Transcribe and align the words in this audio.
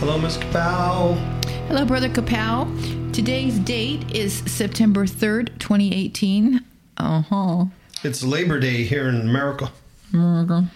Hello, 0.00 0.16
Miss 0.16 0.38
Kapow. 0.38 1.14
Hello, 1.68 1.84
Brother 1.84 2.08
Kapow. 2.08 3.12
Today's 3.12 3.58
date 3.58 4.16
is 4.16 4.38
September 4.46 5.04
3rd, 5.04 5.58
2018. 5.58 6.64
Uh 6.96 7.20
huh. 7.20 7.64
It's 8.02 8.24
Labor 8.24 8.58
Day 8.58 8.84
here 8.84 9.10
in 9.10 9.20
America. 9.20 9.70
America. 10.14 10.70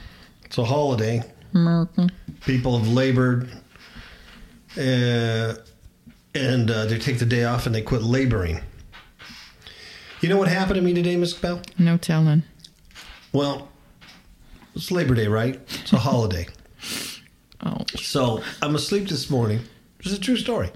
It's 0.45 0.59
a 0.59 0.65
holiday. 0.65 1.23
America. 1.55 2.11
People 2.43 2.79
have 2.79 2.87
labored, 2.87 3.49
uh, 4.77 5.55
and 6.35 6.71
uh, 6.71 6.85
they 6.85 6.99
take 6.99 7.19
the 7.19 7.25
day 7.25 7.45
off 7.45 7.65
and 7.65 7.75
they 7.75 7.81
quit 7.81 8.03
laboring. 8.03 8.61
You 10.21 10.29
know 10.29 10.37
what 10.37 10.49
happened 10.49 10.77
to 10.77 10.83
me 10.83 10.93
today, 10.93 11.17
Miss 11.17 11.33
Bell? 11.33 11.63
No 11.79 11.97
telling. 11.97 12.43
Well, 13.33 13.71
it's 14.75 14.91
Labor 14.91 15.15
Day, 15.15 15.29
right? 15.29 15.59
It's 15.81 15.95
a 15.95 15.99
holiday. 15.99 16.47
Oh. 17.65 17.79
So 17.97 18.43
I'm 18.63 18.75
asleep 18.75 19.09
this 19.09 19.31
morning. 19.31 19.61
It's 20.01 20.13
a 20.13 20.21
true 20.21 20.37
story. 20.37 20.71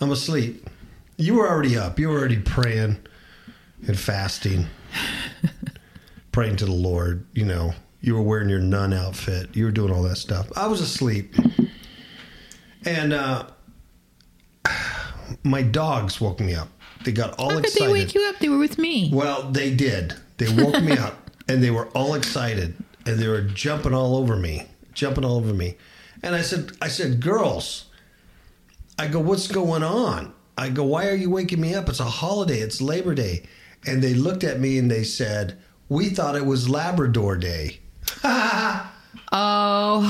I'm 0.00 0.10
asleep. 0.10 0.68
You 1.16 1.34
were 1.34 1.48
already 1.48 1.76
up. 1.76 1.98
You 1.98 2.08
were 2.08 2.18
already 2.18 2.38
praying 2.38 2.98
and 3.86 3.98
fasting, 3.98 4.66
praying 6.32 6.56
to 6.56 6.64
the 6.64 6.72
Lord. 6.72 7.26
You 7.34 7.44
know, 7.44 7.74
you 8.00 8.14
were 8.14 8.22
wearing 8.22 8.48
your 8.48 8.58
nun 8.58 8.92
outfit. 8.92 9.54
You 9.54 9.66
were 9.66 9.70
doing 9.70 9.92
all 9.92 10.02
that 10.04 10.16
stuff. 10.16 10.50
I 10.56 10.66
was 10.66 10.80
asleep. 10.80 11.34
And 12.84 13.12
uh, 13.12 13.46
my 15.44 15.62
dogs 15.62 16.20
woke 16.20 16.40
me 16.40 16.54
up. 16.54 16.68
They 17.04 17.12
got 17.12 17.38
all 17.38 17.50
How 17.50 17.56
could 17.56 17.66
excited. 17.66 17.88
they 17.88 17.92
wake 17.92 18.14
you 18.14 18.22
up? 18.28 18.38
They 18.38 18.48
were 18.48 18.58
with 18.58 18.78
me. 18.78 19.10
Well, 19.12 19.50
they 19.50 19.74
did. 19.74 20.14
They 20.38 20.52
woke 20.52 20.82
me 20.82 20.96
up 20.96 21.30
and 21.48 21.62
they 21.62 21.70
were 21.70 21.86
all 21.88 22.14
excited 22.14 22.74
and 23.06 23.18
they 23.18 23.26
were 23.28 23.42
jumping 23.42 23.94
all 23.94 24.16
over 24.16 24.36
me, 24.36 24.66
jumping 24.92 25.24
all 25.24 25.36
over 25.36 25.52
me. 25.54 25.76
And 26.22 26.34
I 26.34 26.42
said, 26.42 26.72
I 26.80 26.88
said, 26.88 27.20
girls, 27.20 27.86
I 28.98 29.08
go, 29.08 29.18
what's 29.18 29.48
going 29.48 29.82
on? 29.82 30.32
I 30.56 30.68
go, 30.68 30.84
why 30.84 31.08
are 31.08 31.14
you 31.14 31.30
waking 31.30 31.60
me 31.60 31.74
up? 31.74 31.88
It's 31.88 32.00
a 32.00 32.04
holiday. 32.04 32.60
It's 32.60 32.80
Labor 32.80 33.14
Day. 33.14 33.44
And 33.86 34.02
they 34.02 34.14
looked 34.14 34.44
at 34.44 34.60
me 34.60 34.78
and 34.78 34.90
they 34.90 35.02
said, 35.02 35.58
we 35.88 36.10
thought 36.10 36.36
it 36.36 36.46
was 36.46 36.68
Labrador 36.68 37.36
Day. 37.36 37.80
Oh, 39.34 40.02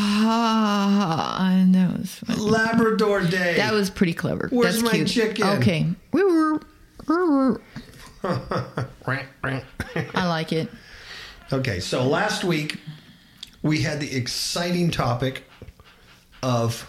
was 2.03 2.15
funny. 2.17 2.41
Labrador 2.41 3.21
Day. 3.21 3.55
That 3.57 3.73
was 3.73 3.91
pretty 3.91 4.15
clever. 4.15 4.49
Where's 4.51 4.75
That's 4.81 4.85
my 4.85 4.91
cute. 4.99 5.09
chicken? 5.09 5.47
Okay. 5.59 5.87
We 6.13 6.25
were. 6.25 6.61
we 7.09 7.17
were- 7.17 7.61
I 8.25 10.27
like 10.27 10.53
it. 10.53 10.69
Okay, 11.53 11.81
so 11.81 12.07
last 12.07 12.45
week 12.45 12.79
we 13.63 13.83
had 13.83 14.01
the 14.01 14.15
exciting 14.15 14.91
topic 14.91 15.45
of 16.43 16.87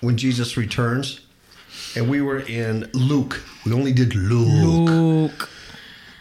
when 0.00 0.16
Jesus 0.16 0.56
returns, 0.56 1.20
and 1.94 2.08
we 2.08 2.20
were 2.20 2.40
in 2.40 2.90
Luke. 2.92 3.42
We 3.64 3.72
only 3.72 3.92
did 3.92 4.14
Luke. 4.14 4.88
Luke. 4.88 5.50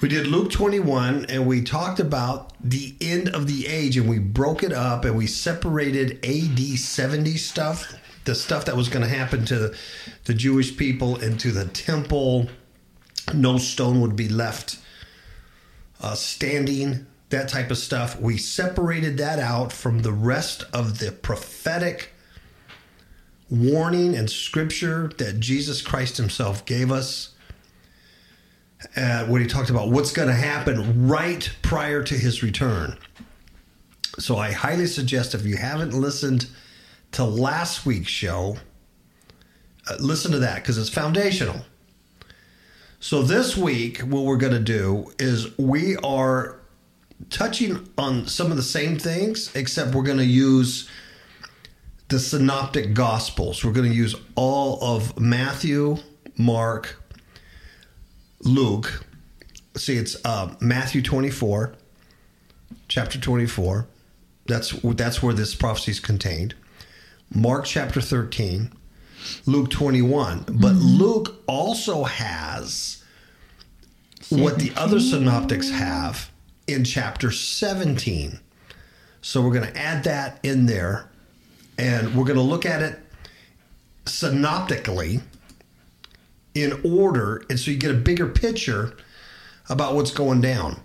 We 0.02 0.08
did 0.08 0.28
Luke 0.28 0.52
21, 0.52 1.26
and 1.28 1.46
we 1.46 1.62
talked 1.62 2.00
about 2.00 2.54
the 2.62 2.96
end 3.02 3.30
of 3.30 3.48
the 3.48 3.68
age, 3.68 3.98
and 3.98 4.10
we 4.10 4.20
broke 4.20 4.64
it 4.64 4.72
up 4.72 5.04
and 5.04 5.18
we 5.18 5.28
separated 5.28 6.24
AD 6.24 6.60
70 6.60 7.36
stuff, 7.36 7.94
the 8.24 8.34
stuff 8.34 8.66
that 8.66 8.78
was 8.78 8.88
going 8.88 9.04
to 9.04 9.14
happen 9.14 9.44
to 9.46 9.56
the, 9.60 9.78
the 10.26 10.34
Jewish 10.34 10.78
people, 10.78 11.18
into 11.18 11.52
the 11.52 11.66
temple. 11.66 12.48
No 13.34 13.58
stone 13.58 14.00
would 14.00 14.16
be 14.16 14.30
left 14.30 14.80
uh, 16.02 16.16
standing, 16.16 17.06
that 17.30 17.50
type 17.50 17.72
of 17.72 17.78
stuff. 17.78 18.20
We 18.20 18.38
separated 18.38 19.18
that 19.18 19.40
out 19.40 19.72
from 19.72 20.02
the 20.02 20.12
rest 20.12 20.64
of 20.74 21.00
the 21.00 21.12
prophetic 21.12 22.12
warning 23.50 24.16
and 24.16 24.30
scripture 24.30 25.12
that 25.18 25.40
Jesus 25.40 25.82
Christ 25.82 26.18
Himself 26.18 26.66
gave 26.66 26.92
us. 26.92 27.34
Uh, 28.96 29.26
when 29.26 29.42
he 29.42 29.48
talked 29.48 29.70
about 29.70 29.90
what's 29.90 30.14
going 30.14 30.30
to 30.30 30.34
happen 30.34 31.10
right 31.10 31.52
prior 31.62 32.02
to 32.02 32.14
his 32.14 32.42
return. 32.42 32.98
So 34.18 34.38
I 34.38 34.52
highly 34.52 34.86
suggest 34.86 35.36
if 35.36 35.46
you 35.46 35.58
haven't 35.58 35.94
listened 35.94 36.48
to 37.12 37.26
last 37.26 37.86
week's 37.86 38.10
show, 38.10 38.56
uh, 39.90 39.96
listen 40.00 40.32
to 40.32 40.40
that 40.40 40.56
because 40.56 40.78
it's 40.78 40.90
foundational. 40.90 41.66
So 43.02 43.22
this 43.22 43.58
week, 43.58 44.00
what 44.00 44.24
we're 44.24 44.38
going 44.38 44.54
to 44.54 44.60
do 44.60 45.12
is 45.20 45.58
we 45.58 45.96
are 45.98 46.59
touching 47.30 47.90
on 47.98 48.28
some 48.28 48.52
of 48.52 48.58
the 48.58 48.64
same 48.64 48.98
things, 48.98 49.54
except 49.56 49.94
we're 49.94 50.04
going 50.04 50.18
to 50.18 50.26
use 50.26 50.90
the 52.08 52.20
synoptic 52.20 52.94
gospels. 52.94 53.64
We're 53.64 53.74
going 53.74 53.90
to 53.90 53.96
use 53.96 54.16
all 54.36 54.84
of 54.84 55.20
Matthew, 55.20 55.98
Mark, 56.38 57.02
Luke. 58.42 59.06
See, 59.76 59.98
it's 59.98 60.18
uh, 60.26 60.56
Matthew 60.60 61.02
24, 61.02 61.76
chapter 62.88 63.20
24. 63.20 63.88
That's 64.48 64.72
that's 64.72 65.22
where 65.22 65.34
this 65.34 65.54
prophecy 65.54 65.92
is 65.92 66.00
contained. 66.00 66.56
Mark 67.32 67.66
chapter 67.66 68.02
13, 68.02 68.72
Luke 69.46 69.70
21. 69.70 70.46
But 70.48 70.74
Luke 70.74 71.44
also 71.46 72.06
has 72.06 73.04
what 74.30 74.58
the 74.58 74.74
other 74.76 75.00
synoptics 75.00 75.70
have 75.70 76.29
in 76.74 76.84
chapter 76.84 77.32
17. 77.32 78.40
So 79.22 79.42
we're 79.42 79.54
going 79.54 79.72
to 79.72 79.78
add 79.78 80.04
that 80.06 80.40
in 80.44 80.66
there 80.66 81.10
and 81.78 82.16
we're 82.16 82.26
going 82.26 82.38
to 82.38 82.44
look 82.44 82.66
at 82.66 82.82
it 82.82 83.00
synoptically 84.06 85.22
in 86.56 86.80
order 86.84 87.44
and 87.50 87.60
so 87.60 87.72
you 87.72 87.78
get 87.78 87.92
a 87.92 87.98
bigger 87.98 88.28
picture 88.28 88.98
about 89.70 89.94
what's 89.94 90.12
going 90.12 90.42
down 90.42 90.80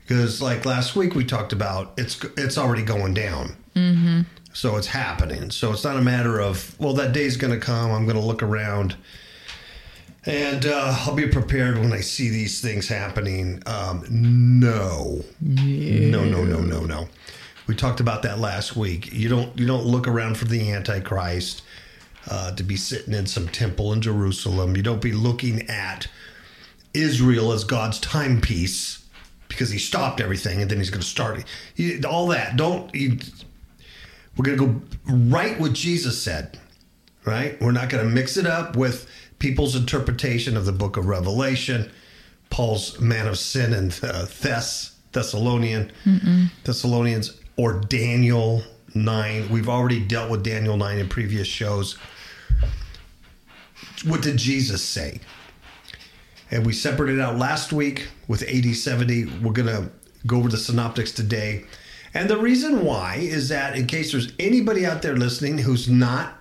because 0.00 0.42
like 0.42 0.66
last 0.66 0.96
week 0.96 1.14
we 1.14 1.24
talked 1.24 1.52
about 1.52 1.92
it's 1.96 2.22
it's 2.36 2.58
already 2.58 2.82
going 2.82 3.14
down 3.14 3.54
mm-hmm. 3.76 4.22
so 4.52 4.76
it's 4.76 4.88
happening 4.88 5.48
so 5.50 5.70
it's 5.70 5.84
not 5.84 5.96
a 5.96 6.02
matter 6.02 6.40
of 6.40 6.78
well 6.80 6.92
that 6.92 7.12
day's 7.12 7.36
going 7.36 7.52
to 7.52 7.64
come 7.64 7.92
i'm 7.92 8.04
going 8.04 8.18
to 8.18 8.26
look 8.26 8.42
around 8.42 8.96
and 10.26 10.66
uh, 10.66 10.96
I'll 11.00 11.14
be 11.14 11.28
prepared 11.28 11.78
when 11.78 11.92
I 11.92 12.00
see 12.00 12.30
these 12.30 12.60
things 12.60 12.88
happening. 12.88 13.62
Um, 13.66 14.04
no, 14.10 15.22
no, 15.40 16.24
no, 16.24 16.44
no, 16.44 16.60
no, 16.60 16.80
no. 16.84 17.08
We 17.66 17.74
talked 17.74 18.00
about 18.00 18.22
that 18.22 18.38
last 18.38 18.76
week. 18.76 19.12
You 19.12 19.28
don't 19.28 19.58
you 19.58 19.66
don't 19.66 19.84
look 19.84 20.06
around 20.06 20.36
for 20.36 20.44
the 20.44 20.70
Antichrist 20.70 21.62
uh, 22.30 22.54
to 22.54 22.62
be 22.62 22.76
sitting 22.76 23.14
in 23.14 23.26
some 23.26 23.48
temple 23.48 23.92
in 23.92 24.00
Jerusalem. 24.00 24.76
You 24.76 24.82
don't 24.82 25.02
be 25.02 25.12
looking 25.12 25.68
at 25.68 26.08
Israel 26.92 27.52
as 27.52 27.64
God's 27.64 27.98
timepiece 28.00 29.04
because 29.48 29.70
he 29.70 29.78
stopped 29.78 30.20
everything 30.20 30.62
and 30.62 30.70
then 30.70 30.78
he's 30.78 30.90
going 30.90 31.02
to 31.02 31.06
start 31.06 31.44
it. 31.76 32.04
All 32.04 32.28
that. 32.28 32.56
Don't. 32.56 32.94
You, 32.94 33.18
we're 34.36 34.44
going 34.44 34.58
to 34.58 34.66
go 34.66 34.82
right 35.06 35.58
what 35.60 35.72
Jesus 35.74 36.20
said. 36.20 36.58
Right. 37.24 37.58
We're 37.62 37.72
not 37.72 37.88
going 37.88 38.06
to 38.06 38.10
mix 38.10 38.36
it 38.36 38.46
up 38.46 38.76
with 38.76 39.08
people's 39.44 39.76
interpretation 39.76 40.56
of 40.56 40.64
the 40.64 40.72
Book 40.72 40.96
of 40.96 41.04
Revelation, 41.04 41.90
Paul's 42.48 42.98
man 42.98 43.26
of 43.26 43.36
sin 43.36 43.74
and 43.74 43.92
uh, 44.02 44.24
Thess 44.24 44.96
Thessalonian 45.12 45.92
Thessalonians 46.64 47.38
or 47.58 47.78
Daniel 47.78 48.62
9. 48.94 49.50
We've 49.50 49.68
already 49.68 50.00
dealt 50.00 50.30
with 50.30 50.42
Daniel 50.42 50.78
9 50.78 50.96
in 50.96 51.10
previous 51.10 51.46
shows. 51.46 51.98
What 54.06 54.22
did 54.22 54.38
Jesus 54.38 54.82
say? 54.82 55.20
And 56.50 56.64
we 56.64 56.72
separated 56.72 57.20
out 57.20 57.36
last 57.36 57.70
week 57.70 58.08
with 58.26 58.42
AD 58.44 58.74
70. 58.74 59.26
We're 59.42 59.52
going 59.52 59.68
to 59.68 59.90
go 60.26 60.38
over 60.38 60.48
the 60.48 60.56
synoptics 60.56 61.12
today. 61.12 61.66
And 62.14 62.30
the 62.30 62.38
reason 62.38 62.82
why 62.82 63.16
is 63.16 63.50
that, 63.50 63.76
in 63.76 63.88
case 63.88 64.12
there's 64.12 64.32
anybody 64.38 64.86
out 64.86 65.02
there 65.02 65.18
listening 65.18 65.58
who's 65.58 65.86
not 65.86 66.38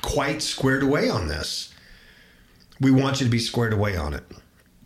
quite 0.00 0.42
squared 0.42 0.84
away 0.84 1.10
on 1.10 1.26
this, 1.26 1.72
we 2.80 2.90
want 2.90 3.20
you 3.20 3.26
to 3.26 3.30
be 3.30 3.38
squared 3.38 3.72
away 3.72 3.96
on 3.96 4.12
it 4.14 4.24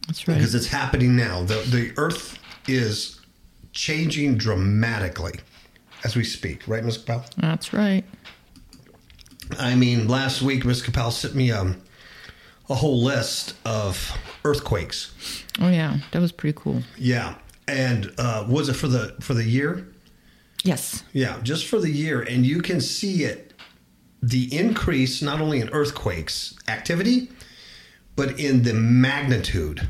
That's 0.07 0.27
right. 0.29 0.35
because 0.35 0.55
it's 0.55 0.67
happening 0.69 1.17
now. 1.17 1.43
The 1.43 1.57
the 1.71 1.93
earth 1.97 2.39
is 2.69 3.21
changing 3.73 4.37
dramatically 4.37 5.35
as 6.05 6.17
we 6.17 6.25
speak, 6.25 6.67
right, 6.67 6.85
Ms. 6.85 6.99
Capel? 6.99 7.25
That's 7.37 7.73
right. 7.73 8.05
I 9.59 9.75
mean, 9.75 10.09
last 10.09 10.43
week 10.43 10.65
Ms. 10.65 10.83
Capel 10.83 11.11
sent 11.11 11.35
me 11.35 11.51
um, 11.51 11.81
a 12.69 12.75
whole 12.75 13.03
list 13.03 13.55
of 13.65 14.17
earthquakes. 14.45 15.13
Oh 15.61 15.69
yeah, 15.69 15.99
that 16.13 16.21
was 16.21 16.33
pretty 16.33 16.59
cool. 16.61 16.83
Yeah, 16.97 17.35
and 17.69 18.13
uh, 18.19 18.47
was 18.49 18.69
it 18.69 18.75
for 18.75 18.89
the 18.89 19.17
for 19.21 19.35
the 19.35 19.45
year? 19.45 19.87
Yes. 20.63 21.05
Yeah, 21.13 21.41
just 21.43 21.67
for 21.67 21.81
the 21.81 21.91
year, 21.91 22.21
and 22.21 22.45
you 22.45 22.61
can 22.61 22.81
see 22.81 23.25
it, 23.25 23.55
the 24.23 24.55
increase 24.57 25.23
not 25.23 25.41
only 25.41 25.61
in 25.61 25.71
earthquakes 25.71 26.55
activity, 26.69 27.31
but 28.17 28.39
in 28.39 28.62
the 28.62 28.75
magnitude. 28.75 29.89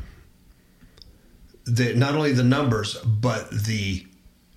The 1.65 1.93
not 1.93 2.15
only 2.15 2.33
the 2.33 2.43
numbers, 2.43 2.95
but 2.95 3.51
the 3.51 4.05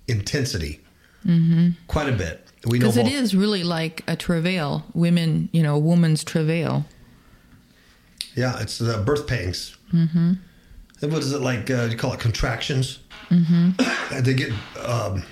intensity. 0.07 0.81
Mm-hmm. 1.25 1.69
Quite 1.87 2.09
a 2.09 2.11
bit. 2.11 2.45
We 2.65 2.79
Because 2.79 2.97
it 2.97 3.07
is 3.07 3.35
really 3.35 3.63
like 3.63 4.03
a 4.07 4.15
travail, 4.15 4.85
women, 4.93 5.49
you 5.51 5.61
know, 5.61 5.75
a 5.75 5.79
woman's 5.79 6.23
travail. 6.23 6.85
Yeah, 8.35 8.59
it's 8.59 8.79
the 8.79 8.97
birth 8.97 9.27
pangs. 9.27 9.77
Mm-hmm. 9.93 10.33
What 11.01 11.19
is 11.19 11.31
it 11.31 11.41
like? 11.41 11.69
Uh, 11.69 11.87
you 11.91 11.97
call 11.97 12.13
it 12.13 12.19
contractions. 12.19 12.99
Mm-hmm. 13.29 14.21
they 14.23 14.33
get 14.33 14.51
um, 14.83 15.23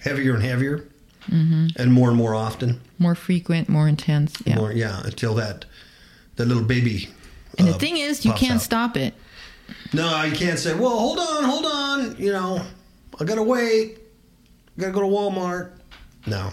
heavier 0.00 0.34
and 0.34 0.42
heavier, 0.42 0.88
mm-hmm. 1.28 1.68
and 1.76 1.92
more 1.92 2.08
and 2.08 2.16
more 2.16 2.34
often. 2.34 2.80
More 2.98 3.14
frequent, 3.14 3.68
more 3.68 3.88
intense. 3.88 4.34
Yeah. 4.44 4.56
More, 4.56 4.72
yeah, 4.72 5.02
until 5.04 5.34
that 5.34 5.66
that 6.36 6.46
little 6.46 6.64
baby. 6.64 7.08
And 7.58 7.68
uh, 7.68 7.72
the 7.72 7.78
thing 7.78 7.96
is, 7.96 8.24
you 8.24 8.32
can't 8.32 8.56
out. 8.56 8.60
stop 8.62 8.96
it. 8.96 9.14
No, 9.92 10.22
you 10.22 10.34
can't 10.34 10.58
say, 10.58 10.74
"Well, 10.74 10.98
hold 10.98 11.18
on, 11.18 11.44
hold 11.44 11.66
on." 11.66 12.16
You 12.18 12.32
know, 12.32 12.62
I 13.20 13.24
gotta 13.24 13.42
wait. 13.42 13.98
I 14.76 14.80
gotta 14.80 14.92
go 14.92 15.00
to 15.00 15.06
Walmart. 15.06 15.72
No. 16.26 16.50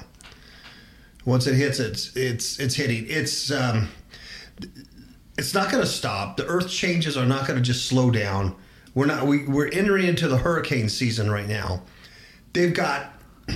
Once 1.25 1.47
it 1.47 1.55
hits, 1.55 1.79
it's 1.79 2.15
it's 2.15 2.59
it's 2.59 2.75
hitting. 2.75 3.05
It's 3.07 3.51
um, 3.51 3.89
it's 5.37 5.53
not 5.53 5.71
going 5.71 5.83
to 5.83 5.89
stop. 5.89 6.37
The 6.37 6.45
Earth 6.45 6.69
changes 6.69 7.17
are 7.17 7.25
not 7.25 7.47
going 7.47 7.57
to 7.57 7.63
just 7.63 7.87
slow 7.87 8.11
down. 8.11 8.55
We're 8.93 9.05
not. 9.05 9.25
We 9.25 9.45
we're 9.47 9.69
entering 9.69 10.05
into 10.05 10.27
the 10.27 10.37
hurricane 10.37 10.89
season 10.89 11.31
right 11.31 11.47
now. 11.47 11.83
They've 12.53 12.73
got 12.73 13.13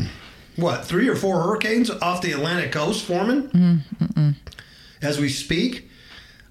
what 0.56 0.86
three 0.86 1.08
or 1.08 1.16
four 1.16 1.44
hurricanes 1.44 1.90
off 1.90 2.22
the 2.22 2.32
Atlantic 2.32 2.72
coast 2.72 3.06
forming 3.06 3.84
as 5.02 5.20
we 5.20 5.30
speak. 5.30 5.87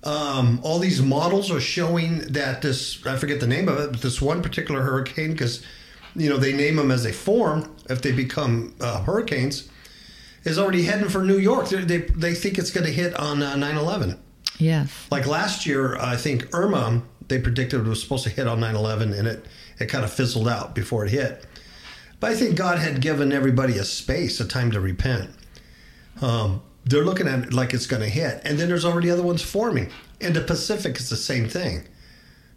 Um, 0.06 0.61
all 0.62 0.79
these 0.79 1.03
models 1.03 1.50
are 1.50 1.61
showing 1.61 2.19
that 2.32 2.62
this 2.62 3.05
I 3.05 3.17
forget 3.17 3.41
the 3.41 3.47
name 3.47 3.69
of 3.69 3.81
it, 3.81 3.91
but 3.91 4.03
this 4.03 4.23
one 4.23 4.41
particular 4.41 4.82
hurricane 4.82 5.32
because 5.32 5.64
you 6.14 6.31
know 6.31 6.37
they 6.37 6.53
name 6.53 6.76
them 6.76 6.93
as 6.93 7.03
they 7.03 7.12
form 7.12 7.75
if 7.91 8.03
they 8.03 8.12
become 8.12 8.75
uh, 8.81 9.03
hurricanes 9.03 9.69
is 10.44 10.61
already 10.61 10.85
heading 10.85 11.08
for 11.08 11.25
New 11.25 11.38
York. 11.38 11.69
They 11.69 11.82
they, 11.82 11.99
they 11.99 12.35
think 12.35 12.56
it's 12.56 12.70
going 12.70 12.87
to 12.87 12.93
hit 12.93 13.14
on 13.14 13.43
uh, 13.43 13.55
9/11. 13.55 14.17
Yes. 14.58 15.08
Like 15.11 15.26
last 15.26 15.67
year, 15.67 15.97
I 15.97 16.17
think 16.17 16.55
Irma 16.55 17.03
they 17.29 17.41
predicted 17.41 17.81
it 17.81 17.88
was 17.88 18.00
supposed 18.00 18.23
to 18.23 18.31
hit 18.31 18.47
on 18.47 18.61
9/11 18.61 19.19
and 19.19 19.26
it 19.26 19.44
it 19.81 19.87
kind 19.87 20.05
of 20.05 20.12
fizzled 20.12 20.47
out 20.47 20.73
before 20.73 21.05
it 21.05 21.11
hit. 21.11 21.44
But 22.20 22.31
I 22.31 22.35
think 22.35 22.56
God 22.56 22.79
had 22.79 23.00
given 23.00 23.32
everybody 23.32 23.76
a 23.76 23.85
space, 23.85 24.38
a 24.38 24.47
time 24.47 24.70
to 24.70 24.81
repent. 24.81 25.31
Um, 26.23 26.62
they're 26.87 27.05
looking 27.05 27.27
at 27.27 27.41
it 27.41 27.53
like 27.53 27.75
it's 27.75 27.87
going 27.87 28.03
to 28.03 28.09
hit, 28.09 28.41
and 28.44 28.59
then 28.59 28.69
there's 28.69 28.85
already 28.85 29.11
other 29.11 29.23
ones 29.23 29.43
forming. 29.43 29.91
And 30.21 30.35
the 30.35 30.41
Pacific, 30.41 30.97
is 30.99 31.11
the 31.11 31.17
same 31.17 31.49
thing. 31.49 31.87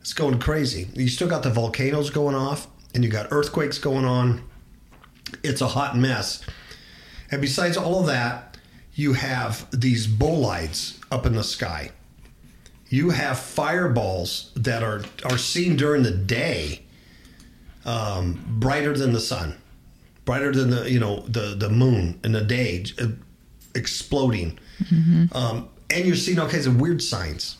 It's 0.01 0.13
going 0.13 0.39
crazy. 0.39 0.87
You 0.93 1.09
still 1.09 1.27
got 1.27 1.41
the 1.43 1.49
volcanoes 1.49 2.11
going 2.11 2.35
off, 2.35 2.67
and 2.93 3.03
you 3.03 3.09
got 3.09 3.27
earthquakes 3.31 3.79
going 3.79 4.05
on. 4.05 4.43
It's 5.43 5.61
a 5.61 5.67
hot 5.67 5.97
mess. 5.97 6.43
And 7.31 7.41
besides 7.41 7.75
all 7.75 8.01
of 8.01 8.05
that, 8.05 8.57
you 8.93 9.13
have 9.13 9.67
these 9.71 10.05
bolides 10.05 10.99
up 11.11 11.25
in 11.25 11.33
the 11.33 11.43
sky. 11.43 11.91
You 12.87 13.09
have 13.11 13.39
fireballs 13.39 14.51
that 14.55 14.83
are 14.83 15.03
are 15.23 15.37
seen 15.37 15.75
during 15.75 16.03
the 16.03 16.11
day, 16.11 16.83
um, 17.85 18.43
brighter 18.47 18.97
than 18.97 19.13
the 19.13 19.19
sun, 19.19 19.57
brighter 20.25 20.51
than 20.51 20.69
the 20.69 20.89
you 20.89 20.99
know 20.99 21.21
the 21.21 21.55
the 21.55 21.69
moon 21.69 22.19
in 22.23 22.31
the 22.31 22.41
day, 22.41 22.83
exploding. 23.75 24.57
Um, 25.33 25.69
and 25.89 26.05
you're 26.05 26.15
seeing 26.15 26.39
all 26.39 26.47
kinds 26.49 26.67
of 26.67 26.79
weird 26.79 27.01
signs. 27.01 27.57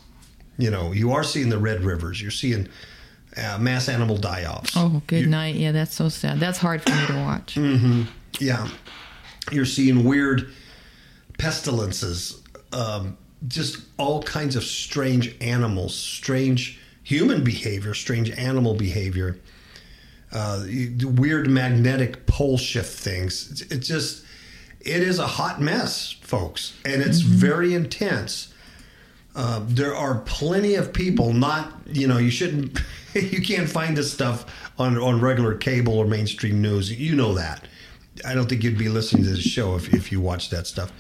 You 0.58 0.70
know, 0.72 0.92
you 0.92 1.12
are 1.14 1.24
seeing 1.24 1.50
the 1.50 1.58
red 1.58 1.84
rivers. 1.84 2.22
You're 2.22 2.32
seeing 2.32 2.68
uh, 3.38 3.58
mass 3.60 3.88
animal 3.90 4.18
die-offs. 4.18 4.74
Oh, 4.76 5.02
good 5.08 5.22
You- 5.22 5.28
night. 5.28 5.56
Yeah, 5.56 5.72
that's 5.72 5.96
so 5.96 6.10
sad. 6.10 6.40
That's 6.40 6.58
hard 6.58 6.82
for 6.84 6.92
me 6.92 7.06
to 7.08 7.16
watch. 7.16 7.58
Yeah, 8.40 8.70
you're 9.52 9.66
seeing 9.66 10.04
weird 10.04 10.52
pestilences, 11.38 12.42
um, 12.74 13.18
just 13.48 13.78
all 13.98 14.22
kinds 14.24 14.56
of 14.56 14.64
strange 14.64 15.36
animals, 15.42 15.96
strange 15.96 16.80
human 17.04 17.44
behavior, 17.44 17.94
strange 17.94 18.30
animal 18.32 18.74
behavior, 18.76 19.40
uh, 20.32 20.64
weird 21.02 21.50
magnetic 21.50 22.26
pole 22.28 22.58
shift 22.58 23.00
things. 23.00 23.62
It's 23.72 23.88
just, 23.88 24.24
it 24.82 25.04
is 25.04 25.20
a 25.20 25.28
hot 25.28 25.62
mess, 25.62 26.12
folks, 26.22 26.74
and 26.86 27.02
it's 27.02 27.20
very 27.20 27.74
intense. 27.74 28.54
Uh, 29.36 29.62
there 29.66 29.96
are 29.96 30.20
plenty 30.20 30.76
of 30.76 30.92
people 30.92 31.34
not 31.34 31.72
you 31.86 32.08
know 32.08 32.18
you 32.18 32.32
shouldn't 32.32 32.80
you 33.14 33.42
can't 33.42 33.70
find 33.70 33.96
this 33.96 34.12
stuff 34.12 34.72
on 34.78 34.98
on 34.98 35.20
regular 35.22 35.56
cable 35.56 35.98
or 35.98 36.06
mainstream 36.06 36.62
news. 36.62 36.92
You 36.92 37.16
know 37.16 37.34
that. 37.36 37.68
I 38.26 38.34
don't 38.34 38.50
think 38.50 38.64
you'd 38.64 38.78
be 38.78 38.90
listening 38.90 39.24
to 39.24 39.30
this 39.30 39.40
show 39.42 39.76
if, 39.76 39.94
if 39.94 40.12
you 40.12 40.20
watch 40.20 40.50
that 40.50 40.68
stuff. 40.68 40.92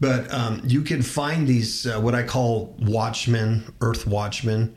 But 0.00 0.32
um, 0.32 0.60
you 0.64 0.82
can 0.82 1.00
find 1.02 1.46
these 1.46 1.86
uh, 1.86 2.00
what 2.00 2.14
i 2.14 2.22
call 2.22 2.74
watchmen 2.80 3.72
earth 3.80 4.06
watchmen 4.06 4.76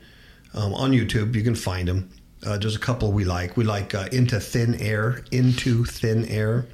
um, 0.54 0.74
on 0.74 0.92
youtube. 0.92 1.34
You 1.34 1.42
can 1.42 1.54
find 1.54 1.88
them 1.88 2.10
uh, 2.46 2.56
there's 2.56 2.76
a 2.76 2.80
couple 2.80 3.12
we 3.12 3.24
like. 3.24 3.56
We 3.56 3.64
like 3.64 3.94
uh, 3.94 4.08
into 4.12 4.40
thin 4.40 4.74
air 4.76 5.22
into 5.30 5.84
thin 5.84 6.24
air 6.26 6.66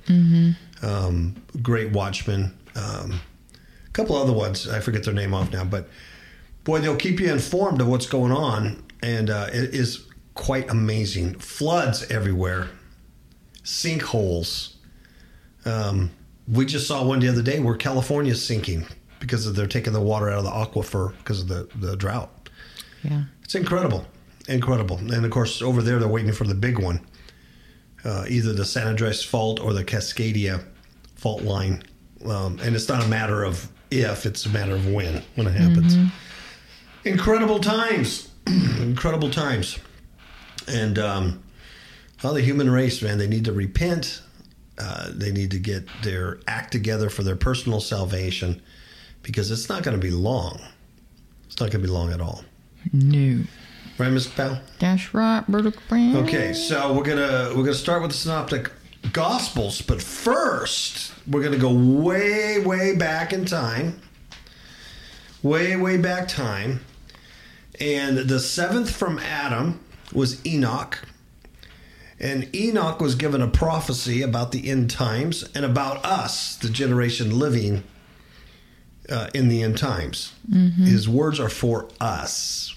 um, 0.87 1.35
great 1.63 1.93
watchmen. 1.93 2.57
Um, 2.75 3.21
a 3.87 3.91
couple 3.91 4.17
other 4.17 4.33
ones. 4.33 4.69
I 4.69 4.81
forget 4.81 5.05
their 5.05 5.15
name 5.15 5.35
off 5.35 5.53
now 5.53 5.65
but 5.65 5.89
boy 6.65 6.81
they'll 6.81 6.97
keep 6.97 7.21
you 7.21 7.33
informed 7.33 7.81
of 7.81 7.89
what's 7.89 8.07
going 8.07 8.33
on 8.33 8.83
and 9.03 9.31
uh, 9.31 9.49
it 9.53 9.75
is 9.75 10.07
quite 10.35 10.71
amazing. 10.71 11.39
Floods 11.39 12.09
everywhere. 12.11 12.69
Sinkholes. 13.65 14.75
Um, 15.65 16.11
we 16.47 16.67
just 16.67 16.87
saw 16.87 17.03
one 17.05 17.21
the 17.21 17.29
other 17.29 17.43
day 17.43 17.59
where 17.59 17.77
california's 17.77 18.45
sinking 18.45 18.87
because 19.19 19.47
of 19.47 19.57
they're 19.57 19.67
taking 19.67 19.93
the 19.93 20.01
water 20.01 20.31
out 20.31 20.39
of 20.39 20.45
the 20.45 20.51
aquifer 20.51 21.17
because 21.19 21.41
of 21.41 21.49
the, 21.49 21.69
the 21.77 21.97
drought. 21.97 22.51
Yeah. 23.03 23.25
it's 23.43 23.55
incredible. 23.55 24.07
Incredible. 24.49 24.99
And 24.99 25.25
of 25.25 25.31
course 25.31 25.63
over 25.63 25.83
there 25.83 25.99
they're 25.99 26.09
waiting 26.09 26.33
for 26.33 26.45
the 26.45 26.55
big 26.55 26.79
one. 26.79 27.01
Uh, 28.05 28.25
either 28.29 28.53
the 28.53 28.65
san 28.65 28.87
andreas 28.87 29.25
fault 29.25 29.59
or 29.59 29.73
the 29.73 29.85
cascadia 29.85 30.65
fault 31.27 31.43
line. 31.43 31.83
Um, 32.25 32.61
and 32.63 32.77
it's 32.77 32.89
not 32.89 33.05
a 33.05 33.09
matter 33.09 33.43
of 33.43 33.69
if 33.91 34.27
it's 34.27 34.47
a 34.47 34.49
matter 34.49 34.77
of 34.77 34.87
when 34.87 35.25
when 35.35 35.49
it 35.49 35.55
happens. 35.55 35.97
Incredible 37.05 37.59
times. 37.59 38.31
Incredible 38.47 39.31
times. 39.31 39.77
And 40.69 41.01
um, 41.01 41.43
well, 42.23 42.33
the 42.33 42.43
human 42.43 42.71
race 42.71 43.03
man 43.03 43.19
they 43.19 43.27
need 43.27 43.45
to 43.47 43.53
repent. 43.53 44.23
Uh, 44.79 45.09
they 45.11 45.33
need 45.33 45.51
to 45.51 45.59
get 45.59 45.89
their 46.05 46.39
act 46.47 46.71
together 46.71 47.11
for 47.11 47.25
their 47.25 47.35
personal 47.35 47.81
salvation 47.81 48.63
because 49.23 49.51
it's 49.51 49.69
not 49.69 49.83
going 49.83 49.99
to 49.99 50.07
be 50.07 50.13
long. 50.13 50.61
It's 51.47 51.59
not 51.59 51.73
going 51.73 51.83
to 51.83 51.89
be 51.89 51.93
long 51.93 52.13
at 52.13 52.21
all. 52.21 52.45
No. 52.93 53.43
right 53.99 54.13
miss 54.13 54.29
Powell? 54.29 54.61
That's 54.79 55.13
right, 55.13 55.45
Brother 55.49 55.73
Brown. 55.89 56.19
Okay, 56.19 56.53
so 56.53 56.93
we're 56.93 57.03
gonna 57.03 57.49
we're 57.57 57.65
gonna 57.65 57.75
start 57.75 58.03
with 58.03 58.13
the 58.13 58.17
synoptic 58.17 58.71
gospels, 59.13 59.83
but 59.83 60.03
first 60.03 61.13
we're 61.27 61.43
gonna 61.43 61.59
go 61.59 61.73
way 61.73 62.59
way 62.61 62.95
back 62.97 63.33
in 63.33 63.45
time, 63.45 64.01
way 65.43 65.77
way 65.77 65.97
back 65.97 66.29
time, 66.29 66.85
and 67.81 68.19
the 68.19 68.41
seventh 68.41 68.91
from 68.95 69.19
Adam 69.19 69.81
was 70.13 70.45
Enoch, 70.47 71.07
and 72.19 72.55
Enoch 72.55 73.01
was 73.01 73.15
given 73.15 73.43
a 73.43 73.49
prophecy 73.49 74.23
about 74.23 74.53
the 74.53 74.69
end 74.69 74.91
times 74.91 75.45
and 75.55 75.65
about 75.65 76.05
us, 76.05 76.57
the 76.57 76.71
generation 76.71 77.39
living 77.39 77.83
uh, 79.11 79.29
in 79.35 79.49
the 79.49 79.63
end 79.63 79.77
times. 79.79 80.33
His 80.85 81.09
words 81.09 81.39
are 81.39 81.49
for 81.49 81.89
us. 82.01 82.75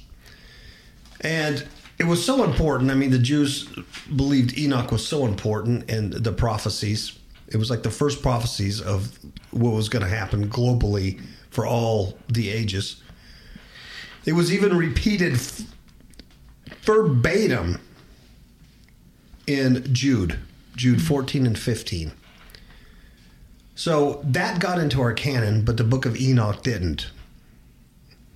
And 1.22 1.66
it 2.00 2.06
was 2.06 2.24
so 2.24 2.44
important. 2.44 2.90
I 2.92 2.96
mean, 2.96 3.12
the 3.12 3.20
Jews 3.20 3.68
believed 4.16 4.58
Enoch 4.58 4.92
was 4.92 5.06
so 5.06 5.26
important 5.26 5.90
and 5.92 6.14
the 6.14 6.32
prophecies. 6.32 7.20
It 7.50 7.58
was 7.58 7.70
like 7.70 7.84
the 7.84 7.92
first 7.92 8.22
prophecies 8.22 8.80
of 8.80 9.18
what 9.52 9.72
was 9.72 9.90
going 9.90 10.04
to 10.04 10.10
happen 10.10 10.50
globally 10.50 11.20
for 11.50 11.66
all 11.66 12.18
the 12.28 12.50
ages. 12.50 13.02
It 14.26 14.34
was 14.34 14.54
even 14.54 14.78
repeated 14.78 15.34
f- 15.34 15.62
verbatim 16.84 17.80
in 19.48 19.94
Jude, 19.94 20.40
Jude 20.76 21.02
14 21.02 21.46
and 21.48 21.58
15. 21.58 22.12
So 23.76 24.22
that 24.24 24.60
got 24.60 24.78
into 24.78 25.02
our 25.02 25.14
canon, 25.14 25.64
but 25.64 25.78
the 25.78 25.84
book 25.84 26.06
of 26.06 26.16
Enoch 26.20 26.62
didn't. 26.64 27.10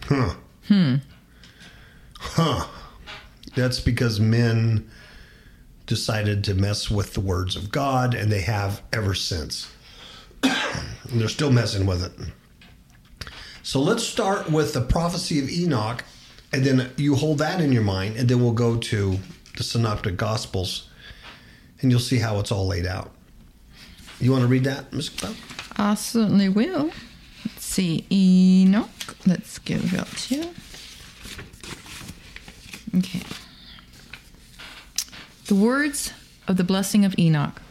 Huh. 0.05 0.35
Hmm. 0.67 0.95
Huh. 2.19 2.67
That's 3.55 3.79
because 3.79 4.19
men 4.19 4.89
decided 5.85 6.43
to 6.45 6.53
mess 6.53 6.89
with 6.89 7.13
the 7.13 7.19
words 7.19 7.55
of 7.55 7.71
God, 7.71 8.13
and 8.13 8.31
they 8.31 8.41
have 8.41 8.81
ever 8.91 9.13
since. 9.13 9.71
and 10.43 11.19
they're 11.21 11.27
still 11.27 11.51
messing 11.51 11.85
with 11.85 12.03
it. 12.03 12.11
So 13.61 13.81
let's 13.81 14.03
start 14.03 14.51
with 14.51 14.73
the 14.73 14.81
prophecy 14.81 15.39
of 15.39 15.49
Enoch, 15.49 16.03
and 16.51 16.65
then 16.65 16.91
you 16.97 17.15
hold 17.15 17.37
that 17.39 17.61
in 17.61 17.71
your 17.71 17.83
mind, 17.83 18.17
and 18.17 18.27
then 18.27 18.41
we'll 18.41 18.51
go 18.51 18.77
to 18.77 19.19
the 19.55 19.63
Synoptic 19.63 20.17
Gospels, 20.17 20.89
and 21.81 21.91
you'll 21.91 21.99
see 21.99 22.17
how 22.17 22.39
it's 22.39 22.51
all 22.51 22.67
laid 22.67 22.85
out. 22.85 23.11
You 24.19 24.31
want 24.31 24.41
to 24.41 24.47
read 24.47 24.63
that, 24.63 24.91
Ms. 24.91 25.09
Bell? 25.09 25.35
I 25.75 25.95
certainly 25.95 26.49
will. 26.49 26.91
Let's 27.45 27.65
see, 27.65 28.05
Enoch. 28.11 29.17
Let's 29.25 29.59
give 29.59 29.93
it 29.93 30.07
to 30.07 30.35
you. 30.35 30.53
Okay. 32.99 33.21
The 35.47 35.55
words 35.55 36.13
of 36.47 36.55
the 36.55 36.63
blessing 36.63 37.03
of 37.03 37.19
Enoch, 37.19 37.61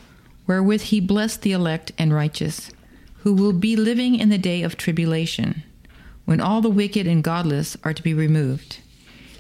wherewith 0.47 0.83
he 0.83 1.01
blessed 1.01 1.41
the 1.41 1.53
elect 1.53 1.91
and 1.97 2.13
righteous, 2.13 2.71
who 3.21 3.33
will 3.33 3.55
be 3.55 3.77
living 3.77 4.15
in 4.15 4.29
the 4.29 4.37
day 4.37 4.63
of 4.63 4.77
tribulation, 4.77 5.63
when 6.27 6.39
all 6.39 6.61
the 6.61 6.69
wicked 6.69 7.07
and 7.07 7.25
godless 7.25 7.79
are 7.83 7.95
to 7.95 8.03
be 8.03 8.13
removed. 8.13 8.81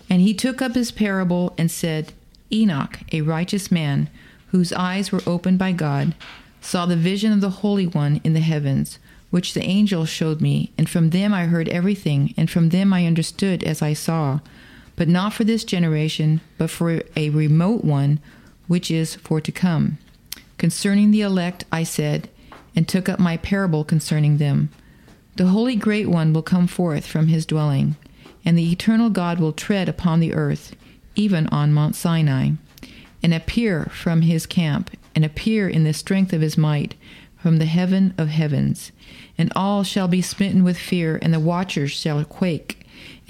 And 0.09 0.23
he 0.23 0.33
took 0.33 0.63
up 0.63 0.75
his 0.75 0.91
parable 0.91 1.53
and 1.59 1.71
said, 1.71 2.15
Enoch, 2.51 3.01
a 3.13 3.21
righteous 3.21 3.71
man, 3.71 4.09
whose 4.47 4.73
eyes 4.73 5.13
were 5.13 5.23
opened 5.27 5.59
by 5.59 5.73
God, 5.73 6.15
saw 6.63 6.87
the 6.87 6.97
vision 6.97 7.33
of 7.33 7.43
the 7.43 7.51
Holy 7.61 7.87
One 7.87 8.19
in 8.25 8.33
the 8.33 8.41
heavens, 8.41 8.99
which 9.29 9.53
the 9.53 9.63
angel 9.63 10.07
showed 10.07 10.41
me, 10.41 10.73
and 10.79 10.89
from 10.89 11.11
them 11.11 11.35
I 11.35 11.47
heard 11.47 11.69
everything, 11.69 12.33
and 12.39 12.49
from 12.49 12.71
them 12.71 12.95
I 12.95 13.05
understood 13.05 13.63
as 13.63 13.83
I 13.83 13.93
saw, 13.93 14.41
but 14.97 15.09
not 15.09 15.33
for 15.33 15.45
this 15.45 15.65
generation, 15.65 16.41
but 16.59 16.71
for 16.71 17.03
a 17.17 17.31
remote 17.31 17.85
one, 17.85 18.21
which 18.67 18.91
is 18.91 19.15
for 19.17 19.41
to 19.41 19.53
come. 19.53 19.99
Concerning 20.59 21.11
the 21.11 21.23
elect, 21.23 21.65
I 21.73 21.83
said, 21.83 22.29
and 22.75 22.87
took 22.87 23.09
up 23.09 23.19
my 23.19 23.37
parable 23.37 23.85
concerning 23.85 24.39
them. 24.39 24.71
The 25.37 25.47
Holy 25.47 25.77
Great 25.77 26.09
One 26.09 26.33
will 26.33 26.43
come 26.43 26.67
forth 26.67 27.07
from 27.07 27.29
his 27.29 27.47
dwelling, 27.47 27.97
and 28.45 28.57
the 28.57 28.71
eternal 28.71 29.11
God 29.11 29.41
will 29.41 29.53
tread 29.53 29.89
upon 29.89 30.21
the 30.21 30.35
earth, 30.35 30.77
even 31.15 31.47
on 31.49 31.73
Mount 31.73 31.95
Sinai, 31.95 32.51
and 33.23 33.33
appear 33.35 33.87
from 33.87 34.23
his 34.23 34.47
camp, 34.47 34.91
and 35.15 35.25
appear 35.25 35.69
in 35.69 35.85
the 35.85 35.93
strength 35.93 36.33
of 36.33 36.41
his 36.41 36.59
might 36.59 36.95
from 37.39 37.59
the 37.59 37.67
heaven 37.67 38.15
of 38.17 38.29
heavens. 38.29 38.93
And 39.37 39.53
all 39.57 39.83
shall 39.83 40.09
be 40.09 40.23
smitten 40.23 40.65
with 40.65 40.79
fear, 40.79 41.19
and 41.21 41.35
the 41.35 41.41
watchers 41.41 41.91
shall 41.91 42.23
quake, 42.25 42.82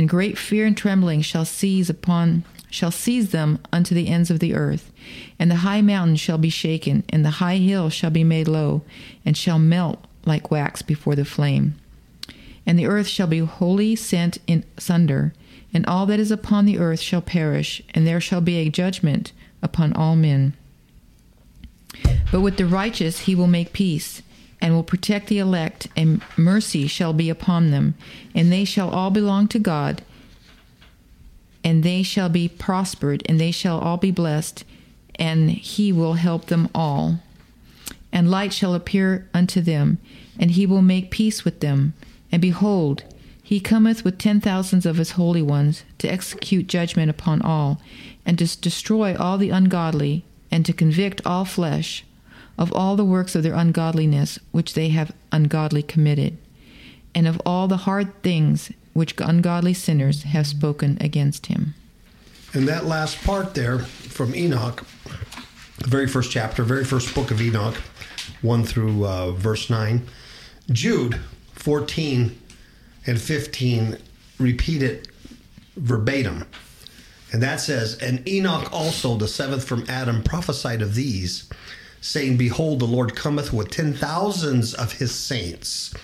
and 0.03 0.09
great 0.09 0.37
fear 0.37 0.67
and 0.67 0.77
trembling 0.77 1.23
shall 1.23 1.45
seize 1.45 1.89
upon 1.89 2.43
shall 2.69 2.91
seize 2.91 3.31
them 3.31 3.61
unto 3.73 3.95
the 3.95 4.09
ends 4.09 4.33
of 4.33 4.41
the 4.41 4.53
earth. 4.53 4.91
And 5.39 5.49
the 5.49 5.63
high 5.63 5.81
mountain 5.81 6.17
shall 6.17 6.39
be 6.39 6.51
shaken, 6.51 7.05
and 7.09 7.25
the 7.25 7.39
high 7.39 7.59
hill 7.59 7.89
shall 7.89 8.11
be 8.11 8.25
made 8.25 8.49
low, 8.49 8.83
and 9.25 9.37
shall 9.37 9.61
melt 9.61 10.05
like 10.27 10.51
wax 10.51 10.83
before 10.83 11.15
the 11.15 11.25
flame. 11.25 11.77
And 12.67 12.77
the 12.77 12.89
earth 12.89 13.07
shall 13.07 13.29
be 13.29 13.39
wholly 13.39 13.95
sent 13.95 14.39
in 14.49 14.65
sunder, 14.77 15.35
and 15.73 15.87
all 15.87 16.05
that 16.07 16.19
is 16.19 16.33
upon 16.33 16.65
the 16.65 16.81
earth 16.81 16.99
shall 16.99 17.23
perish, 17.23 17.81
and 17.95 18.05
there 18.05 18.21
shall 18.21 18.41
be 18.41 18.57
a 18.57 18.71
judgment 18.71 19.31
upon 19.63 19.93
all 19.93 20.17
men. 20.17 20.55
But 22.33 22.41
with 22.41 22.57
the 22.57 22.67
righteous 22.67 23.21
he 23.21 23.37
will 23.37 23.47
make 23.47 23.73
peace, 23.73 24.21
and 24.63 24.73
will 24.73 24.85
protect 24.85 25.27
the 25.27 25.41
elect, 25.41 25.89
and 25.97 26.23
mercy 26.37 26.87
shall 26.87 27.13
be 27.13 27.29
upon 27.29 27.73
them, 27.73 27.95
and 28.33 28.53
they 28.53 28.65
shall 28.65 28.89
all 28.91 29.11
belong 29.11 29.49
to 29.49 29.59
God, 29.59 30.01
and 31.65 31.83
they 31.83 32.05
shall 32.05 32.29
be 32.29 32.49
prospered, 32.49 33.25
and 33.27 33.41
they 33.41 33.51
shall 33.51 33.81
all 33.81 33.97
be 33.97 34.13
blessed, 34.13 34.65
and 35.17 35.51
he 35.51 35.93
will 35.93 36.15
help 36.15 36.47
them 36.47 36.69
all. 36.75 37.21
And 38.13 38.31
light 38.31 38.53
shall 38.53 38.75
appear 38.75 39.29
unto 39.35 39.61
them, 39.61 39.99
and 40.39 40.53
he 40.53 40.65
will 40.65 40.83
make 40.83 41.11
peace 41.11 41.45
with 41.45 41.59
them. 41.59 41.95
And 42.31 42.41
behold, 42.41 43.03
he 43.43 43.59
cometh 43.59 44.05
with 44.05 44.17
ten 44.17 44.41
thousands 44.41 44.87
of 44.87 44.97
his 44.97 45.13
holy 45.13 45.43
ones 45.43 45.83
to 45.99 46.09
execute 46.09 46.69
judgment 46.69 47.11
upon 47.11 47.43
all, 47.43 47.81
and 48.25 48.39
to 48.39 48.61
destroy 48.61 49.17
all 49.17 49.39
the 49.39 49.51
ungodly, 49.51 50.25
and 50.53 50.65
to 50.67 50.73
convict 50.73 51.21
all 51.27 51.45
flesh 51.45 52.05
of 52.59 52.73
all 52.73 52.97
the 52.97 53.05
works 53.05 53.35
of 53.35 53.43
their 53.43 53.55
ungodliness 53.55 54.39
which 54.51 54.75
they 54.75 54.89
have 54.89 55.15
ungodly 55.31 55.83
committed, 55.83 56.39
and 57.15 57.27
of 57.27 57.41
all 57.45 57.69
the 57.69 57.79
hard 57.79 58.23
things 58.23 58.73
which 58.93 59.15
ungodly 59.19 59.75
sinners 59.75 60.25
have 60.25 60.47
spoken 60.47 60.99
against 61.01 61.47
him. 61.47 61.75
And 62.55 62.69
that 62.69 62.85
last 62.85 63.23
part 63.25 63.55
there 63.55 63.79
from 63.79 64.35
Enoch, 64.35 64.85
the 65.79 65.89
very 65.89 66.07
first 66.07 66.31
chapter, 66.31 66.63
very 66.63 66.85
first 66.85 67.15
book 67.15 67.31
of 67.31 67.41
Enoch, 67.41 67.77
1 68.43 68.65
through 68.65 69.07
uh, 69.07 69.33
verse 69.33 69.71
9, 69.71 70.07
Jude 70.71 71.19
14 71.55 72.39
and 73.07 73.21
15 73.21 73.99
repeat 74.39 74.83
it 74.83 75.09
verbatim. 75.77 76.45
And 77.33 77.43
that 77.43 77.61
says, 77.61 77.97
And 77.99 78.27
Enoch 78.29 78.71
also, 78.73 79.17
the 79.17 79.29
seventh 79.29 79.65
from 79.65 79.87
Adam, 79.89 80.23
prophesied 80.23 80.83
of 80.83 80.95
these, 80.95 81.49
saying, 82.03 82.37
Behold, 82.37 82.81
the 82.81 82.85
Lord 82.85 83.17
cometh 83.17 83.53
with 83.53 83.71
ten 83.71 83.95
thousands 83.95 84.75
of 84.75 84.95
his 84.95 85.15
saints 85.15 85.95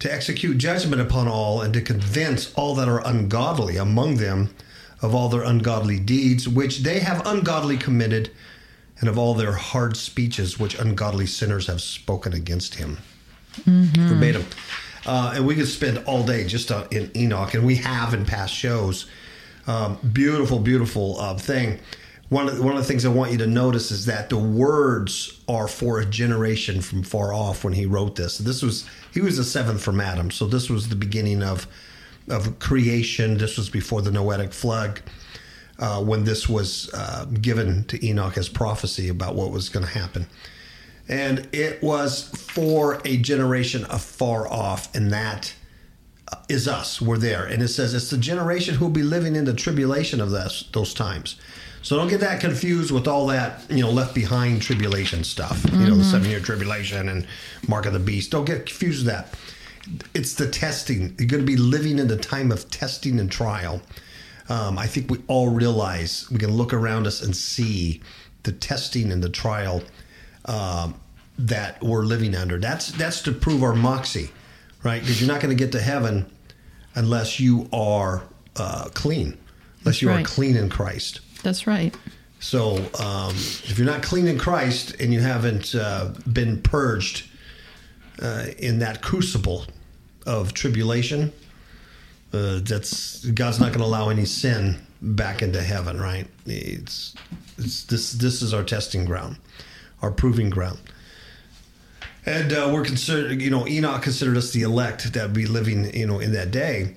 to 0.00 0.12
execute 0.12 0.58
judgment 0.58 1.00
upon 1.00 1.26
all 1.26 1.62
and 1.62 1.72
to 1.74 1.80
convince 1.80 2.52
all 2.54 2.74
that 2.74 2.88
are 2.88 3.06
ungodly 3.06 3.76
among 3.76 4.16
them 4.16 4.54
of 5.00 5.14
all 5.14 5.28
their 5.28 5.42
ungodly 5.42 5.98
deeds 5.98 6.48
which 6.48 6.80
they 6.80 6.98
have 6.98 7.26
ungodly 7.26 7.76
committed 7.76 8.30
and 9.00 9.08
of 9.08 9.16
all 9.16 9.34
their 9.34 9.52
hard 9.52 9.96
speeches 9.96 10.58
which 10.58 10.78
ungodly 10.78 11.26
sinners 11.26 11.68
have 11.68 11.80
spoken 11.80 12.32
against 12.32 12.74
him. 12.74 12.98
Mm-hmm. 13.60 14.08
verbatim. 14.08 14.44
Uh, 15.06 15.32
and 15.36 15.46
we 15.46 15.54
could 15.54 15.66
spend 15.66 15.98
all 16.06 16.24
day 16.24 16.44
just 16.46 16.70
uh, 16.70 16.86
in 16.90 17.10
enoch 17.16 17.54
and 17.54 17.64
we 17.64 17.76
have 17.76 18.12
in 18.14 18.24
past 18.24 18.52
shows 18.52 19.06
um, 19.66 19.98
beautiful 20.12 20.58
beautiful 20.58 21.18
uh, 21.18 21.34
thing 21.34 21.78
one 22.28 22.46
of, 22.48 22.56
the, 22.56 22.62
one 22.62 22.76
of 22.76 22.78
the 22.78 22.84
things 22.84 23.06
I 23.06 23.08
want 23.08 23.32
you 23.32 23.38
to 23.38 23.46
notice 23.46 23.90
is 23.90 24.04
that 24.06 24.28
the 24.28 24.38
words 24.38 25.40
are 25.48 25.66
for 25.66 25.98
a 25.98 26.04
generation 26.04 26.82
from 26.82 27.02
far 27.02 27.32
off 27.32 27.64
when 27.64 27.72
he 27.72 27.86
wrote 27.86 28.16
this. 28.16 28.38
This 28.38 28.62
was 28.62 28.86
he 29.12 29.20
was 29.20 29.38
the 29.38 29.44
seventh 29.44 29.82
from 29.82 30.00
Adam, 30.00 30.30
so 30.30 30.46
this 30.46 30.68
was 30.68 30.88
the 30.88 30.96
beginning 30.96 31.42
of 31.42 31.66
of 32.28 32.58
creation. 32.58 33.38
This 33.38 33.56
was 33.56 33.70
before 33.70 34.02
the 34.02 34.10
Noetic 34.10 34.52
flood, 34.52 35.00
uh, 35.78 36.02
when 36.02 36.24
this 36.24 36.48
was 36.48 36.90
uh, 36.92 37.24
given 37.40 37.84
to 37.84 38.06
Enoch 38.06 38.36
as 38.36 38.50
prophecy 38.50 39.08
about 39.08 39.34
what 39.34 39.50
was 39.50 39.70
going 39.70 39.86
to 39.86 39.92
happen, 39.92 40.26
and 41.08 41.48
it 41.52 41.82
was 41.82 42.28
for 42.28 43.00
a 43.06 43.16
generation 43.16 43.86
afar 43.88 44.46
off, 44.46 44.94
and 44.94 45.10
that 45.12 45.54
uh, 46.30 46.36
us. 46.70 47.00
We're 47.00 47.16
there, 47.16 47.46
and 47.46 47.62
it 47.62 47.68
says 47.68 47.94
it's 47.94 48.10
the 48.10 48.18
generation 48.18 48.74
who 48.74 48.84
will 48.84 48.92
be 48.92 49.02
living 49.02 49.34
in 49.34 49.46
the 49.46 49.54
tribulation 49.54 50.20
of 50.20 50.30
this, 50.30 50.68
those 50.74 50.92
times. 50.92 51.36
So 51.88 51.96
don't 51.96 52.08
get 52.08 52.20
that 52.20 52.42
confused 52.42 52.90
with 52.90 53.08
all 53.08 53.28
that, 53.28 53.62
you 53.70 53.80
know, 53.80 53.90
left 53.90 54.14
behind 54.14 54.60
tribulation 54.60 55.24
stuff. 55.24 55.62
Mm-hmm. 55.62 55.80
You 55.80 55.88
know, 55.88 55.94
the 55.94 56.02
mm-hmm. 56.02 56.10
seven 56.10 56.28
year 56.28 56.38
tribulation 56.38 57.08
and 57.08 57.26
mark 57.66 57.86
of 57.86 57.94
the 57.94 57.98
beast. 57.98 58.30
Don't 58.30 58.44
get 58.44 58.66
confused 58.66 59.06
with 59.06 59.14
that. 59.14 59.34
It's 60.12 60.34
the 60.34 60.50
testing. 60.50 61.14
You're 61.18 61.28
going 61.28 61.42
to 61.42 61.46
be 61.46 61.56
living 61.56 61.98
in 61.98 62.06
the 62.06 62.18
time 62.18 62.52
of 62.52 62.70
testing 62.70 63.18
and 63.18 63.32
trial. 63.32 63.80
Um, 64.50 64.76
I 64.76 64.86
think 64.86 65.10
we 65.10 65.22
all 65.28 65.48
realize 65.48 66.30
we 66.30 66.38
can 66.38 66.50
look 66.50 66.74
around 66.74 67.06
us 67.06 67.22
and 67.22 67.34
see 67.34 68.02
the 68.42 68.52
testing 68.52 69.10
and 69.10 69.24
the 69.24 69.30
trial 69.30 69.82
um, 70.44 70.94
that 71.38 71.82
we're 71.82 72.04
living 72.04 72.34
under. 72.34 72.58
That's 72.58 72.90
that's 72.92 73.22
to 73.22 73.32
prove 73.32 73.62
our 73.62 73.74
moxie, 73.74 74.30
right? 74.82 75.00
Because 75.00 75.22
you're 75.22 75.32
not 75.32 75.40
going 75.40 75.56
to 75.56 75.64
get 75.64 75.72
to 75.72 75.80
heaven 75.80 76.30
unless 76.94 77.40
you 77.40 77.66
are 77.72 78.24
uh, 78.56 78.90
clean, 78.92 79.28
unless 79.28 79.84
that's 79.84 80.02
you 80.02 80.10
right. 80.10 80.22
are 80.22 80.28
clean 80.28 80.54
in 80.54 80.68
Christ. 80.68 81.20
That's 81.48 81.66
right. 81.66 81.96
So 82.40 82.76
um, 83.00 83.34
if 83.34 83.78
you're 83.78 83.86
not 83.86 84.02
clean 84.02 84.28
in 84.28 84.36
Christ 84.36 85.00
and 85.00 85.14
you 85.14 85.20
haven't 85.20 85.74
uh, 85.74 86.12
been 86.30 86.60
purged 86.60 87.26
uh, 88.20 88.48
in 88.58 88.80
that 88.80 89.00
crucible 89.00 89.64
of 90.26 90.52
tribulation, 90.52 91.32
uh, 92.34 92.60
that's 92.62 93.24
God's 93.24 93.60
not 93.60 93.68
going 93.68 93.78
to 93.78 93.86
allow 93.86 94.10
any 94.10 94.26
sin 94.26 94.78
back 95.00 95.40
into 95.40 95.62
heaven. 95.62 95.98
Right? 95.98 96.26
It's, 96.44 97.14
it's 97.56 97.84
this. 97.84 98.12
This 98.12 98.42
is 98.42 98.52
our 98.52 98.62
testing 98.62 99.06
ground, 99.06 99.38
our 100.02 100.10
proving 100.10 100.50
ground. 100.50 100.80
And 102.26 102.52
uh, 102.52 102.70
we're 102.74 102.84
considered, 102.84 103.40
you 103.40 103.48
know, 103.48 103.66
Enoch 103.66 104.02
considered 104.02 104.36
us 104.36 104.50
the 104.50 104.64
elect 104.64 105.14
that 105.14 105.22
would 105.22 105.32
be 105.32 105.46
living, 105.46 105.96
you 105.96 106.06
know, 106.06 106.18
in 106.18 106.32
that 106.32 106.50
day. 106.50 106.96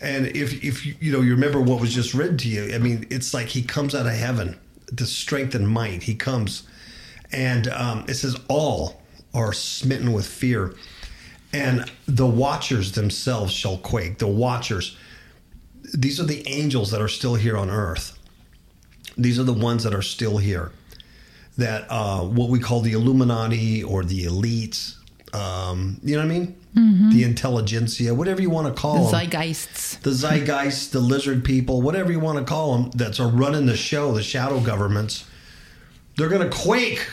And 0.00 0.26
if 0.28 0.62
if 0.62 0.86
you, 0.86 1.12
know 1.12 1.20
you 1.20 1.32
remember 1.32 1.60
what 1.60 1.80
was 1.80 1.92
just 1.92 2.14
written 2.14 2.36
to 2.38 2.48
you, 2.48 2.74
I 2.74 2.78
mean, 2.78 3.06
it's 3.10 3.34
like 3.34 3.48
he 3.48 3.62
comes 3.62 3.94
out 3.94 4.06
of 4.06 4.12
heaven, 4.12 4.58
the 4.92 5.06
strength 5.06 5.54
and 5.54 5.68
might. 5.68 6.04
He 6.04 6.14
comes, 6.14 6.68
and 7.32 7.68
um, 7.68 8.04
it 8.08 8.14
says 8.14 8.36
all 8.48 9.02
are 9.34 9.52
smitten 9.52 10.12
with 10.12 10.26
fear, 10.26 10.74
and 11.52 11.90
the 12.06 12.26
watchers 12.26 12.92
themselves 12.92 13.52
shall 13.52 13.78
quake. 13.78 14.18
The 14.18 14.28
watchers, 14.28 14.96
these 15.94 16.20
are 16.20 16.26
the 16.26 16.46
angels 16.46 16.92
that 16.92 17.00
are 17.00 17.08
still 17.08 17.34
here 17.34 17.56
on 17.56 17.68
earth. 17.68 18.16
These 19.16 19.40
are 19.40 19.44
the 19.44 19.52
ones 19.52 19.82
that 19.82 19.94
are 19.94 20.02
still 20.02 20.38
here. 20.38 20.70
That 21.56 21.86
uh, 21.90 22.20
what 22.20 22.50
we 22.50 22.60
call 22.60 22.82
the 22.82 22.92
Illuminati 22.92 23.82
or 23.82 24.04
the 24.04 24.26
elites. 24.26 24.94
Um, 25.34 25.98
you 26.04 26.14
know 26.14 26.24
what 26.24 26.32
I 26.32 26.38
mean? 26.38 26.56
Mm-hmm. 26.78 27.10
the 27.10 27.24
intelligentsia, 27.24 28.14
whatever 28.14 28.40
you 28.40 28.50
want 28.50 28.74
to 28.74 28.80
call 28.80 29.06
the 29.06 29.18
them. 29.18 29.30
Zeitgeists. 29.30 30.00
The 30.00 30.10
zeitgeists, 30.10 30.90
the 30.90 31.00
lizard 31.00 31.44
people, 31.44 31.82
whatever 31.82 32.12
you 32.12 32.20
want 32.20 32.38
to 32.38 32.44
call 32.44 32.76
them, 32.76 32.90
that's 32.92 33.20
are 33.20 33.28
running 33.28 33.66
the 33.66 33.76
show, 33.76 34.12
the 34.12 34.22
shadow 34.22 34.60
governments. 34.60 35.24
They're 36.16 36.28
going 36.28 36.48
to 36.48 36.56
quake 36.56 37.06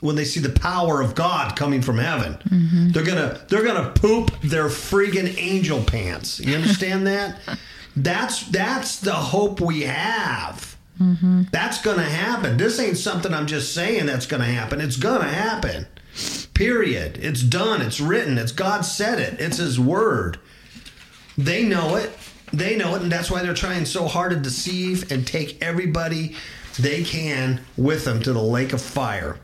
when 0.00 0.16
they 0.16 0.24
see 0.24 0.40
the 0.40 0.48
power 0.48 1.02
of 1.02 1.14
God 1.14 1.56
coming 1.56 1.82
from 1.82 1.98
heaven. 1.98 2.38
They're 2.92 3.04
gonna 3.04 3.38
they're 3.48 3.64
gonna 3.64 3.90
poop 3.90 4.40
their 4.40 4.66
friggin' 4.66 5.36
angel 5.36 5.82
pants. 5.82 6.40
You 6.40 6.54
understand 6.54 7.06
that? 7.06 7.38
That's 7.96 8.46
that's 8.46 9.00
the 9.00 9.12
hope 9.12 9.60
we 9.60 9.82
have. 9.82 10.76
That's 11.50 11.82
gonna 11.82 12.04
happen. 12.04 12.56
This 12.56 12.78
ain't 12.78 12.98
something 12.98 13.32
I'm 13.32 13.46
just 13.46 13.74
saying 13.74 14.06
that's 14.06 14.26
gonna 14.26 14.44
happen. 14.44 14.80
It's 14.80 14.96
gonna 14.96 15.28
happen. 15.28 15.86
Period. 16.60 17.16
It's 17.22 17.42
done. 17.42 17.80
It's 17.80 18.02
written. 18.02 18.36
It's 18.36 18.52
God 18.52 18.82
said 18.82 19.18
it. 19.18 19.40
It's 19.40 19.56
His 19.56 19.80
word. 19.80 20.38
They 21.38 21.64
know 21.64 21.96
it. 21.96 22.12
They 22.52 22.76
know 22.76 22.96
it, 22.96 23.00
and 23.00 23.10
that's 23.10 23.30
why 23.30 23.42
they're 23.42 23.54
trying 23.54 23.86
so 23.86 24.06
hard 24.06 24.32
to 24.32 24.36
deceive 24.36 25.10
and 25.10 25.26
take 25.26 25.62
everybody 25.62 26.36
they 26.78 27.02
can 27.02 27.62
with 27.78 28.04
them 28.04 28.20
to 28.24 28.34
the 28.34 28.42
lake 28.42 28.74
of 28.74 28.82
fire. 28.82 29.38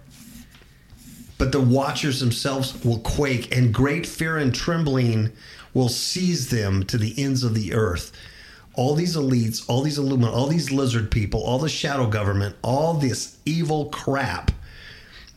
But 1.38 1.52
the 1.52 1.61
watchers 1.62 2.20
themselves 2.20 2.85
will 2.85 2.99
quake, 2.99 3.56
and 3.56 3.73
great 3.73 4.04
fear 4.04 4.37
and 4.37 4.54
trembling 4.54 5.32
will 5.73 5.88
seize 5.88 6.50
them 6.50 6.85
to 6.85 6.99
the 6.99 7.14
ends 7.16 7.44
of 7.44 7.54
the 7.54 7.73
earth. 7.73 8.12
All 8.75 8.94
these 8.94 9.16
elites, 9.16 9.64
all 9.70 9.80
these 9.80 9.96
Illuminati, 9.96 10.37
all 10.37 10.49
these 10.49 10.70
lizard 10.70 11.11
people, 11.11 11.42
all 11.42 11.61
the 11.61 11.70
shadow 11.70 12.08
government, 12.08 12.56
all 12.61 12.92
this 12.92 13.38
evil 13.46 13.87
crap 13.87 14.50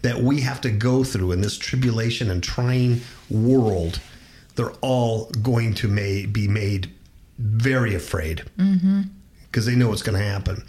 that 0.01 0.21
we 0.21 0.41
have 0.41 0.61
to 0.61 0.71
go 0.71 1.03
through 1.03 1.31
in 1.31 1.41
this 1.41 1.57
tribulation 1.57 2.31
and 2.31 2.41
trying 2.41 3.01
world, 3.29 3.99
they're 4.55 4.71
all 4.81 5.25
going 5.41 5.73
to 5.75 5.87
may, 5.87 6.25
be 6.25 6.47
made 6.47 6.91
very 7.37 7.95
afraid 7.95 8.43
because 9.49 9.65
they 9.65 9.75
know 9.75 9.89
what's 9.89 10.01
going 10.01 10.17
to 10.17 10.23
happen. 10.23 10.63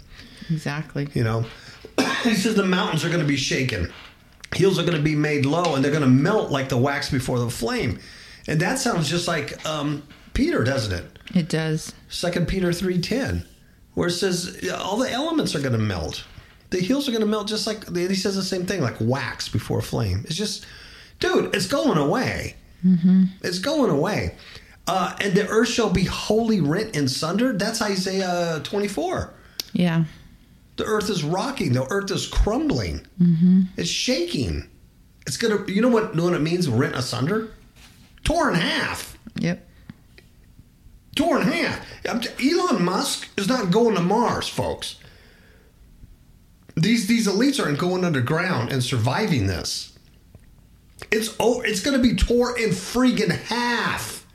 Exactly. 0.49 1.07
You 1.13 1.23
know, 1.23 1.45
he 2.23 2.35
says 2.35 2.55
the 2.55 2.63
mountains 2.63 3.03
are 3.05 3.09
going 3.09 3.21
to 3.21 3.27
be 3.27 3.37
shaken, 3.37 3.91
hills 4.55 4.79
are 4.79 4.83
going 4.83 4.97
to 4.97 5.03
be 5.03 5.15
made 5.15 5.45
low, 5.45 5.75
and 5.75 5.83
they're 5.83 5.91
going 5.91 6.03
to 6.03 6.09
melt 6.09 6.51
like 6.51 6.69
the 6.69 6.77
wax 6.77 7.09
before 7.09 7.39
the 7.39 7.49
flame. 7.49 7.99
And 8.47 8.59
that 8.59 8.79
sounds 8.79 9.09
just 9.09 9.27
like 9.27 9.63
um, 9.65 10.03
Peter, 10.33 10.63
doesn't 10.63 10.93
it? 10.93 11.19
It 11.35 11.49
does. 11.49 11.93
Second 12.09 12.47
Peter 12.47 12.73
three 12.73 12.99
ten, 12.99 13.45
where 13.93 14.07
it 14.07 14.11
says 14.11 14.69
all 14.73 14.97
the 14.97 15.09
elements 15.09 15.55
are 15.55 15.59
going 15.59 15.73
to 15.73 15.77
melt. 15.77 16.25
The 16.71 16.79
hills 16.79 17.07
are 17.07 17.11
going 17.11 17.21
to 17.21 17.27
melt 17.27 17.47
just 17.47 17.67
like 17.67 17.87
he 17.95 18.15
says 18.15 18.35
the 18.35 18.43
same 18.43 18.65
thing, 18.65 18.81
like 18.81 18.95
wax 18.99 19.47
before 19.49 19.79
a 19.79 19.83
flame. 19.83 20.23
It's 20.25 20.35
just, 20.35 20.65
dude, 21.19 21.53
it's 21.55 21.67
going 21.67 21.97
away. 21.97 22.55
It's 23.43 23.59
going 23.59 23.91
away. 23.91 24.35
Uh, 24.87 25.15
and 25.21 25.33
the 25.35 25.47
earth 25.47 25.69
shall 25.69 25.89
be 25.91 26.05
wholly 26.05 26.59
rent 26.59 26.95
and 26.95 27.09
sundered. 27.11 27.59
That's 27.59 27.81
Isaiah 27.81 28.59
24. 28.63 29.33
Yeah. 29.73 30.05
The 30.77 30.85
earth 30.85 31.09
is 31.09 31.23
rocking. 31.23 31.73
The 31.73 31.85
earth 31.91 32.09
is 32.09 32.25
crumbling. 32.25 33.05
It's 33.77 33.89
shaking. 33.89 34.67
It's 35.27 35.37
gonna. 35.37 35.63
You 35.67 35.81
know 35.81 35.89
what? 35.89 36.15
Know 36.15 36.23
what 36.23 36.33
it 36.33 36.41
means? 36.41 36.67
Rent 36.67 36.95
asunder, 36.95 37.51
torn 38.23 38.55
in 38.55 38.61
half. 38.61 39.15
Yep. 39.35 39.67
Torn 41.15 41.43
in 41.43 41.47
half. 41.51 41.85
Elon 42.41 42.83
Musk 42.83 43.27
is 43.37 43.47
not 43.47 43.69
going 43.69 43.95
to 43.95 44.01
Mars, 44.01 44.47
folks. 44.47 44.95
These 46.81 47.07
these 47.07 47.27
elites 47.27 47.63
aren't 47.63 47.77
going 47.77 48.03
underground 48.03 48.71
and 48.71 48.83
surviving 48.83 49.45
this. 49.45 49.97
It's 51.11 51.35
oh, 51.39 51.61
it's 51.61 51.81
going 51.81 51.95
to 51.95 52.01
be 52.01 52.15
torn 52.15 52.59
in 52.59 52.69
freaking 52.69 53.31
half, 53.31 54.25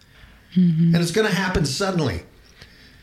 mm-hmm. 0.54 0.94
and 0.94 0.96
it's 0.96 1.10
going 1.10 1.26
to 1.26 1.34
happen 1.34 1.66
suddenly. 1.66 2.22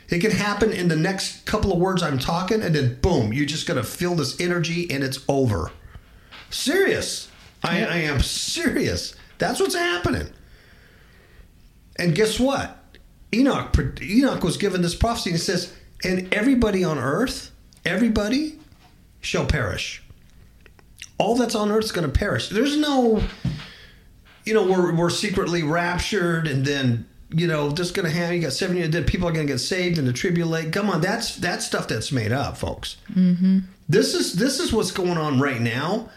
It 0.10 0.20
can 0.20 0.32
happen 0.32 0.72
in 0.72 0.88
the 0.88 0.96
next 0.96 1.46
couple 1.46 1.74
of 1.74 1.80
words 1.80 2.04
I'm 2.04 2.20
talking, 2.20 2.62
and 2.62 2.74
then 2.74 3.00
boom, 3.02 3.34
you're 3.34 3.46
just 3.46 3.68
going 3.68 3.82
to 3.82 3.84
feel 3.84 4.16
this 4.16 4.40
energy, 4.40 4.90
and 4.92 5.04
it's 5.04 5.20
over. 5.28 5.72
Serious. 6.50 7.30
I, 7.64 7.84
I 7.84 7.98
am 7.98 8.22
serious. 8.22 9.16
That's 9.40 9.60
what's 9.60 9.76
happening. 9.76 10.28
And 11.98 12.16
guess 12.16 12.40
what? 12.40 12.78
Enoch 13.34 13.76
Enoch 14.02 14.44
was 14.44 14.58
given 14.58 14.82
this 14.82 14.96
prophecy. 14.96 15.32
And 15.32 15.40
it 15.40 15.44
says, 15.44 15.74
"And 16.04 16.34
everybody 16.34 16.84
on 16.84 16.98
earth, 16.98 17.52
everybody, 17.86 18.60
shall 19.24 19.46
perish. 19.46 20.04
All 21.18 21.36
that's 21.36 21.56
on 21.56 21.72
earth 21.72 21.86
is 21.86 21.92
going 21.92 22.10
to 22.10 22.20
perish. 22.20 22.50
There's 22.50 22.78
no, 22.78 23.24
you 24.46 24.54
know, 24.54 24.66
we're 24.66 24.94
we're 24.96 25.10
secretly 25.10 25.64
raptured, 25.64 26.48
and 26.48 26.66
then 26.66 27.08
you 27.30 27.48
know, 27.48 27.72
just 27.72 27.96
going 27.96 28.06
to 28.06 28.16
have 28.16 28.34
you 28.34 28.42
got 28.42 28.54
seven 28.54 28.78
years 28.78 28.90
dead. 28.90 29.08
People 29.08 29.28
are 29.28 29.32
going 29.32 29.48
to 29.48 29.54
get 29.54 29.60
saved 29.60 29.98
and 29.98 30.08
the 30.08 30.14
tribulate. 30.14 30.72
Come 30.72 30.90
on, 30.90 31.02
that's 31.02 31.36
that's 31.38 31.66
stuff 31.66 31.88
that's 31.88 32.12
made 32.12 32.32
up, 32.32 32.58
folks. 32.58 32.98
Mm-hmm. 33.12 33.60
This 33.90 34.14
is 34.14 34.34
this 34.34 34.60
is 34.60 34.74
what's 34.74 34.92
going 34.92 35.18
on 35.18 35.40
right 35.40 35.62
now, 35.62 36.10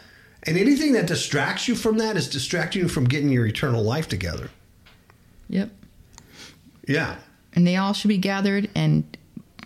and 0.42 0.58
anything 0.58 0.92
that 0.92 1.06
distracts 1.06 1.68
you 1.68 1.74
from 1.74 1.98
that 1.98 2.16
is 2.16 2.28
distracting 2.28 2.82
you 2.82 2.88
from 2.88 3.04
getting 3.04 3.30
your 3.30 3.46
eternal 3.46 3.82
life 3.82 4.08
together. 4.08 4.50
Yep. 5.48 5.70
Yeah. 6.88 7.16
And 7.52 7.66
they 7.66 7.76
all 7.76 7.92
should 7.92 8.08
be 8.08 8.18
gathered 8.18 8.68
and 8.74 9.16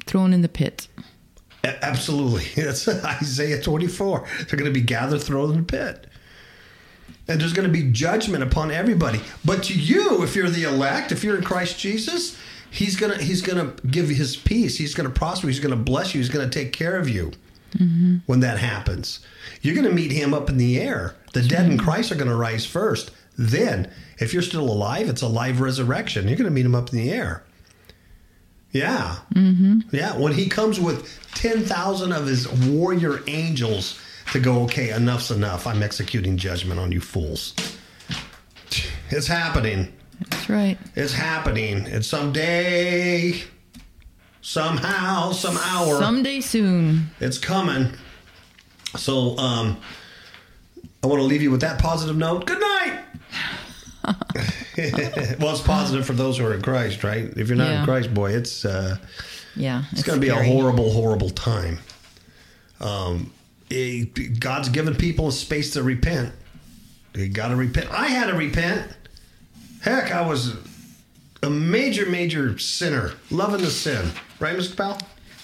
thrown 0.06 0.32
in 0.32 0.42
the 0.42 0.48
pit. 0.48 0.88
Absolutely. 1.64 2.44
That's 2.62 2.88
Isaiah 2.88 3.60
24. 3.60 4.26
They're 4.38 4.58
going 4.58 4.72
to 4.72 4.78
be 4.78 4.84
gathered, 4.84 5.22
thrown 5.22 5.50
in 5.50 5.56
the 5.58 5.62
pit. 5.62 6.06
And 7.28 7.40
there's 7.40 7.52
going 7.52 7.70
to 7.70 7.72
be 7.72 7.90
judgment 7.92 8.42
upon 8.42 8.70
everybody. 8.70 9.20
But 9.44 9.62
to 9.64 9.74
you, 9.74 10.22
if 10.22 10.34
you're 10.34 10.50
the 10.50 10.64
elect, 10.64 11.12
if 11.12 11.22
you're 11.22 11.36
in 11.36 11.44
Christ 11.44 11.78
Jesus, 11.78 12.36
he's 12.70 12.96
going 12.96 13.16
to 13.16 13.22
he's 13.22 13.42
going 13.42 13.58
to 13.58 13.86
give 13.86 14.10
you 14.10 14.16
his 14.16 14.36
peace. 14.36 14.78
He's 14.78 14.94
going 14.94 15.08
to 15.08 15.14
prosper. 15.14 15.46
He's 15.46 15.60
going 15.60 15.76
to 15.76 15.76
bless 15.76 16.14
you. 16.14 16.20
He's 16.20 16.30
going 16.30 16.48
to 16.48 16.58
take 16.58 16.72
care 16.72 16.96
of 16.96 17.08
you 17.08 17.32
mm-hmm. 17.72 18.18
when 18.26 18.40
that 18.40 18.58
happens. 18.58 19.20
You're 19.62 19.74
going 19.74 19.86
to 19.86 19.94
meet 19.94 20.12
him 20.12 20.34
up 20.34 20.48
in 20.48 20.56
the 20.56 20.80
air. 20.80 21.14
The 21.32 21.42
dead 21.42 21.66
in 21.66 21.76
mm-hmm. 21.76 21.84
Christ 21.84 22.10
are 22.10 22.16
going 22.16 22.28
to 22.28 22.36
rise 22.36 22.66
first. 22.66 23.10
Then, 23.38 23.90
if 24.18 24.34
you're 24.34 24.42
still 24.42 24.68
alive, 24.68 25.08
it's 25.08 25.22
a 25.22 25.28
live 25.28 25.60
resurrection. 25.60 26.26
You're 26.26 26.36
going 26.36 26.50
to 26.50 26.54
meet 26.54 26.66
him 26.66 26.74
up 26.74 26.90
in 26.92 26.98
the 26.98 27.10
air. 27.10 27.44
Yeah. 28.72 29.16
Mm-hmm. 29.34 29.80
Yeah. 29.94 30.16
When 30.16 30.32
he 30.32 30.48
comes 30.48 30.78
with 30.78 31.08
10,000 31.34 32.12
of 32.12 32.26
his 32.26 32.48
warrior 32.68 33.20
angels 33.26 34.00
to 34.32 34.40
go, 34.40 34.62
okay, 34.62 34.90
enough's 34.90 35.30
enough. 35.30 35.66
I'm 35.66 35.82
executing 35.82 36.36
judgment 36.36 36.78
on 36.78 36.92
you 36.92 37.00
fools. 37.00 37.54
It's 39.10 39.26
happening. 39.26 39.92
That's 40.28 40.48
right. 40.48 40.78
It's 40.94 41.12
happening. 41.12 41.86
And 41.86 42.04
someday, 42.04 43.42
somehow, 44.40 45.32
some 45.32 45.56
hour, 45.56 45.98
Someday 45.98 46.40
soon. 46.40 47.10
it's 47.18 47.38
coming. 47.38 47.92
So, 48.96 49.36
um, 49.38 49.78
I 51.02 51.06
want 51.06 51.20
to 51.20 51.24
leave 51.26 51.42
you 51.42 51.50
with 51.50 51.62
that 51.62 51.80
positive 51.80 52.16
note. 52.16 52.46
Good 52.46 52.60
night. 52.60 53.00
well, 55.38 55.52
it's 55.52 55.60
positive 55.60 56.06
for 56.06 56.12
those 56.12 56.38
who 56.38 56.46
are 56.46 56.54
in 56.54 56.62
Christ, 56.62 57.04
right? 57.04 57.24
If 57.36 57.48
you're 57.48 57.56
not 57.56 57.70
in 57.70 57.84
Christ, 57.84 58.12
boy, 58.14 58.32
it's 58.32 58.64
uh, 58.64 58.96
Yeah. 59.56 59.84
it's 59.92 60.02
going 60.02 60.20
to 60.20 60.24
be 60.24 60.30
a 60.32 60.42
horrible, 60.42 60.90
horrible 60.92 61.30
time. 61.30 61.78
Um, 62.80 63.32
it- 63.68 64.40
God's 64.40 64.68
given 64.68 64.94
people 64.94 65.28
a 65.28 65.32
space 65.32 65.72
to 65.74 65.82
repent. 65.82 66.32
You 67.14 67.28
got 67.28 67.48
to 67.48 67.56
repent. 67.56 67.88
I 67.90 68.06
had 68.08 68.26
to 68.28 68.34
repent. 68.34 68.88
Heck, 69.82 70.12
I 70.12 70.26
was 70.26 70.54
a 71.42 71.50
major, 71.50 72.06
major 72.06 72.58
sinner, 72.58 73.12
loving 73.30 73.60
the 73.62 73.70
sin. 73.70 74.10
Right, 74.38 74.56
Mr. 74.56 74.76
Powell? 74.76 74.98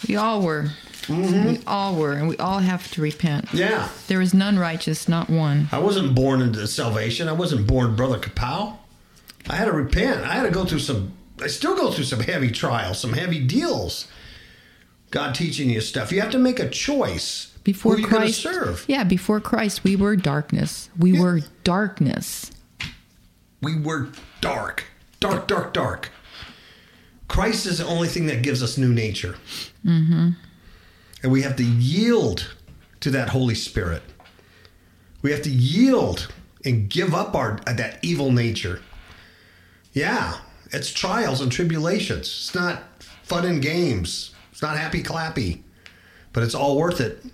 We 0.09 0.16
all 0.16 0.42
were. 0.42 0.70
We 1.09 1.61
all 1.66 1.94
were. 1.96 2.12
And 2.12 2.29
we 2.29 2.37
all 2.38 2.59
have 2.59 2.90
to 2.92 3.01
repent. 3.01 3.46
Yeah. 3.53 3.88
There 4.09 4.20
is 4.20 4.35
none 4.35 4.59
righteous, 4.59 5.09
not 5.09 5.31
one. 5.31 5.68
I 5.72 5.79
wasn't 5.79 6.14
born 6.14 6.42
into 6.42 6.66
salvation. 6.66 7.29
I 7.29 7.33
wasn't 7.33 7.66
born 7.66 7.96
Brother 7.96 8.18
Kapow. 8.18 8.77
I 9.48 9.54
had 9.56 9.66
to 9.66 9.72
repent. 9.72 10.22
I 10.24 10.32
had 10.35 10.42
to 10.44 10.50
go 10.50 10.64
through 10.64 10.80
some, 10.80 11.12
I 11.40 11.46
still 11.46 11.76
go 11.76 11.90
through 11.90 12.04
some 12.04 12.20
heavy 12.20 12.50
trials, 12.50 12.98
some 13.00 13.12
heavy 13.12 13.38
deals. 13.44 14.09
God 15.11 15.35
teaching 15.35 15.70
you 15.70 15.80
stuff. 15.80 16.11
You 16.11 16.20
have 16.20 16.32
to 16.32 16.38
make 16.38 16.59
a 16.59 16.68
choice. 16.68 17.52
Before 17.64 17.94
who 17.94 18.02
you 18.02 18.09
gonna 18.09 18.24
Christ. 18.26 18.42
serve. 18.42 18.85
Yeah, 18.88 19.04
before 19.04 19.40
Christ, 19.40 19.82
we 19.85 19.96
were 19.96 20.14
darkness. 20.16 20.88
We 20.98 21.12
Yeah. 21.12 21.20
were 21.20 21.40
darkness. 21.64 22.50
We 23.62 23.78
were 23.78 24.09
dark, 24.40 24.85
dark, 25.20 25.48
dark, 25.48 25.72
dark. 25.72 26.11
Christ 27.28 27.66
is 27.66 27.78
the 27.78 27.87
only 27.87 28.06
thing 28.09 28.26
that 28.26 28.42
gives 28.42 28.62
us 28.62 28.78
new 28.78 28.92
nature. 28.92 29.37
Mm-hmm. 29.85 30.30
And 31.22 31.32
we 31.32 31.42
have 31.42 31.56
to 31.56 31.64
yield 31.64 32.54
to 33.00 33.11
that 33.11 33.30
Holy 33.30 33.54
Spirit. 33.56 34.02
We 35.22 35.32
have 35.32 35.42
to 35.42 35.50
yield 35.50 36.28
and 36.64 36.88
give 36.88 37.14
up 37.14 37.35
our 37.35 37.59
that 37.66 37.98
evil 38.02 38.30
nature. 38.30 38.80
Yeah, 39.96 40.37
it's 40.72 40.92
trials 40.92 41.40
and 41.40 41.50
tribulations. 41.50 42.26
It's 42.26 42.54
not 42.54 42.82
fun 43.22 43.46
and 43.46 43.62
games. 43.62 44.35
It's 44.52 44.61
not 44.61 44.76
happy 44.76 45.02
clappy, 45.02 45.62
but 46.35 46.42
it's 46.42 46.54
all 46.54 46.76
worth 46.76 47.00
it 47.00 47.24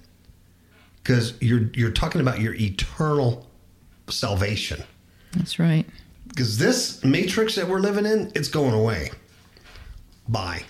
because 1.02 1.34
you're 1.42 1.68
you're 1.74 1.90
talking 1.90 2.20
about 2.20 2.38
your 2.38 2.54
eternal 2.54 3.50
salvation 4.08 4.84
That's 5.32 5.58
right. 5.58 5.84
because 6.28 6.56
this 6.56 7.02
matrix 7.04 7.56
that 7.56 7.66
we're 7.66 7.80
living 7.80 8.06
in, 8.06 8.30
it's 8.36 8.48
going 8.48 8.74
away. 8.74 9.10
Bye. 10.28 10.62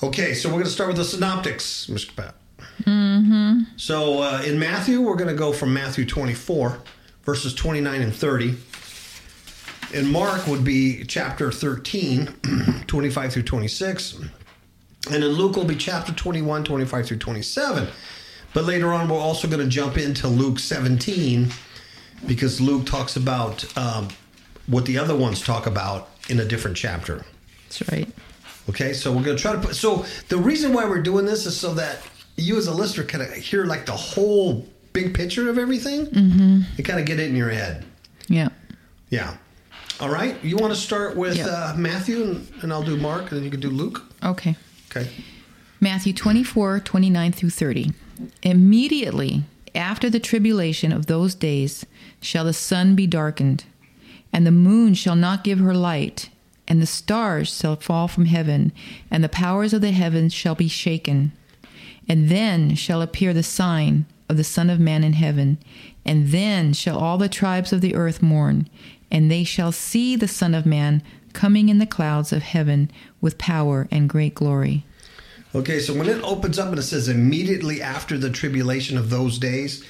Okay, 0.00 0.32
so 0.32 0.48
we're 0.48 0.54
going 0.54 0.64
to 0.66 0.70
start 0.70 0.88
with 0.90 0.96
the 0.96 1.04
synoptics, 1.04 1.88
Mr. 1.90 2.14
Pat. 2.14 2.36
Mm-hmm. 2.84 3.62
So 3.76 4.22
uh, 4.22 4.42
in 4.46 4.60
Matthew, 4.60 5.00
we're 5.00 5.16
going 5.16 5.28
to 5.28 5.34
go 5.34 5.52
from 5.52 5.74
Matthew 5.74 6.06
24, 6.06 6.78
verses 7.24 7.52
29 7.52 8.00
and 8.00 8.14
30. 8.14 8.54
In 9.92 10.10
Mark 10.10 10.46
would 10.46 10.64
be 10.64 11.04
chapter 11.04 11.52
13, 11.52 12.26
25 12.86 13.32
through 13.32 13.42
26. 13.42 14.20
And 15.10 15.24
in 15.24 15.32
Luke 15.32 15.56
will 15.56 15.64
be 15.64 15.76
chapter 15.76 16.12
21, 16.12 16.64
25 16.64 17.06
through 17.06 17.18
27. 17.18 17.88
But 18.54 18.64
later 18.64 18.92
on, 18.92 19.08
we're 19.08 19.18
also 19.18 19.48
going 19.48 19.60
to 19.60 19.68
jump 19.68 19.98
into 19.98 20.28
Luke 20.28 20.58
17 20.58 21.50
because 22.26 22.60
Luke 22.60 22.86
talks 22.86 23.16
about 23.16 23.76
um, 23.76 24.08
what 24.66 24.86
the 24.86 24.98
other 24.98 25.16
ones 25.16 25.40
talk 25.40 25.66
about 25.66 26.08
in 26.28 26.40
a 26.40 26.44
different 26.44 26.76
chapter. 26.76 27.24
That's 27.64 27.90
right. 27.90 28.08
Okay, 28.68 28.92
so 28.92 29.10
we're 29.10 29.24
going 29.24 29.36
to 29.36 29.42
try 29.42 29.52
to 29.52 29.60
put. 29.60 29.74
So 29.74 30.04
the 30.28 30.36
reason 30.36 30.72
why 30.72 30.84
we're 30.84 31.02
doing 31.02 31.26
this 31.26 31.46
is 31.46 31.56
so 31.56 31.74
that 31.74 32.00
you, 32.36 32.56
as 32.56 32.66
a 32.66 32.74
listener, 32.74 33.04
kind 33.04 33.22
of 33.22 33.32
hear 33.32 33.64
like 33.64 33.86
the 33.86 33.92
whole 33.92 34.66
big 34.92 35.14
picture 35.14 35.48
of 35.48 35.58
everything 35.58 36.06
mm-hmm. 36.06 36.60
and 36.76 36.84
kind 36.84 37.00
of 37.00 37.06
get 37.06 37.18
it 37.18 37.28
in 37.28 37.36
your 37.36 37.50
head. 37.50 37.84
Yeah. 38.28 38.50
Yeah. 39.10 39.36
All 40.02 40.10
right. 40.10 40.34
You 40.42 40.56
want 40.56 40.74
to 40.74 40.78
start 40.78 41.16
with 41.16 41.36
Yeah. 41.36 41.46
uh, 41.46 41.74
Matthew, 41.76 42.22
and, 42.24 42.48
and 42.62 42.72
I'll 42.72 42.82
do 42.82 42.96
Mark, 42.96 43.30
and 43.30 43.30
then 43.38 43.44
you 43.44 43.50
can 43.50 43.60
do 43.60 43.70
Luke. 43.70 44.02
Okay. 44.24 44.56
Okay. 44.90 45.08
Matthew 45.80 46.12
24, 46.12 46.80
29 46.80 47.30
through 47.32 47.50
30. 47.50 47.92
Immediately 48.42 49.44
after 49.76 50.10
the 50.10 50.18
tribulation 50.20 50.92
of 50.92 51.06
those 51.06 51.34
days 51.36 51.86
shall 52.20 52.44
the 52.44 52.52
sun 52.52 52.96
be 52.96 53.06
darkened, 53.06 53.64
and 54.32 54.44
the 54.44 54.50
moon 54.50 54.94
shall 54.94 55.14
not 55.16 55.44
give 55.44 55.60
her 55.60 55.72
light, 55.74 56.30
and 56.66 56.82
the 56.82 56.86
stars 56.86 57.56
shall 57.56 57.76
fall 57.76 58.08
from 58.08 58.26
heaven, 58.26 58.72
and 59.08 59.22
the 59.22 59.28
powers 59.28 59.72
of 59.72 59.80
the 59.82 59.92
heavens 59.92 60.34
shall 60.34 60.54
be 60.56 60.68
shaken. 60.68 61.30
And 62.08 62.28
then 62.28 62.74
shall 62.74 63.00
appear 63.02 63.32
the 63.32 63.42
sign 63.44 64.06
of 64.28 64.36
the 64.36 64.44
Son 64.44 64.68
of 64.68 64.80
Man 64.80 65.04
in 65.04 65.12
heaven, 65.12 65.58
and 66.04 66.28
then 66.28 66.72
shall 66.72 66.98
all 66.98 67.18
the 67.18 67.28
tribes 67.28 67.72
of 67.72 67.80
the 67.80 67.94
earth 67.94 68.20
mourn, 68.20 68.68
and 69.12 69.30
they 69.30 69.44
shall 69.44 69.70
see 69.70 70.16
the 70.16 70.26
Son 70.26 70.54
of 70.54 70.66
Man 70.66 71.02
coming 71.34 71.68
in 71.68 71.78
the 71.78 71.86
clouds 71.86 72.32
of 72.32 72.42
heaven 72.42 72.90
with 73.20 73.38
power 73.38 73.86
and 73.90 74.08
great 74.08 74.34
glory. 74.34 74.84
Okay, 75.54 75.80
so 75.80 75.92
when 75.92 76.08
it 76.08 76.22
opens 76.24 76.58
up 76.58 76.70
and 76.70 76.78
it 76.78 76.82
says 76.82 77.08
immediately 77.08 77.82
after 77.82 78.16
the 78.16 78.30
tribulation 78.30 78.96
of 78.96 79.10
those 79.10 79.38
days, 79.38 79.84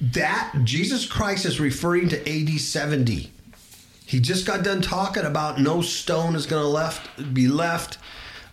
that 0.00 0.52
Jesus 0.64 1.06
Christ 1.06 1.44
is 1.44 1.60
referring 1.60 2.08
to 2.08 2.20
AD 2.28 2.58
70. 2.58 3.30
He 4.06 4.20
just 4.20 4.46
got 4.46 4.64
done 4.64 4.80
talking 4.80 5.24
about 5.24 5.60
no 5.60 5.82
stone 5.82 6.34
is 6.34 6.46
going 6.46 6.62
to 6.62 6.68
left 6.68 7.34
be 7.34 7.48
left. 7.48 7.98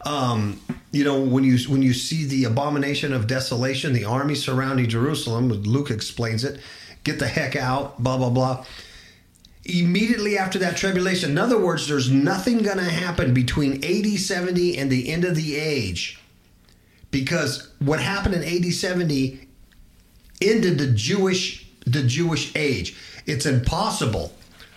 Um, 0.06 0.62
you 0.92 1.04
know, 1.04 1.20
when 1.20 1.44
you 1.44 1.58
when 1.70 1.82
you 1.82 1.94
see 1.94 2.26
the 2.26 2.46
abomination 2.46 3.12
of 3.12 3.28
desolation, 3.28 3.92
the 3.92 4.06
army 4.06 4.36
surrounding 4.36 4.88
Jerusalem, 4.88 5.50
Luke 5.50 5.92
explains 5.92 6.44
it. 6.46 6.60
Get 7.04 7.20
the 7.20 7.28
heck 7.28 7.56
out, 7.56 8.02
blah 8.02 8.18
blah 8.18 8.30
blah. 8.30 8.66
Immediately 9.66 10.38
after 10.38 10.58
that 10.60 10.78
tribulation, 10.78 11.32
in 11.32 11.38
other 11.38 11.60
words, 11.60 11.88
there's 11.88 12.10
nothing 12.10 12.60
going 12.60 12.78
to 12.78 12.84
happen 12.84 13.34
between 13.34 13.84
AD 13.84 14.20
70 14.20 14.78
and 14.78 14.90
the 14.90 15.10
end 15.10 15.26
of 15.26 15.36
the 15.36 15.58
age, 15.58 16.20
because 17.12 17.70
what 17.80 18.00
happened 18.00 18.36
in 18.36 18.44
AD 18.44 18.74
70 18.74 19.48
ended 20.42 20.78
the 20.78 20.88
Jewish 20.88 21.70
the 21.86 22.04
Jewish 22.04 22.56
age. 22.56 22.96
It's 23.26 23.46
impossible 23.46 24.34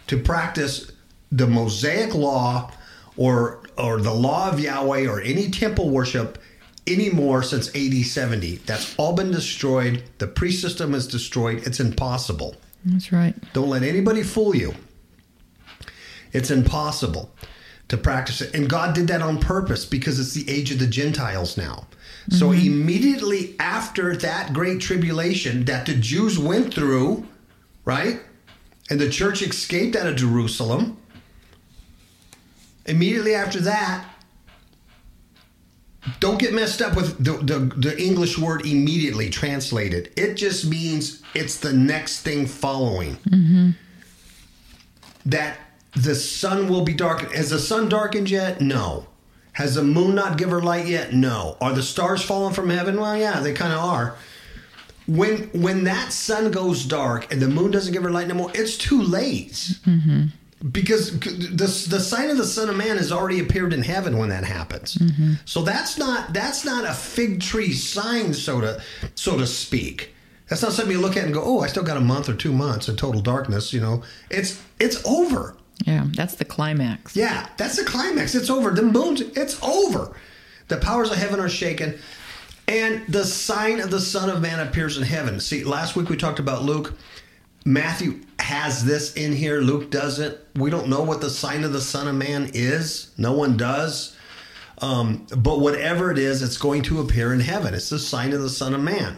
to 0.07 0.19
practice 0.19 0.91
the 1.31 1.47
Mosaic 1.47 2.15
law 2.15 2.71
or 3.17 3.63
or 3.79 4.01
the 4.01 4.13
law 4.13 4.51
of 4.51 4.61
Yahweh 4.61 5.07
or 5.07 5.21
any 5.21 5.51
temple 5.51 5.91
worship 5.91 6.39
anymore 6.87 7.43
since 7.43 7.69
AD 7.75 8.05
70. 8.05 8.57
That's 8.67 8.95
all 8.99 9.15
been 9.15 9.31
destroyed. 9.31 10.03
The 10.19 10.27
priest 10.27 10.61
system 10.61 10.95
is 10.95 11.07
destroyed. 11.07 11.67
It's 11.67 11.81
impossible. 11.81 12.57
That's 12.85 13.13
right. 13.13 13.35
Don't 13.53 13.69
let 13.69 13.83
anybody 13.83 14.23
fool 14.23 14.57
you. 14.57 14.75
It's 16.33 16.51
impossible 16.51 17.31
to 17.89 17.97
practice 17.97 18.41
it. 18.41 18.55
And 18.55 18.69
God 18.69 18.95
did 18.95 19.09
that 19.09 19.23
on 19.23 19.39
purpose 19.39 19.85
because 19.85 20.19
it's 20.19 20.33
the 20.33 20.51
age 20.51 20.71
of 20.71 20.79
the 20.79 20.87
Gentiles 20.87 21.57
now. 21.57 21.87
So 22.31 22.51
mm-hmm. 22.51 22.67
immediately 22.67 23.57
after 23.59 24.17
that 24.17 24.53
great 24.53 24.81
tribulation 24.81 25.65
that 25.65 25.87
the 25.87 25.95
Jews 25.95 26.39
went 26.39 26.73
through, 26.73 27.27
right? 27.85 28.21
And 28.89 29.01
the 29.01 29.11
church 29.11 29.43
escaped 29.43 29.97
out 29.97 30.07
of 30.07 30.17
Jerusalem. 30.17 30.97
Immediately 32.87 33.35
after 33.35 33.61
that, 33.61 34.07
don't 36.21 36.39
get 36.39 36.53
messed 36.53 36.83
up 36.83 36.97
with 36.97 37.23
the, 37.25 37.33
the, 37.33 37.59
the 37.77 38.01
English 38.01 38.39
word 38.39 38.67
immediately 38.67 39.31
translated. 39.31 40.13
It 40.17 40.35
just 40.35 40.67
means 40.67 41.23
it's 41.35 41.59
the 41.59 41.73
next 41.73 42.23
thing 42.23 42.47
following. 42.47 43.17
Mm-hmm. 43.29 43.71
That 45.27 45.59
the 45.95 46.15
sun 46.15 46.69
will 46.69 46.83
be 46.83 46.95
darkened. 46.95 47.33
Has 47.33 47.51
the 47.51 47.59
sun 47.59 47.89
darkened 47.89 48.31
yet? 48.31 48.61
No. 48.61 49.07
Has 49.53 49.75
the 49.75 49.85
moon 49.85 50.15
not 50.15 50.39
given 50.39 50.55
her 50.55 50.63
light 50.63 50.87
yet? 50.87 51.13
No. 51.13 51.57
Are 51.61 51.73
the 51.73 51.83
stars 51.83 52.23
falling 52.23 52.55
from 52.55 52.71
heaven? 52.71 52.99
Well, 52.99 53.17
yeah, 53.17 53.41
they 53.41 53.53
kind 53.53 53.73
of 53.73 53.81
are. 53.81 54.17
When 55.07 55.51
when 55.51 55.85
that 55.85 56.13
sun 56.13 56.51
goes 56.51 56.85
dark 56.85 57.33
and 57.33 57.43
the 57.43 57.49
moon 57.49 57.71
doesn't 57.71 57.93
give 57.93 58.03
her 58.03 58.11
light 58.11 58.29
no 58.29 58.35
more, 58.35 58.51
it's 58.55 58.77
too 58.77 59.03
late. 59.03 59.53
Mm-hmm. 59.85 60.27
Because 60.71 61.19
the, 61.19 61.87
the 61.89 62.01
sign 62.01 62.31
of 62.31 62.37
the 62.37 62.45
Son 62.45 62.69
of 62.69 62.77
Man 62.77 62.97
has 62.97 63.11
already 63.11 63.41
appeared 63.41 63.73
in 63.73 63.83
heaven 63.83 64.17
when 64.17 64.29
that 64.29 64.45
happens. 64.45 64.95
Mm-hmm. 64.95 65.35
So 65.45 65.63
that's 65.63 65.99
not 65.99 66.33
that's 66.33 66.65
not 66.65 66.85
a 66.85 66.93
fig 66.93 67.41
tree 67.41 67.73
sign, 67.73 68.33
so 68.33 68.61
to 68.61 68.83
so 69.15 69.37
to 69.39 69.47
speak. 69.47 70.15
That's 70.49 70.63
not 70.63 70.73
something 70.73 70.95
you 70.95 71.01
look 71.01 71.17
at 71.17 71.25
and 71.25 71.35
go, 71.35 71.43
"Oh, 71.43 71.61
I 71.61 71.67
still 71.67 71.83
got 71.83 71.97
a 71.97 72.01
month 72.01 72.29
or 72.29 72.35
two 72.35 72.53
months 72.53 72.89
in 72.89 72.97
total 72.97 73.21
darkness." 73.21 73.73
You 73.73 73.81
know, 73.81 74.03
it's 74.31 74.63
it's 74.79 75.05
over. 75.05 75.57
Yeah, 75.85 76.07
that's 76.15 76.37
the 76.37 76.45
climax. 76.45 77.17
Yeah, 77.17 77.49
that's 77.57 77.77
the 77.77 77.85
climax. 77.85 78.35
It's 78.35 78.51
over. 78.51 78.71
The 78.71 78.83
moon's 78.83 79.21
it's 79.21 79.61
over. 79.63 80.15
The 80.69 80.77
powers 80.77 81.11
of 81.11 81.17
heaven 81.17 81.41
are 81.41 81.49
shaken. 81.49 81.99
And 82.69 83.05
the 83.09 83.25
sign 83.25 83.81
of 83.81 83.91
the 83.91 84.01
Son 84.01 84.31
of 84.31 84.41
Man 84.41 84.61
appears 84.61 84.97
in 84.97 85.03
heaven. 85.03 85.41
See, 85.41 85.65
last 85.65 85.97
week 85.97 86.09
we 86.09 86.17
talked 86.17 86.39
about 86.39 86.63
Luke. 86.63 86.95
Matthew 87.65 88.21
has 88.43 88.85
this 88.85 89.15
in 89.15 89.33
here. 89.33 89.61
Luke 89.61 89.91
doesn't. 89.91 90.37
We 90.57 90.69
don't 90.71 90.89
know 90.89 91.03
what 91.03 91.21
the 91.21 91.31
sign 91.31 91.65
of 91.65 91.73
the 91.73 91.81
Son 91.81 92.09
of 92.09 92.15
Man 92.15 92.51
is. 92.53 93.13
No 93.17 93.33
one 93.33 93.57
does. 93.57 94.17
Um, 94.79 95.27
but 95.37 95.61
whatever 95.61 96.11
it 96.11 96.19
is, 96.19 96.43
it's 96.43 96.59
going 96.59 96.83
to 96.83 97.01
appear 97.01 97.33
in 97.33 97.41
heaven. 97.41 97.73
It's 97.73 97.89
the 97.89 97.99
sign 97.99 98.33
of 98.33 98.43
the 98.43 98.51
Son 98.51 98.75
of 98.75 98.81
Man. 98.81 99.17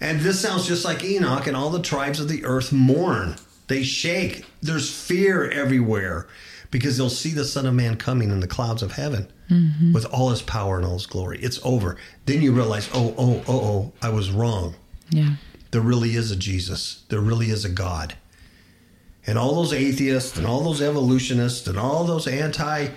And 0.00 0.20
this 0.20 0.40
sounds 0.40 0.66
just 0.66 0.84
like 0.84 1.02
Enoch, 1.02 1.46
and 1.46 1.56
all 1.56 1.70
the 1.70 1.82
tribes 1.82 2.20
of 2.20 2.28
the 2.28 2.44
earth 2.44 2.72
mourn. 2.72 3.36
They 3.66 3.82
shake. 3.82 4.44
There's 4.62 4.90
fear 4.90 5.50
everywhere 5.50 6.28
because 6.70 6.96
they'll 6.96 7.10
see 7.10 7.32
the 7.32 7.44
Son 7.44 7.66
of 7.66 7.74
Man 7.74 7.96
coming 7.96 8.30
in 8.30 8.40
the 8.40 8.46
clouds 8.46 8.82
of 8.82 8.92
heaven 8.92 9.28
with 9.92 10.04
all 10.06 10.30
his 10.30 10.42
power 10.42 10.76
and 10.76 10.84
all 10.84 10.94
his 10.94 11.06
glory. 11.06 11.38
It's 11.40 11.60
over. 11.64 11.96
Then 12.26 12.42
you 12.42 12.52
realize, 12.52 12.88
oh, 12.92 13.14
oh, 13.16 13.42
oh, 13.48 13.60
oh, 13.60 13.92
I 14.02 14.08
was 14.10 14.30
wrong. 14.30 14.74
Yeah. 15.10 15.30
There 15.70 15.80
really 15.80 16.14
is 16.14 16.30
a 16.30 16.36
Jesus. 16.36 17.04
There 17.08 17.20
really 17.20 17.50
is 17.50 17.64
a 17.64 17.68
God. 17.68 18.14
And 19.26 19.36
all 19.38 19.56
those 19.56 19.72
atheists 19.72 20.36
and 20.36 20.46
all 20.46 20.62
those 20.62 20.80
evolutionists 20.80 21.66
and 21.66 21.78
all 21.78 22.04
those 22.04 22.26
anti 22.26 22.88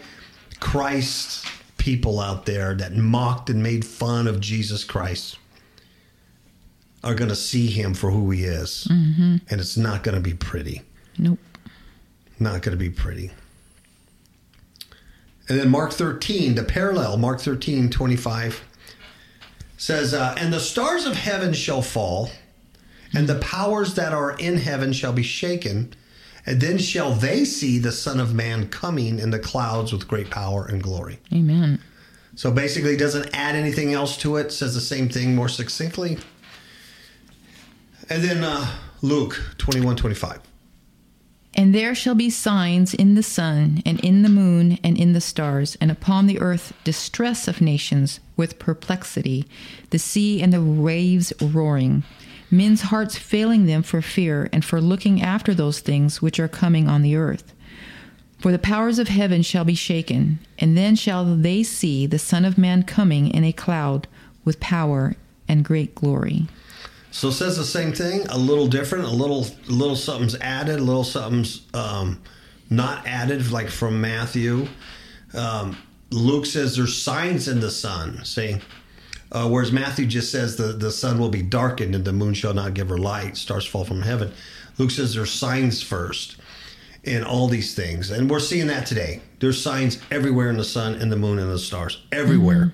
Christ 0.60 1.46
people 1.78 2.20
out 2.20 2.46
there 2.46 2.76
that 2.76 2.96
mocked 2.96 3.50
and 3.50 3.64
made 3.64 3.86
fun 3.86 4.28
of 4.28 4.40
Jesus 4.40 4.84
Christ 4.84 5.38
are 7.04 7.16
going 7.16 7.30
to 7.30 7.36
see 7.36 7.68
him 7.68 7.94
for 7.94 8.12
who 8.12 8.30
he 8.32 8.44
is. 8.44 8.86
And 9.50 9.60
it's 9.60 9.78
not 9.78 10.04
going 10.04 10.16
to 10.16 10.22
be 10.22 10.34
pretty. 10.34 10.82
Nope. 11.18 11.40
Not 12.40 12.62
going 12.62 12.78
to 12.78 12.84
be 12.84 12.90
pretty. 12.90 13.32
And 15.48 15.60
then 15.60 15.70
Mark 15.70 15.92
13, 15.94 16.56
the 16.56 16.64
parallel, 16.64 17.18
Mark 17.18 17.42
13, 17.42 17.90
25, 17.90 18.64
says, 19.78 20.14
uh, 20.14 20.36
And 20.38 20.54
the 20.54 20.60
stars 20.60 21.06
of 21.06 21.16
heaven 21.16 21.54
shall 21.54 21.82
fall, 21.82 22.30
and 23.14 23.28
the 23.28 23.40
powers 23.40 23.96
that 23.96 24.14
are 24.14 24.32
in 24.38 24.58
heaven 24.58 24.94
shall 24.94 25.14
be 25.14 25.24
shaken, 25.24 25.94
and 26.46 26.62
then 26.62 26.78
shall 26.78 27.12
they 27.12 27.46
see 27.46 27.80
the 27.80 27.92
Son 27.92 28.20
of 28.20 28.34
Man 28.34 28.70
coming 28.70 29.20
in 29.20 29.32
the 29.32 29.40
clouds 29.40 29.92
with 29.92 30.08
great 30.08 30.30
power 30.30 30.66
and 30.66 30.82
glory. 30.82 31.20
Amen. 31.34 31.82
So 32.36 32.52
basically, 32.52 32.94
it 32.94 33.00
doesn't 33.00 33.30
add 33.34 33.56
anything 33.56 33.94
else 33.94 34.18
to 34.18 34.38
it, 34.38 34.52
says 34.52 34.74
the 34.74 34.82
same 34.82 35.10
thing 35.10 35.36
more 35.36 35.50
succinctly. 35.50 36.18
And 38.10 38.24
then 38.24 38.44
uh, 38.44 38.66
Luke 39.02 39.42
21, 39.58 39.96
25. 39.96 40.40
And 41.56 41.76
there 41.76 41.94
shall 41.94 42.16
be 42.16 42.30
signs 42.30 42.94
in 42.94 43.16
the 43.16 43.24
sun, 43.24 43.82
and 43.86 44.00
in 44.00 44.22
the 44.22 44.30
moon, 44.30 44.80
and 44.84 44.98
in 44.98 45.14
the 45.14 45.20
stars, 45.20 45.78
and 45.82 45.92
upon 45.92 46.28
the 46.28 46.40
earth 46.40 46.74
distress 46.84 47.48
of 47.48 47.60
nations 47.60 48.20
with 48.38 48.60
perplexity, 48.60 49.46
the 49.90 50.00
sea 50.00 50.42
and 50.42 50.54
the 50.54 50.62
waves 50.62 51.34
roaring, 51.42 52.04
men's 52.52 52.82
hearts 52.84 53.18
failing 53.18 53.66
them 53.66 53.84
for 53.84 54.02
fear 54.02 54.50
and 54.52 54.64
for 54.64 54.82
looking 54.82 55.22
after 55.22 55.54
those 55.54 55.80
things 55.80 56.22
which 56.22 56.40
are 56.40 56.48
coming 56.48 56.88
on 56.88 57.02
the 57.02 57.16
earth. 57.16 57.54
For 58.40 58.52
the 58.52 58.60
powers 58.60 59.00
of 59.00 59.10
heaven 59.10 59.42
shall 59.42 59.66
be 59.66 59.76
shaken, 59.76 60.40
and 60.58 60.78
then 60.78 60.96
shall 60.96 61.26
they 61.26 61.62
see 61.62 62.06
the 62.06 62.20
Son 62.20 62.46
of 62.46 62.58
Man 62.58 62.84
coming 62.84 63.28
in 63.28 63.44
a 63.44 63.52
cloud 63.52 64.08
with 64.46 64.60
power 64.62 65.16
and 65.48 65.66
great 65.66 65.94
glory. 65.94 66.48
So 67.12 67.30
it 67.30 67.34
says 67.34 67.58
the 67.58 67.66
same 67.66 67.92
thing, 67.92 68.26
a 68.28 68.38
little 68.38 68.68
different, 68.68 69.06
a 69.06 69.10
little 69.10 69.46
a 69.68 69.72
little 69.72 69.96
something's 69.96 70.36
added, 70.36 70.80
a 70.80 70.84
little 70.84 71.04
something's 71.04 71.66
um, 71.74 72.22
not 72.70 73.06
added, 73.06 73.52
like 73.52 73.70
from 73.70 74.00
Matthew. 74.00 74.68
Um, 75.34 75.76
Luke 76.12 76.46
says 76.46 76.76
there's 76.76 76.96
signs 76.96 77.48
in 77.48 77.60
the 77.60 77.72
sun. 77.72 78.24
See, 78.24 78.60
uh, 79.32 79.48
whereas 79.48 79.72
Matthew 79.72 80.06
just 80.06 80.32
says 80.32 80.56
the, 80.56 80.74
the 80.74 80.92
sun 80.92 81.20
will 81.20 81.30
be 81.30 81.42
darkened 81.42 81.96
and 81.96 82.06
the 82.06 82.14
moon 82.14 82.34
shall 82.34 82.54
not 82.54 82.74
give 82.74 82.90
her 82.90 82.98
light, 82.98 83.38
stars 83.38 83.66
fall 83.66 83.86
from 83.86 84.02
heaven. 84.02 84.32
Luke 84.78 84.92
says 84.92 85.14
there's 85.14 85.32
signs 85.32 85.82
first 85.82 86.38
in 87.04 87.24
all 87.24 87.48
these 87.48 87.76
things. 87.76 88.12
And 88.12 88.30
we're 88.30 88.40
seeing 88.40 88.68
that 88.68 88.86
today. 88.86 89.22
There's 89.40 89.62
signs 89.62 90.02
everywhere 90.12 90.50
in 90.50 90.58
the 90.58 90.64
sun 90.64 90.96
and 90.96 91.12
the 91.12 91.16
moon 91.16 91.40
and 91.40 91.52
the 91.52 91.60
stars. 91.60 92.02
Everywhere. 92.12 92.74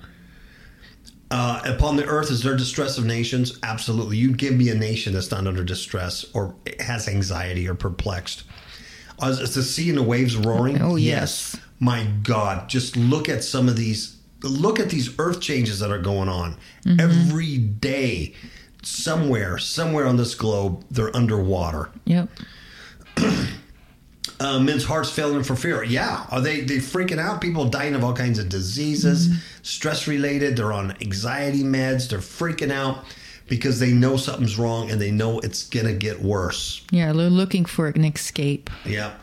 Uh, 1.30 1.60
upon 1.64 1.96
the 1.96 2.04
earth 2.04 2.30
is 2.30 2.42
there 2.42 2.56
distress 2.56 2.98
of 2.98 3.04
nations? 3.04 3.58
Absolutely. 3.62 4.16
You 4.16 4.32
give 4.32 4.54
me 4.54 4.68
a 4.70 4.74
nation 4.74 5.12
that's 5.12 5.30
not 5.30 5.46
under 5.46 5.64
distress 5.64 6.24
or 6.34 6.54
has 6.80 7.08
anxiety 7.08 7.68
or 7.68 7.74
perplexed. 7.74 8.44
Is 9.22 9.54
the 9.54 9.62
sea 9.62 9.88
and 9.88 9.98
the 9.98 10.02
waves 10.02 10.36
roaring? 10.36 10.80
Oh, 10.80 10.96
yes. 10.96 11.56
My 11.80 12.06
God, 12.22 12.68
just 12.68 12.96
look 12.96 13.28
at 13.28 13.42
some 13.42 13.68
of 13.68 13.76
these. 13.76 14.15
Look 14.42 14.78
at 14.78 14.90
these 14.90 15.18
earth 15.18 15.40
changes 15.40 15.80
that 15.80 15.90
are 15.90 15.98
going 15.98 16.28
on 16.28 16.56
every 16.98 17.56
day. 17.58 18.34
Somewhere, 18.82 19.58
somewhere 19.58 20.06
on 20.06 20.16
this 20.16 20.34
globe, 20.36 20.84
they're 20.90 21.14
underwater. 21.16 21.90
Yep. 22.04 22.28
Uh, 24.38 24.60
men's 24.60 24.84
hearts 24.84 25.08
failing 25.10 25.42
for 25.42 25.56
fear. 25.56 25.82
Yeah, 25.82 26.26
are 26.30 26.42
they 26.42 26.60
they 26.60 26.76
freaking 26.76 27.18
out? 27.18 27.40
People 27.40 27.70
dying 27.70 27.94
of 27.94 28.04
all 28.04 28.12
kinds 28.12 28.38
of 28.38 28.50
diseases, 28.50 29.42
stress 29.62 30.06
related. 30.06 30.56
They're 30.56 30.74
on 30.74 30.94
anxiety 31.00 31.62
meds. 31.62 32.10
They're 32.10 32.18
freaking 32.18 32.70
out 32.70 33.04
because 33.48 33.80
they 33.80 33.92
know 33.92 34.18
something's 34.18 34.58
wrong 34.58 34.90
and 34.90 35.00
they 35.00 35.10
know 35.10 35.38
it's 35.40 35.66
gonna 35.66 35.94
get 35.94 36.20
worse. 36.20 36.82
Yeah, 36.90 37.14
they're 37.14 37.30
looking 37.30 37.64
for 37.64 37.88
an 37.88 38.04
escape. 38.04 38.68
Yeah. 38.84 39.14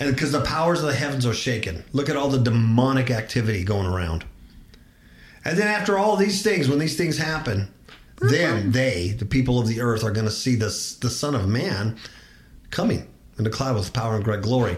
And 0.00 0.12
because 0.12 0.32
the 0.32 0.40
powers 0.40 0.80
of 0.80 0.86
the 0.86 0.94
heavens 0.94 1.24
are 1.24 1.34
shaken. 1.34 1.84
Look 1.92 2.08
at 2.08 2.16
all 2.16 2.28
the 2.28 2.38
demonic 2.38 3.10
activity 3.10 3.62
going 3.64 3.86
around. 3.86 4.24
And 5.44 5.58
then 5.58 5.68
after 5.68 5.98
all 5.98 6.16
these 6.16 6.42
things, 6.42 6.68
when 6.68 6.78
these 6.78 6.96
things 6.96 7.18
happen, 7.18 7.68
then 8.20 8.72
they, 8.72 9.10
the 9.10 9.26
people 9.26 9.58
of 9.58 9.68
the 9.68 9.80
earth, 9.80 10.02
are 10.02 10.10
going 10.10 10.26
to 10.26 10.32
see 10.32 10.54
the, 10.54 10.66
the 11.00 11.10
Son 11.10 11.34
of 11.34 11.48
Man 11.48 11.96
coming 12.70 13.06
in 13.38 13.44
the 13.44 13.50
cloud 13.50 13.76
with 13.76 13.92
power 13.92 14.16
and 14.16 14.24
great 14.24 14.42
glory. 14.42 14.76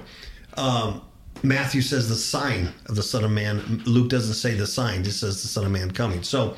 Um, 0.56 1.02
Matthew 1.42 1.82
says 1.82 2.08
the 2.08 2.16
sign 2.16 2.72
of 2.86 2.96
the 2.96 3.02
Son 3.02 3.24
of 3.24 3.30
Man. 3.30 3.82
Luke 3.86 4.08
doesn't 4.08 4.34
say 4.34 4.54
the 4.54 4.66
sign, 4.66 5.04
just 5.04 5.20
says 5.20 5.42
the 5.42 5.48
Son 5.48 5.64
of 5.64 5.70
Man 5.70 5.90
coming. 5.90 6.22
So 6.22 6.56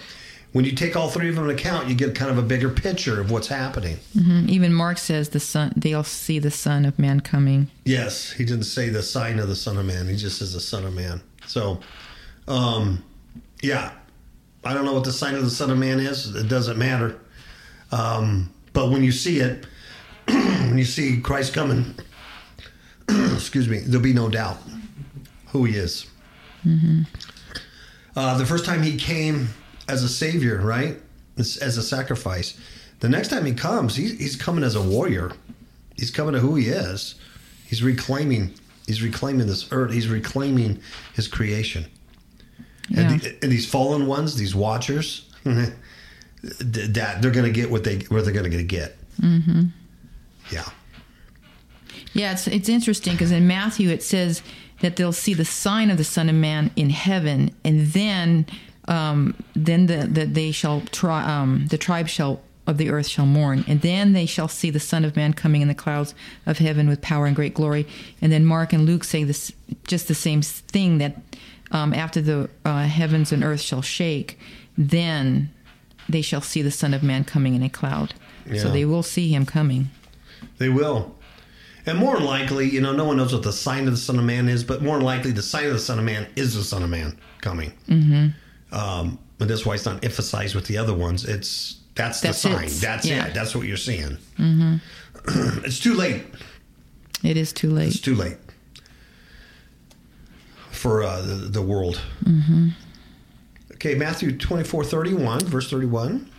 when 0.52 0.64
you 0.64 0.72
take 0.72 0.96
all 0.96 1.08
three 1.10 1.28
of 1.28 1.34
them 1.34 1.44
into 1.48 1.54
account, 1.54 1.88
you 1.88 1.94
get 1.94 2.14
kind 2.14 2.30
of 2.30 2.38
a 2.38 2.42
bigger 2.42 2.70
picture 2.70 3.20
of 3.20 3.30
what's 3.30 3.48
happening. 3.48 3.98
Mhm. 4.16 4.48
Even 4.48 4.72
Mark 4.72 4.98
says 4.98 5.28
the 5.30 5.40
son 5.40 5.72
they'll 5.76 6.04
see 6.04 6.38
the 6.38 6.50
Son 6.50 6.84
of 6.84 6.98
Man 6.98 7.20
coming. 7.20 7.70
Yes, 7.84 8.32
he 8.32 8.44
didn't 8.44 8.64
say 8.64 8.88
the 8.88 9.02
sign 9.02 9.38
of 9.38 9.48
the 9.48 9.56
Son 9.56 9.76
of 9.76 9.84
Man. 9.86 10.08
He 10.08 10.16
just 10.16 10.38
says 10.38 10.54
the 10.54 10.60
Son 10.60 10.84
of 10.84 10.94
Man. 10.94 11.20
So, 11.46 11.80
um, 12.46 13.02
yeah, 13.62 13.90
I 14.64 14.74
don't 14.74 14.84
know 14.84 14.94
what 14.94 15.04
the 15.04 15.12
sign 15.12 15.34
of 15.34 15.44
the 15.44 15.50
Son 15.50 15.70
of 15.70 15.78
Man 15.78 16.00
is. 16.00 16.34
It 16.34 16.48
doesn't 16.48 16.78
matter. 16.78 17.16
Um, 17.92 18.50
but 18.72 18.90
when 18.90 19.02
you 19.04 19.12
see 19.12 19.40
it, 19.40 19.66
when 20.28 20.78
you 20.78 20.84
see 20.84 21.20
Christ 21.20 21.52
coming, 21.54 21.94
excuse 23.08 23.68
me, 23.68 23.78
there'll 23.80 24.02
be 24.02 24.12
no 24.12 24.28
doubt 24.28 24.58
who 25.48 25.64
he 25.64 25.76
is. 25.76 26.06
Uh, 28.16 28.36
the 28.36 28.44
first 28.44 28.64
time 28.66 28.82
he 28.82 28.96
came 28.96 29.48
as 29.88 30.02
a 30.02 30.08
savior, 30.08 30.60
right? 30.60 30.96
As, 31.36 31.56
as 31.58 31.76
a 31.78 31.82
sacrifice. 31.82 32.58
The 33.00 33.08
next 33.08 33.28
time 33.28 33.44
he 33.44 33.52
comes, 33.52 33.96
he, 33.96 34.08
he's 34.08 34.36
coming 34.36 34.64
as 34.64 34.74
a 34.74 34.82
warrior. 34.82 35.32
He's 35.96 36.10
coming 36.10 36.34
to 36.34 36.40
who 36.40 36.54
he 36.56 36.68
is. 36.68 37.14
He's 37.66 37.82
reclaiming. 37.82 38.54
He's 38.86 39.02
reclaiming 39.02 39.46
this 39.46 39.70
earth. 39.72 39.92
He's 39.92 40.08
reclaiming 40.08 40.80
his 41.14 41.28
creation. 41.28 41.86
Yeah. 42.88 43.00
And, 43.00 43.20
the, 43.20 43.38
and 43.42 43.52
these 43.52 43.68
fallen 43.68 44.06
ones, 44.06 44.36
these 44.36 44.54
watchers, 44.54 45.28
that 45.44 47.18
they're 47.20 47.30
going 47.30 47.46
to 47.46 47.52
get 47.52 47.70
what 47.70 47.84
they 47.84 47.98
what 48.08 48.24
they're 48.24 48.34
going 48.34 48.50
to 48.50 48.62
get. 48.62 48.96
Mm-hmm. 49.20 49.64
Yeah. 50.50 50.64
Yeah, 52.12 52.32
it's 52.32 52.46
it's 52.46 52.68
interesting 52.68 53.12
because 53.12 53.32
in 53.32 53.46
Matthew 53.46 53.90
it 53.90 54.02
says 54.02 54.42
that 54.80 54.96
they'll 54.96 55.12
see 55.12 55.34
the 55.34 55.44
sign 55.44 55.90
of 55.90 55.98
the 55.98 56.04
Son 56.04 56.28
of 56.28 56.34
Man 56.34 56.70
in 56.76 56.90
heaven, 56.90 57.54
and 57.64 57.88
then 57.88 58.46
um, 58.88 59.34
then 59.54 59.86
the, 59.86 60.06
the 60.06 60.24
they 60.24 60.50
shall 60.50 60.80
try 60.92 61.22
um, 61.22 61.66
the 61.68 61.78
tribe 61.78 62.08
shall 62.08 62.40
of 62.66 62.76
the 62.76 62.90
earth 62.90 63.06
shall 63.06 63.24
mourn, 63.24 63.64
and 63.66 63.80
then 63.80 64.12
they 64.12 64.26
shall 64.26 64.48
see 64.48 64.68
the 64.68 64.80
Son 64.80 65.04
of 65.04 65.16
Man 65.16 65.32
coming 65.32 65.62
in 65.62 65.68
the 65.68 65.74
clouds 65.74 66.14
of 66.44 66.58
heaven 66.58 66.88
with 66.88 67.00
power 67.00 67.26
and 67.26 67.34
great 67.34 67.54
glory. 67.54 67.86
And 68.20 68.30
then 68.30 68.44
Mark 68.44 68.72
and 68.74 68.84
Luke 68.84 69.04
say 69.04 69.24
this 69.24 69.52
just 69.86 70.06
the 70.08 70.14
same 70.14 70.42
thing 70.42 70.98
that 70.98 71.16
um, 71.70 71.94
after 71.94 72.20
the 72.20 72.50
uh, 72.64 72.82
heavens 72.82 73.32
and 73.32 73.42
earth 73.42 73.62
shall 73.62 73.80
shake, 73.80 74.38
then 74.76 75.50
they 76.08 76.20
shall 76.20 76.42
see 76.42 76.60
the 76.60 76.70
Son 76.70 76.92
of 76.92 77.02
Man 77.02 77.24
coming 77.24 77.54
in 77.54 77.62
a 77.62 77.70
cloud. 77.70 78.14
So 78.56 78.70
they 78.70 78.86
will 78.86 79.02
see 79.02 79.28
him 79.28 79.44
coming. 79.44 79.90
They 80.56 80.70
will. 80.70 81.14
And 81.84 81.98
more 81.98 82.18
likely, 82.18 82.68
you 82.68 82.80
know, 82.80 82.92
no 82.92 83.04
one 83.04 83.18
knows 83.18 83.32
what 83.32 83.42
the 83.42 83.52
sign 83.52 83.86
of 83.86 83.92
the 83.92 83.98
Son 83.98 84.18
of 84.18 84.24
Man 84.24 84.48
is, 84.48 84.64
but 84.64 84.82
more 84.82 85.00
likely, 85.00 85.32
the 85.32 85.42
sign 85.42 85.66
of 85.66 85.72
the 85.72 85.78
Son 85.78 85.98
of 85.98 86.04
Man 86.04 86.26
is 86.36 86.54
the 86.54 86.62
Son 86.62 86.82
of 86.82 86.90
Man 86.90 87.18
coming. 87.40 87.72
Mm-hmm. 87.88 88.28
Um, 88.72 89.18
but 89.38 89.48
that's 89.48 89.64
why 89.64 89.74
it's 89.74 89.86
not 89.86 90.04
emphasized 90.04 90.54
with 90.54 90.66
the 90.66 90.76
other 90.78 90.94
ones. 90.94 91.24
It's 91.24 91.76
that's, 91.94 92.20
That's 92.20 92.42
the 92.42 92.50
sign. 92.50 92.64
it. 92.66 92.70
That's 92.80 93.06
Yeah. 93.06 93.26
it. 93.26 93.34
That's 93.34 93.54
what 93.56 93.66
you're 93.66 93.76
seeing. 93.76 94.18
Mm-hmm. 94.38 94.76
it's 95.64 95.80
too 95.80 95.94
late. 95.94 96.24
It 97.24 97.36
is 97.36 97.52
too 97.52 97.70
late. 97.70 97.88
It's 97.88 98.00
too 98.00 98.14
late 98.14 98.36
for 100.70 101.02
uh, 101.02 101.20
the, 101.22 101.34
the 101.34 101.62
world. 101.62 102.00
Mm-hmm. 102.24 102.68
Okay, 103.74 103.94
Matthew 103.94 104.36
24 104.36 104.84
31, 104.84 105.40
verse 105.40 105.70
31. 105.70 106.30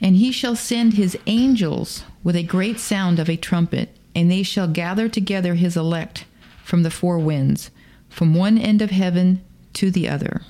And 0.00 0.16
he 0.16 0.32
shall 0.32 0.56
send 0.56 0.94
his 0.94 1.16
angels 1.26 2.04
with 2.22 2.36
a 2.36 2.42
great 2.42 2.78
sound 2.78 3.18
of 3.18 3.30
a 3.30 3.36
trumpet, 3.36 3.96
and 4.14 4.30
they 4.30 4.42
shall 4.42 4.68
gather 4.68 5.08
together 5.08 5.54
his 5.54 5.76
elect 5.76 6.26
from 6.62 6.82
the 6.82 6.90
four 6.90 7.18
winds, 7.18 7.70
from 8.10 8.34
one 8.34 8.58
end 8.58 8.82
of 8.82 8.90
heaven 8.90 9.42
to 9.74 9.90
the 9.90 10.08
other. 10.08 10.42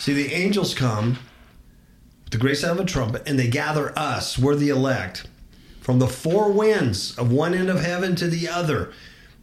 See, 0.00 0.14
the 0.14 0.32
angels 0.32 0.74
come 0.74 1.18
with 2.24 2.32
the 2.32 2.38
great 2.38 2.56
sound 2.56 2.80
of 2.80 2.86
a 2.86 2.88
trumpet, 2.88 3.22
and 3.26 3.38
they 3.38 3.48
gather 3.48 3.92
us, 3.98 4.38
we're 4.38 4.54
the 4.54 4.70
elect, 4.70 5.26
from 5.82 5.98
the 5.98 6.06
four 6.06 6.50
winds 6.50 7.16
of 7.18 7.30
one 7.30 7.52
end 7.52 7.68
of 7.68 7.84
heaven 7.84 8.16
to 8.16 8.26
the 8.26 8.48
other. 8.48 8.94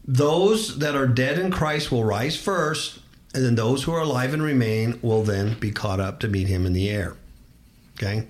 Those 0.03 0.79
that 0.79 0.95
are 0.95 1.05
dead 1.05 1.37
in 1.37 1.51
Christ 1.51 1.91
will 1.91 2.03
rise 2.03 2.35
first, 2.35 2.97
and 3.35 3.45
then 3.45 3.53
those 3.53 3.83
who 3.83 3.91
are 3.91 4.01
alive 4.01 4.33
and 4.33 4.41
remain 4.41 4.97
will 5.03 5.21
then 5.21 5.59
be 5.59 5.69
caught 5.69 5.99
up 5.99 6.19
to 6.21 6.27
meet 6.27 6.47
him 6.47 6.65
in 6.65 6.73
the 6.73 6.89
air. 6.89 7.15
Okay? 7.95 8.25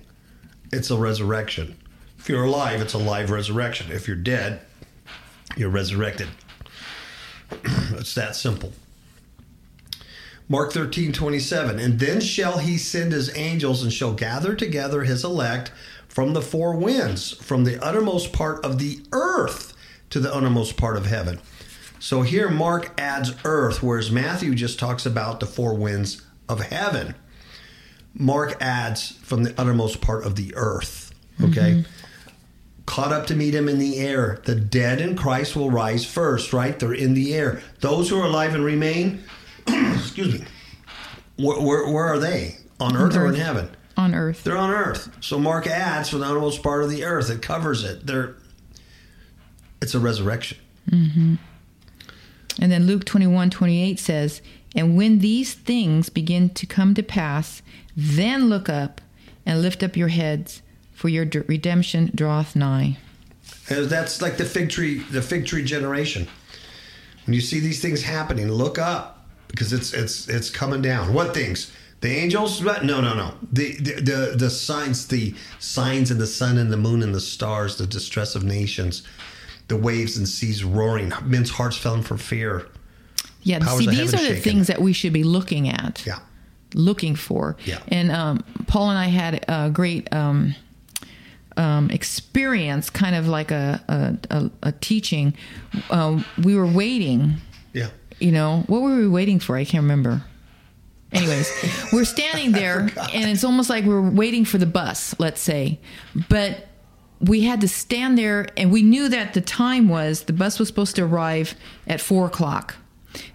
It's 0.70 0.90
a 0.90 0.98
resurrection. 0.98 1.78
If 2.18 2.28
you're 2.28 2.44
alive, 2.44 2.82
it's 2.82 2.92
a 2.92 2.98
live 2.98 3.30
resurrection. 3.30 3.90
If 3.90 4.06
you're 4.06 4.18
dead, 4.18 4.60
you're 5.56 5.70
resurrected. 5.70 6.28
it's 7.64 8.14
that 8.16 8.36
simple. 8.36 8.74
Mark 10.48 10.72
13, 10.72 11.12
27. 11.12 11.78
And 11.78 11.98
then 11.98 12.20
shall 12.20 12.58
he 12.58 12.78
send 12.78 13.12
his 13.12 13.36
angels 13.36 13.82
and 13.82 13.92
shall 13.92 14.14
gather 14.14 14.54
together 14.54 15.04
his 15.04 15.24
elect 15.24 15.70
from 16.08 16.32
the 16.32 16.42
four 16.42 16.74
winds, 16.74 17.32
from 17.32 17.64
the 17.64 17.82
uttermost 17.84 18.32
part 18.32 18.64
of 18.64 18.78
the 18.78 19.00
earth 19.12 19.74
to 20.10 20.20
the 20.20 20.34
uttermost 20.34 20.76
part 20.76 20.96
of 20.96 21.06
heaven. 21.06 21.38
So 22.00 22.22
here 22.22 22.48
Mark 22.48 22.98
adds 22.98 23.34
earth, 23.44 23.82
whereas 23.82 24.10
Matthew 24.10 24.54
just 24.54 24.78
talks 24.78 25.04
about 25.04 25.40
the 25.40 25.46
four 25.46 25.74
winds 25.74 26.22
of 26.48 26.60
heaven. 26.60 27.14
Mark 28.14 28.56
adds 28.60 29.12
from 29.22 29.42
the 29.42 29.54
uttermost 29.60 30.00
part 30.00 30.24
of 30.24 30.36
the 30.36 30.54
earth. 30.56 31.12
Okay? 31.42 31.72
Mm-hmm. 31.72 31.90
Caught 32.86 33.12
up 33.12 33.26
to 33.26 33.36
meet 33.36 33.54
him 33.54 33.68
in 33.68 33.78
the 33.78 33.98
air. 33.98 34.40
The 34.44 34.54
dead 34.54 35.00
in 35.00 35.14
Christ 35.14 35.54
will 35.54 35.70
rise 35.70 36.06
first, 36.06 36.52
right? 36.52 36.78
They're 36.78 36.94
in 36.94 37.14
the 37.14 37.34
air. 37.34 37.62
Those 37.80 38.08
who 38.08 38.18
are 38.18 38.24
alive 38.24 38.54
and 38.54 38.64
remain, 38.64 39.24
excuse 39.98 40.40
me, 40.40 40.46
where, 41.36 41.60
where, 41.60 41.92
where 41.92 42.04
are 42.06 42.18
they? 42.18 42.56
On 42.80 42.96
earth 42.96 43.16
or 43.16 43.26
in 43.26 43.34
heaven? 43.34 43.70
On 43.96 44.14
earth. 44.14 44.44
They're 44.44 44.56
on 44.56 44.70
earth. 44.70 45.10
So 45.20 45.38
Mark 45.38 45.66
adds 45.66 46.10
for 46.10 46.18
the 46.18 46.26
uttermost 46.26 46.62
part 46.62 46.84
of 46.84 46.90
the 46.90 47.04
earth. 47.04 47.30
It 47.30 47.42
covers 47.42 47.82
it. 47.82 48.06
They're, 48.06 48.36
it's 49.82 49.94
a 49.94 49.98
resurrection. 49.98 50.58
Mm-hmm. 50.88 51.34
And 52.60 52.72
then 52.72 52.86
Luke 52.86 53.04
21 53.04 53.50
28 53.50 53.98
says, 53.98 54.42
And 54.74 54.96
when 54.96 55.18
these 55.18 55.54
things 55.54 56.08
begin 56.08 56.50
to 56.50 56.66
come 56.66 56.94
to 56.94 57.02
pass, 57.02 57.62
then 57.96 58.48
look 58.48 58.68
up 58.68 59.00
and 59.44 59.62
lift 59.62 59.82
up 59.82 59.96
your 59.96 60.08
heads, 60.08 60.62
for 60.92 61.08
your 61.08 61.24
d- 61.24 61.40
redemption 61.46 62.10
draweth 62.14 62.54
nigh. 62.54 62.98
And 63.70 63.86
that's 63.86 64.20
like 64.20 64.36
the 64.36 64.44
fig 64.44 64.70
tree, 64.70 64.98
the 64.98 65.22
fig 65.22 65.46
tree 65.46 65.64
generation. 65.64 66.26
When 67.26 67.34
you 67.34 67.40
see 67.40 67.60
these 67.60 67.80
things 67.80 68.02
happening, 68.02 68.50
look 68.50 68.78
up 68.78 69.17
because 69.48 69.72
it's 69.72 69.92
it's 69.92 70.28
it's 70.28 70.50
coming 70.50 70.82
down. 70.82 71.12
What 71.12 71.34
things? 71.34 71.72
The 72.00 72.10
angels? 72.10 72.62
No, 72.62 72.78
no, 72.82 73.00
no. 73.14 73.34
The, 73.52 73.74
the 73.76 73.92
the 74.00 74.34
the 74.36 74.50
signs, 74.50 75.08
the 75.08 75.34
signs 75.58 76.10
in 76.12 76.18
the 76.18 76.26
sun 76.28 76.56
and 76.58 76.70
the 76.72 76.76
moon 76.76 77.02
and 77.02 77.12
the 77.14 77.20
stars, 77.20 77.76
the 77.76 77.86
distress 77.86 78.34
of 78.36 78.44
nations, 78.44 79.02
the 79.66 79.76
waves 79.76 80.16
and 80.16 80.28
seas 80.28 80.62
roaring, 80.62 81.12
men's 81.24 81.50
hearts 81.50 81.76
fell 81.76 82.00
for 82.02 82.16
fear. 82.16 82.68
Yeah, 83.42 83.58
Powers 83.60 83.78
see, 83.80 83.86
these 83.90 84.14
are 84.14 84.18
the 84.18 84.26
shaken. 84.26 84.42
things 84.42 84.66
that 84.68 84.80
we 84.80 84.92
should 84.92 85.12
be 85.12 85.24
looking 85.24 85.68
at. 85.68 86.04
Yeah. 86.06 86.18
looking 86.74 87.16
for. 87.16 87.56
Yeah. 87.64 87.78
And 87.88 88.12
um, 88.12 88.44
Paul 88.66 88.90
and 88.90 88.98
I 88.98 89.06
had 89.06 89.44
a 89.48 89.70
great 89.70 90.12
um, 90.12 90.54
um, 91.56 91.90
experience, 91.90 92.90
kind 92.90 93.16
of 93.16 93.26
like 93.26 93.50
a 93.50 93.80
a, 93.88 94.36
a, 94.36 94.50
a 94.68 94.72
teaching. 94.72 95.34
Um, 95.90 96.24
we 96.44 96.54
were 96.54 96.66
waiting. 96.66 97.36
You 98.18 98.32
know, 98.32 98.64
what 98.66 98.82
were 98.82 98.96
we 98.96 99.08
waiting 99.08 99.38
for? 99.38 99.56
I 99.56 99.64
can't 99.64 99.82
remember. 99.82 100.22
Anyways, 101.12 101.50
we're 101.92 102.04
standing 102.04 102.52
there, 102.52 102.80
and 102.80 103.30
it's 103.30 103.44
almost 103.44 103.70
like 103.70 103.84
we're 103.84 104.10
waiting 104.10 104.44
for 104.44 104.58
the 104.58 104.66
bus, 104.66 105.14
let's 105.18 105.40
say, 105.40 105.78
but. 106.28 106.64
We 107.20 107.40
had 107.40 107.60
to 107.62 107.68
stand 107.68 108.16
there, 108.16 108.46
and 108.56 108.70
we 108.70 108.84
knew 108.84 109.08
that 109.08 109.34
the 109.34 109.40
time 109.40 109.88
was 109.88 110.22
the 110.22 110.32
bus 110.32 110.60
was 110.60 110.68
supposed 110.68 110.94
to 110.94 111.02
arrive 111.02 111.56
at 111.88 112.00
four 112.00 112.26
o'clock. 112.26 112.76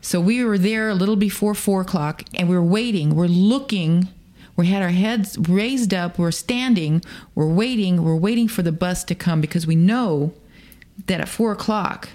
So 0.02 0.20
we 0.20 0.44
were 0.44 0.58
there 0.58 0.90
a 0.90 0.96
little 0.96 1.16
before 1.16 1.54
four 1.54 1.82
o'clock 1.82 2.24
and 2.36 2.50
we 2.50 2.56
were 2.56 2.64
waiting. 2.64 3.16
We're 3.16 3.28
looking. 3.28 4.10
We 4.56 4.68
had 4.68 4.82
our 4.82 4.90
heads 4.90 5.38
raised 5.38 5.94
up. 5.94 6.18
We're 6.18 6.32
standing. 6.32 7.04
We're 7.36 7.52
waiting. 7.52 8.04
We're 8.04 8.16
waiting 8.16 8.48
for 8.48 8.62
the 8.62 8.72
bus 8.72 9.04
to 9.06 9.16
come 9.16 9.42
because 9.42 9.66
we 9.66 9.76
know 9.76 10.34
that 11.08 11.22
at 11.22 11.30
four 11.30 11.52
o'clock 11.52 12.10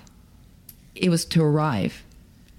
it 0.94 1.10
was 1.10 1.24
to 1.26 1.42
arrive. 1.42 2.04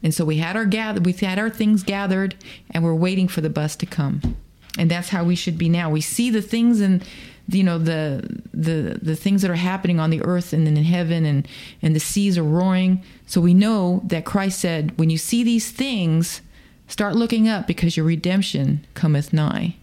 And 0.02 0.14
so 0.14 0.24
we 0.26 0.38
had 0.38 0.56
our 0.56 0.66
gather. 0.66 1.02
We 1.02 1.14
had 1.14 1.40
our 1.40 1.50
things 1.50 1.84
gathered, 1.84 2.36
and 2.72 2.84
we're 2.84 2.94
waiting 2.94 3.28
for 3.28 3.42
the 3.42 3.50
bus 3.50 3.76
to 3.78 3.86
come. 3.86 4.38
And 4.78 4.90
that's 4.90 5.10
how 5.10 5.24
we 5.24 5.36
should 5.36 5.58
be 5.58 5.68
now. 5.68 5.90
We 5.90 6.02
see 6.02 6.30
the 6.30 6.42
things 6.42 6.80
and 6.80 7.04
you 7.48 7.64
know 7.64 7.80
the 7.80 8.42
the 8.54 9.00
the 9.02 9.16
things 9.16 9.42
that 9.42 9.50
are 9.50 9.56
happening 9.56 10.00
on 10.00 10.12
the 10.12 10.22
earth 10.24 10.54
and 10.54 10.68
then 10.68 10.78
in 10.78 10.84
heaven 10.84 11.26
and 11.26 11.48
and 11.82 11.96
the 11.96 12.00
seas 12.00 12.38
are 12.38 12.44
roaring 12.44 13.04
so 13.26 13.42
we 13.42 13.56
know 13.56 14.02
that 14.06 14.24
christ 14.24 14.60
said 14.60 14.96
when 15.00 15.10
you 15.10 15.18
see 15.18 15.44
these 15.44 15.72
things 15.72 16.42
start 16.88 17.16
looking 17.16 17.48
up 17.48 17.66
because 17.66 17.98
your 17.98 18.06
redemption 18.06 18.86
cometh 18.94 19.34
nigh 19.34 19.76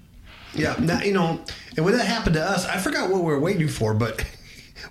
Yeah. 0.54 0.74
Now, 0.78 1.00
you 1.02 1.12
know, 1.12 1.40
and 1.76 1.84
when 1.84 1.96
that 1.98 2.06
happened 2.06 2.34
to 2.36 2.42
us, 2.42 2.64
I 2.66 2.78
forgot 2.78 3.10
what 3.10 3.18
we 3.18 3.26
were 3.26 3.38
waiting 3.38 3.68
for, 3.68 3.92
but 3.92 4.24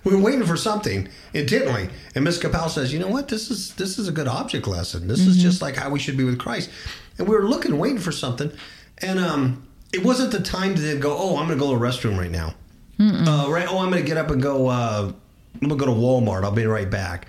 we 0.04 0.12
were 0.14 0.20
waiting 0.20 0.44
for 0.44 0.56
something 0.56 1.08
intently. 1.34 1.88
And 2.14 2.24
Miss 2.24 2.38
Capel 2.38 2.68
says, 2.68 2.92
"You 2.92 2.98
know 2.98 3.08
what? 3.08 3.28
This 3.28 3.50
is 3.50 3.74
this 3.74 3.98
is 3.98 4.08
a 4.08 4.12
good 4.12 4.28
object 4.28 4.66
lesson. 4.66 5.08
This 5.08 5.20
is 5.20 5.36
just 5.36 5.60
like 5.62 5.76
how 5.76 5.90
we 5.90 5.98
should 5.98 6.16
be 6.16 6.24
with 6.24 6.38
Christ." 6.38 6.70
And 7.18 7.26
we 7.28 7.34
were 7.34 7.48
looking, 7.48 7.78
waiting 7.78 7.98
for 7.98 8.12
something, 8.12 8.50
and 8.98 9.18
um, 9.18 9.66
it 9.92 10.04
wasn't 10.04 10.32
the 10.32 10.40
time 10.42 10.74
to 10.74 10.80
then 10.82 11.00
go. 11.00 11.16
Oh, 11.16 11.36
I'm 11.38 11.46
going 11.46 11.58
to 11.58 11.64
go 11.64 11.72
to 11.72 11.78
the 11.78 11.84
restroom 11.84 12.18
right 12.18 12.30
now. 12.30 12.54
Uh, 12.98 13.46
right. 13.50 13.66
Oh, 13.68 13.78
I'm 13.78 13.90
going 13.90 14.02
to 14.02 14.06
get 14.08 14.16
up 14.16 14.30
and 14.30 14.42
go. 14.42 14.68
Uh, 14.68 15.12
I'm 15.54 15.68
going 15.68 15.78
to 15.78 15.84
go 15.84 15.86
to 15.86 15.98
Walmart. 15.98 16.44
I'll 16.44 16.50
be 16.52 16.66
right 16.66 16.90
back. 16.90 17.26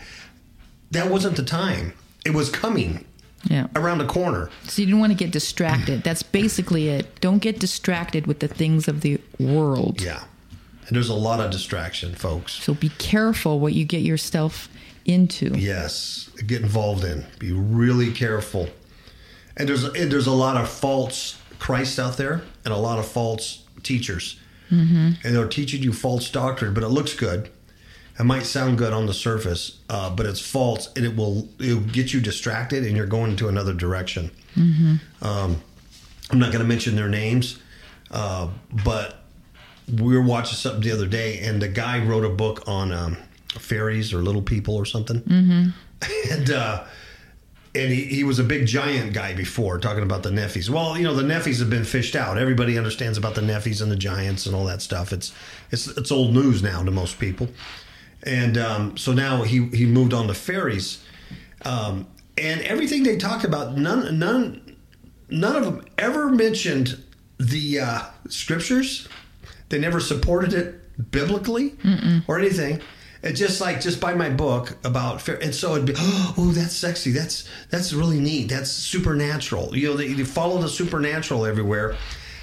That 0.91 1.09
wasn't 1.11 1.35
the 1.37 1.43
time. 1.43 1.93
It 2.25 2.33
was 2.33 2.49
coming 2.49 3.05
yeah 3.43 3.67
around 3.75 3.99
the 3.99 4.05
corner. 4.07 4.49
so 4.63 4.81
you 4.81 4.87
didn't 4.87 4.99
want 4.99 5.11
to 5.11 5.15
get 5.17 5.29
distracted 5.31 6.01
that's 6.03 6.23
basically 6.23 6.89
it 6.89 7.21
don't 7.21 7.37
get 7.37 7.59
distracted 7.59 8.25
with 8.25 8.39
the 8.39 8.47
things 8.47 8.87
of 8.87 9.01
the 9.01 9.21
world 9.39 10.01
Yeah. 10.01 10.23
And 10.87 10.95
there's 10.95 11.09
a 11.09 11.15
lot 11.15 11.39
of 11.39 11.51
distraction, 11.51 12.15
folks. 12.15 12.53
so 12.53 12.73
be 12.73 12.89
careful 12.89 13.59
what 13.59 13.73
you 13.73 13.85
get 13.85 14.01
yourself 14.01 14.69
into 15.07 15.57
Yes, 15.57 16.29
get 16.45 16.61
involved 16.61 17.03
in. 17.03 17.25
Be 17.39 17.51
really 17.51 18.11
careful. 18.11 18.69
And 19.55 19.67
there's 19.67 19.83
and 19.85 20.11
there's 20.11 20.27
a 20.27 20.33
lot 20.33 20.57
of 20.57 20.69
false 20.69 21.39
Christ 21.57 21.97
out 21.97 22.17
there, 22.17 22.43
and 22.63 22.73
a 22.73 22.77
lot 22.77 22.99
of 22.99 23.07
false 23.07 23.63
teachers, 23.81 24.39
mm-hmm. 24.69 25.13
and 25.23 25.35
they're 25.35 25.47
teaching 25.47 25.81
you 25.81 25.93
false 25.93 26.29
doctrine. 26.29 26.73
But 26.73 26.83
it 26.83 26.89
looks 26.89 27.15
good. 27.15 27.49
It 28.19 28.23
might 28.23 28.43
sound 28.43 28.77
good 28.77 28.93
on 28.93 29.05
the 29.05 29.13
surface, 29.13 29.79
uh, 29.89 30.09
but 30.09 30.25
it's 30.25 30.39
false, 30.39 30.91
and 30.95 31.05
it 31.05 31.15
will 31.15 31.47
it'll 31.59 31.79
get 31.79 32.13
you 32.13 32.19
distracted, 32.19 32.85
and 32.85 32.95
you're 32.95 33.07
going 33.07 33.31
into 33.31 33.47
another 33.47 33.73
direction. 33.73 34.31
Um, 35.21 35.61
I'm 36.29 36.39
not 36.39 36.51
going 36.51 36.63
to 36.63 36.67
mention 36.67 36.95
their 36.95 37.09
names, 37.09 37.59
uh, 38.11 38.49
but 38.83 39.16
we 39.87 40.15
were 40.15 40.23
watching 40.23 40.55
something 40.55 40.81
the 40.81 40.91
other 40.91 41.07
day, 41.07 41.39
and 41.39 41.61
the 41.61 41.67
guy 41.67 42.03
wrote 42.03 42.25
a 42.25 42.29
book 42.29 42.63
on 42.67 42.91
um, 42.91 43.17
fairies 43.49 44.13
or 44.13 44.21
little 44.21 44.41
people 44.41 44.75
or 44.75 44.85
something, 44.85 45.21
mm-hmm. 45.21 45.69
and 46.31 46.49
uh, 46.51 46.83
and 47.73 47.91
he, 47.91 48.03
he 48.05 48.23
was 48.23 48.39
a 48.39 48.43
big 48.43 48.65
giant 48.65 49.13
guy 49.13 49.33
before 49.33 49.77
talking 49.79 50.03
about 50.03 50.23
the 50.23 50.29
Neffis. 50.29 50.69
Well, 50.69 50.97
you 50.97 51.03
know 51.03 51.15
the 51.15 51.23
Neffis 51.23 51.59
have 51.59 51.69
been 51.69 51.85
fished 51.85 52.15
out. 52.15 52.37
Everybody 52.37 52.77
understands 52.77 53.17
about 53.17 53.35
the 53.35 53.41
Neffis 53.41 53.81
and 53.81 53.91
the 53.91 53.95
giants 53.95 54.45
and 54.45 54.55
all 54.55 54.65
that 54.65 54.81
stuff. 54.81 55.13
It's 55.13 55.33
it's 55.71 55.87
it's 55.87 56.11
old 56.11 56.33
news 56.33 56.61
now 56.61 56.83
to 56.83 56.91
most 56.91 57.19
people, 57.19 57.47
and 58.23 58.57
um, 58.57 58.97
so 58.97 59.13
now 59.13 59.43
he 59.43 59.67
he 59.67 59.85
moved 59.85 60.13
on 60.13 60.27
to 60.27 60.33
fairies, 60.33 61.03
um, 61.63 62.07
and 62.37 62.61
everything 62.61 63.03
they 63.03 63.15
talked 63.15 63.45
about 63.45 63.77
none 63.77 64.19
none 64.19 64.75
none 65.29 65.55
of 65.55 65.63
them 65.63 65.85
ever 65.97 66.29
mentioned 66.29 67.01
the 67.37 67.79
uh, 67.79 68.01
scriptures. 68.27 69.07
They 69.69 69.79
never 69.79 69.99
supported 69.99 70.53
it 70.53 71.11
biblically 71.11 71.75
or 72.27 72.39
anything. 72.39 72.81
It's 73.23 73.39
just 73.39 73.59
like 73.59 73.81
just 73.81 73.99
buy 73.99 74.13
my 74.13 74.29
book 74.29 74.77
about 74.85 75.21
fair, 75.21 75.41
and 75.43 75.53
so 75.53 75.73
it'd 75.73 75.87
be 75.87 75.93
oh 75.97 76.51
that's 76.55 76.75
sexy 76.75 77.11
that's 77.11 77.49
that's 77.69 77.91
really 77.91 78.19
neat 78.19 78.47
that's 78.49 78.69
supernatural 78.71 79.75
you 79.75 79.87
know 79.89 79.97
they, 79.97 80.13
they 80.13 80.23
follow 80.23 80.61
the 80.61 80.69
supernatural 80.69 81.45
everywhere, 81.45 81.97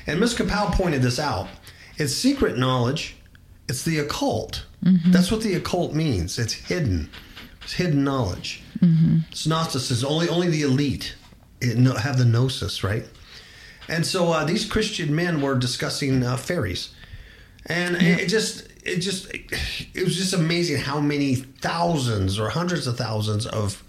and 0.06 0.18
Miss 0.20 0.34
Kapow 0.34 0.72
pointed 0.72 1.00
this 1.00 1.18
out. 1.18 1.48
It's 1.96 2.12
secret 2.12 2.58
knowledge. 2.58 3.16
It's 3.68 3.82
the 3.84 3.98
occult. 4.00 4.66
That's 5.12 5.30
what 5.30 5.40
the 5.42 5.54
occult 5.54 5.94
means. 5.94 6.38
It's 6.38 6.52
hidden. 6.52 7.08
It's 7.62 7.72
hidden 7.72 8.04
knowledge. 8.04 8.62
It's 9.30 9.46
Gnosticism. 9.46 10.06
Only 10.10 10.28
only 10.28 10.48
the 10.48 10.62
elite 10.62 11.14
have 11.62 12.18
the 12.18 12.24
gnosis, 12.26 12.84
right? 12.84 13.06
And 13.88 14.04
so 14.04 14.32
uh, 14.32 14.44
these 14.44 14.66
Christian 14.66 15.14
men 15.14 15.40
were 15.40 15.54
discussing 15.54 16.22
uh, 16.22 16.36
fairies, 16.36 16.90
and 17.66 17.96
it, 17.96 18.20
it 18.20 18.28
just 18.28 18.68
it 18.84 18.98
just 19.00 19.32
it 19.32 20.04
was 20.04 20.16
just 20.16 20.32
amazing 20.34 20.76
how 20.76 21.00
many 21.00 21.34
thousands 21.36 22.38
or 22.38 22.50
hundreds 22.50 22.86
of 22.86 22.96
thousands 22.98 23.46
of 23.46 23.82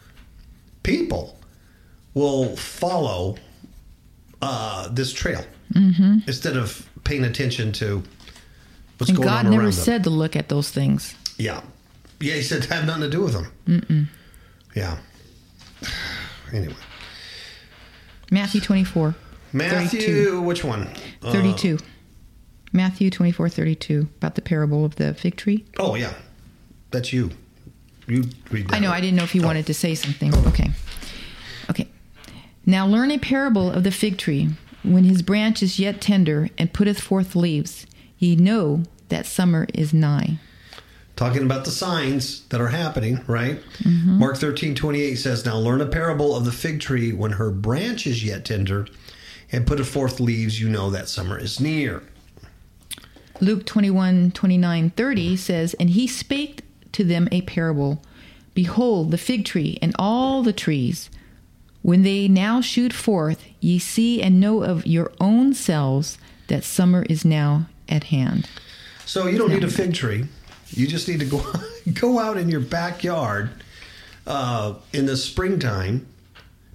people 0.83 1.37
will 2.13 2.55
follow 2.55 3.35
uh, 4.41 4.87
this 4.89 5.11
trail 5.11 5.43
instead 6.27 6.55
of 6.55 6.87
paying 7.03 7.25
attention 7.25 7.71
to 7.73 8.01
what's 8.97 9.09
and 9.09 9.17
going 9.17 9.27
god 9.27 9.45
on 9.45 9.51
never 9.51 9.63
around 9.63 9.73
them. 9.73 9.83
said 9.83 10.03
to 10.05 10.09
look 10.09 10.35
at 10.37 10.47
those 10.47 10.69
things 10.71 11.15
Yeah. 11.37 11.61
Yeah, 12.21 12.35
he 12.35 12.43
said 12.43 12.63
to 12.63 12.73
have 12.73 12.85
nothing 12.85 13.01
to 13.01 13.09
do 13.09 13.21
with 13.23 13.33
them. 13.33 13.51
Mm-mm. 13.67 14.07
Yeah. 14.73 14.97
Anyway. 16.53 16.75
matthew 18.31 18.61
24 18.61 19.15
Matthew, 19.51 19.99
32. 20.01 20.41
which 20.41 20.63
one? 20.63 20.87
Uh, 21.21 21.31
32 21.33 21.77
matthew 22.75 23.09
24 23.09 23.49
32 23.49 24.07
about 24.17 24.35
the 24.35 24.41
parable 24.41 24.83
of 24.85 24.95
the 24.97 25.13
fig 25.13 25.35
tree 25.35 25.63
oh, 25.79 25.95
yeah. 25.95 26.13
That's 26.91 27.11
you. 27.11 27.31
You 28.07 28.23
read 28.51 28.69
that. 28.69 28.75
I 28.75 28.79
know. 28.79 28.91
I 28.91 29.01
didn't 29.01 29.17
know 29.17 29.23
if 29.23 29.35
you 29.35 29.41
Oh. 29.41 29.47
wanted 29.47 29.65
to 29.65 29.73
say 29.73 29.95
something. 29.95 30.33
Okay. 30.47 30.69
Okay. 31.69 31.87
Now 32.65 32.87
learn 32.87 33.11
a 33.11 33.17
parable 33.17 33.69
of 33.69 33.83
the 33.83 33.91
fig 33.91 34.17
tree. 34.17 34.49
When 34.83 35.03
his 35.03 35.21
branch 35.21 35.61
is 35.63 35.77
yet 35.79 35.99
tender 35.99 36.49
and 36.57 36.71
putteth 36.71 37.01
forth 37.01 37.35
leaves, 37.35 37.85
ye 38.17 38.35
know 38.37 38.83
that 39.09 39.25
summer 39.25 39.67
is 39.73 39.93
nigh. 39.93 40.37
Talking 41.17 41.43
about 41.43 41.65
the 41.65 41.71
signs 41.71 42.45
that 42.49 42.61
are 42.61 42.67
happening, 42.69 43.19
right? 43.27 43.59
Mm-hmm. 43.79 44.19
Mark 44.19 44.37
13, 44.37 44.75
28 44.75 45.15
says, 45.15 45.43
Now 45.43 45.57
learn 45.57 45.81
a 45.81 45.85
parable 45.87 46.35
of 46.35 46.45
the 46.45 46.51
fig 46.53 46.79
tree. 46.79 47.11
When 47.11 47.31
her 47.33 47.51
branch 47.51 48.05
is 48.07 48.23
yet 48.23 48.45
tender 48.45 48.87
and 49.51 49.65
putteth 49.67 49.87
forth 49.89 50.19
leaves, 50.21 50.61
you 50.61 50.69
know 50.69 50.89
that 50.91 51.09
summer 51.09 51.37
is 51.37 51.59
near. 51.59 52.03
Luke 53.41 53.65
21, 53.65 54.31
29, 54.31 54.89
30 54.91 55.37
says, 55.37 55.73
And 55.75 55.91
he 55.91 56.07
spake 56.07 56.61
to 56.93 57.03
them 57.03 57.27
a 57.31 57.41
parable. 57.41 58.01
Behold, 58.53 59.11
the 59.11 59.17
fig 59.17 59.45
tree 59.45 59.77
and 59.81 59.93
all 59.99 60.41
the 60.41 60.53
trees, 60.53 61.09
when 61.81 62.03
they 62.03 62.27
now 62.27 62.61
shoot 62.61 62.93
forth, 62.93 63.43
ye 63.59 63.77
see 63.77 64.21
and 64.21 64.39
know 64.39 64.63
of 64.63 64.87
your 64.87 65.11
own 65.19 65.53
selves 65.53 66.17
that 66.47 66.63
summer 66.63 67.03
is 67.09 67.25
now 67.25 67.67
at 67.89 68.05
hand. 68.05 68.49
So 69.05 69.27
you 69.27 69.37
don't 69.37 69.51
need 69.51 69.63
a 69.63 69.69
fig 69.69 69.93
tree. 69.93 70.25
You 70.71 70.87
just 70.87 71.07
need 71.07 71.19
to 71.19 71.25
go 71.25 71.45
go 71.93 72.19
out 72.19 72.37
in 72.37 72.49
your 72.49 72.61
backyard 72.61 73.51
uh, 74.25 74.75
in 74.93 75.05
the 75.05 75.17
springtime 75.17 76.07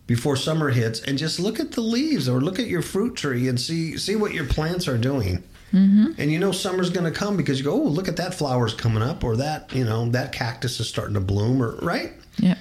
before 0.06 0.36
summer 0.36 0.70
hits 0.70 1.00
and 1.00 1.18
just 1.18 1.40
look 1.40 1.61
at 1.61 1.72
the 1.72 1.80
leaves 1.80 2.28
or 2.28 2.40
look 2.40 2.58
at 2.58 2.66
your 2.66 2.82
fruit 2.82 3.16
tree 3.16 3.48
and 3.48 3.61
see 3.61 3.96
see 3.96 4.16
what 4.16 4.32
your 4.32 4.46
plants 4.46 4.86
are 4.86 4.98
doing. 4.98 5.42
Mm-hmm. 5.72 6.12
And 6.18 6.32
you 6.32 6.38
know 6.38 6.52
summer's 6.52 6.90
going 6.90 7.10
to 7.10 7.16
come 7.16 7.36
because 7.36 7.58
you 7.58 7.64
go, 7.64 7.72
oh, 7.72 7.88
look 7.88 8.08
at 8.08 8.16
that 8.16 8.34
flower's 8.34 8.74
coming 8.74 9.02
up, 9.02 9.22
or 9.22 9.36
that 9.36 9.72
you 9.72 9.84
know 9.84 10.08
that 10.10 10.32
cactus 10.32 10.80
is 10.80 10.88
starting 10.88 11.14
to 11.14 11.20
bloom, 11.20 11.62
or 11.62 11.76
right. 11.76 12.12
Yeah. 12.38 12.56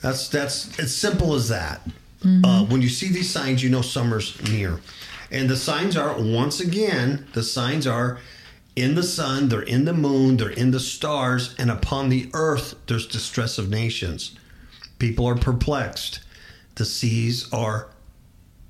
That's 0.00 0.28
that's 0.28 0.78
as 0.78 0.94
simple 0.94 1.34
as 1.34 1.48
that. 1.48 1.80
Uh, 2.44 2.64
when 2.64 2.82
you 2.82 2.88
see 2.88 3.08
these 3.08 3.30
signs, 3.30 3.62
you 3.62 3.70
know 3.70 3.82
summer's 3.82 4.40
near. 4.50 4.80
And 5.30 5.48
the 5.48 5.56
signs 5.56 5.96
are, 5.96 6.20
once 6.20 6.60
again, 6.60 7.26
the 7.34 7.42
signs 7.42 7.86
are 7.86 8.18
in 8.74 8.94
the 8.94 9.02
sun, 9.02 9.48
they're 9.48 9.62
in 9.62 9.84
the 9.84 9.92
moon, 9.92 10.36
they're 10.36 10.50
in 10.50 10.70
the 10.70 10.80
stars, 10.80 11.54
and 11.58 11.70
upon 11.70 12.08
the 12.08 12.30
earth 12.34 12.74
there's 12.86 13.06
distress 13.06 13.58
of 13.58 13.70
nations. 13.70 14.36
People 14.98 15.26
are 15.26 15.36
perplexed. 15.36 16.20
The 16.74 16.84
seas 16.84 17.50
are 17.52 17.88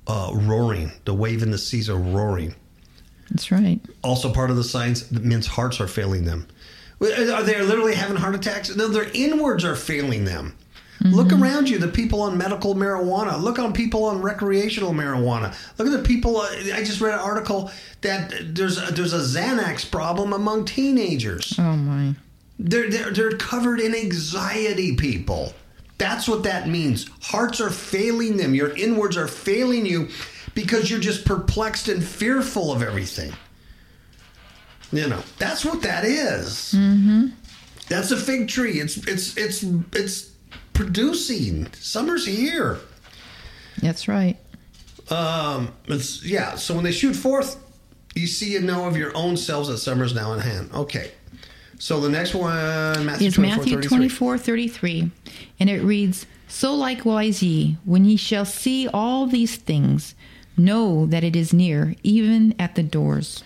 uh, 0.07 0.31
roaring. 0.33 0.91
The 1.05 1.13
wave 1.13 1.43
in 1.43 1.51
the 1.51 1.57
seas 1.57 1.89
are 1.89 1.97
roaring. 1.97 2.55
That's 3.29 3.51
right. 3.51 3.79
Also, 4.03 4.31
part 4.31 4.49
of 4.49 4.55
the 4.55 4.63
signs, 4.63 5.11
men's 5.11 5.47
hearts 5.47 5.79
are 5.79 5.87
failing 5.87 6.25
them. 6.25 6.47
Are 7.01 7.43
they 7.43 7.61
literally 7.61 7.95
having 7.95 8.17
heart 8.17 8.35
attacks? 8.35 8.75
No, 8.75 8.87
their 8.87 9.09
inwards 9.13 9.63
are 9.63 9.75
failing 9.75 10.25
them. 10.25 10.55
Look 11.01 11.31
around 11.31 11.69
you, 11.69 11.77
the 11.77 11.87
people 11.87 12.23
on 12.23 12.37
medical 12.37 12.73
marijuana. 12.73 13.39
Look 13.39 13.59
on 13.59 13.71
people 13.71 14.05
on 14.05 14.21
recreational 14.21 14.93
marijuana. 14.93 15.55
Look 15.77 15.87
at 15.87 15.93
the 15.93 16.03
people. 16.03 16.37
Uh, 16.37 16.49
I 16.73 16.83
just 16.83 17.01
read 17.01 17.13
an 17.13 17.19
article 17.19 17.71
that 18.01 18.33
there's 18.55 18.77
a, 18.77 18.91
there's 18.91 19.13
a 19.13 19.19
Xanax 19.19 19.89
problem 19.89 20.33
among 20.33 20.65
teenagers. 20.65 21.53
Oh 21.59 21.75
my. 21.75 22.15
They're, 22.57 22.89
they're 22.89 23.11
they're 23.11 23.37
covered 23.37 23.79
in 23.79 23.93
anxiety. 23.93 24.95
People. 24.95 25.53
That's 25.99 26.27
what 26.27 26.43
that 26.43 26.67
means. 26.67 27.07
Hearts 27.21 27.61
are 27.61 27.69
failing 27.69 28.37
them. 28.37 28.55
Your 28.55 28.75
inwards 28.75 29.17
are 29.17 29.27
failing 29.27 29.85
you 29.85 30.09
because 30.57 30.89
you're 30.89 30.99
just 30.99 31.23
perplexed 31.23 31.87
and 31.87 32.03
fearful 32.03 32.71
of 32.71 32.81
everything. 32.81 33.31
You 34.91 35.07
know, 35.07 35.21
that's 35.37 35.63
what 35.63 35.83
that 35.83 36.03
is. 36.03 36.73
Mm-hmm. 36.75 37.27
That's 37.89 38.09
a 38.09 38.17
fig 38.17 38.49
tree. 38.49 38.79
It's 38.79 38.97
it's 39.07 39.37
it's 39.37 39.63
it's 39.93 40.31
producing. 40.73 41.71
Summer's 41.73 42.25
here. 42.25 42.79
That's 43.83 44.07
right. 44.07 44.35
Um, 45.11 45.73
it's 45.85 46.25
yeah. 46.25 46.55
So 46.55 46.73
when 46.73 46.83
they 46.83 46.91
shoot 46.91 47.13
forth, 47.13 47.63
you 48.15 48.25
see 48.25 48.55
and 48.55 48.65
know 48.65 48.87
of 48.87 48.97
your 48.97 49.15
own 49.15 49.37
selves 49.37 49.69
that 49.69 49.77
summer's 49.77 50.15
now 50.15 50.33
in 50.33 50.39
hand. 50.39 50.71
Okay. 50.73 51.11
So 51.77 51.99
the 51.99 52.09
next 52.09 52.33
one, 52.33 53.05
Matthew 53.05 53.27
Is 53.27 53.35
24, 53.35 53.57
Matthew 53.57 53.73
33. 53.75 53.87
twenty 53.87 54.09
four 54.09 54.39
thirty 54.39 54.67
three, 54.67 55.11
and 55.59 55.69
it 55.69 55.83
reads, 55.83 56.25
"So 56.47 56.73
likewise 56.73 57.43
ye, 57.43 57.77
when 57.85 58.05
ye 58.05 58.17
shall 58.17 58.45
see 58.45 58.87
all 58.87 59.27
these 59.27 59.57
things, 59.57 60.15
know 60.57 61.05
that 61.05 61.23
it 61.23 61.35
is 61.35 61.53
near, 61.53 61.95
even 62.03 62.55
at 62.59 62.75
the 62.75 62.83
doors." 62.83 63.43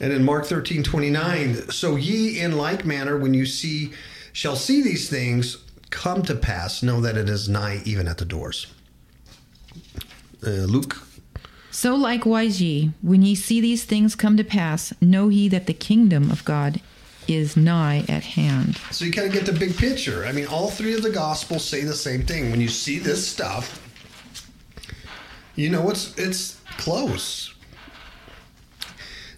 And 0.00 0.12
in 0.12 0.24
Mark 0.24 0.46
13, 0.46 0.82
29, 0.84 1.70
so 1.70 1.96
ye 1.96 2.38
in 2.40 2.56
like 2.56 2.84
manner, 2.84 3.16
when 3.18 3.34
you 3.34 3.44
see, 3.46 3.92
shall 4.32 4.54
see 4.54 4.80
these 4.80 5.08
things 5.08 5.58
come 5.90 6.22
to 6.22 6.34
pass, 6.36 6.82
know 6.82 7.00
that 7.00 7.16
it 7.16 7.28
is 7.28 7.48
nigh 7.48 7.82
even 7.84 8.06
at 8.06 8.18
the 8.18 8.24
doors. 8.24 8.66
Uh, 10.46 10.50
Luke, 10.50 11.02
So 11.70 11.94
likewise 11.96 12.62
ye, 12.62 12.92
when 13.02 13.22
ye 13.22 13.34
see 13.34 13.60
these 13.60 13.84
things 13.84 14.14
come 14.14 14.36
to 14.36 14.44
pass, 14.44 14.92
know 15.00 15.28
ye 15.28 15.48
that 15.48 15.66
the 15.66 15.74
kingdom 15.74 16.30
of 16.30 16.44
God 16.44 16.80
is 17.26 17.56
nigh 17.56 18.04
at 18.08 18.22
hand. 18.24 18.78
so 18.90 19.04
you 19.04 19.12
kind 19.12 19.26
of 19.26 19.32
get 19.32 19.46
the 19.46 19.52
big 19.52 19.76
picture. 19.76 20.24
I 20.24 20.32
mean, 20.32 20.46
all 20.46 20.70
three 20.70 20.94
of 20.94 21.02
the 21.02 21.10
gospels 21.10 21.64
say 21.64 21.82
the 21.82 21.94
same 21.94 22.22
thing. 22.24 22.50
When 22.50 22.60
you 22.60 22.68
see 22.68 22.98
this 22.98 23.26
stuff, 23.26 23.87
you 25.58 25.68
know 25.68 25.90
it's 25.90 26.16
it's 26.16 26.60
close. 26.78 27.52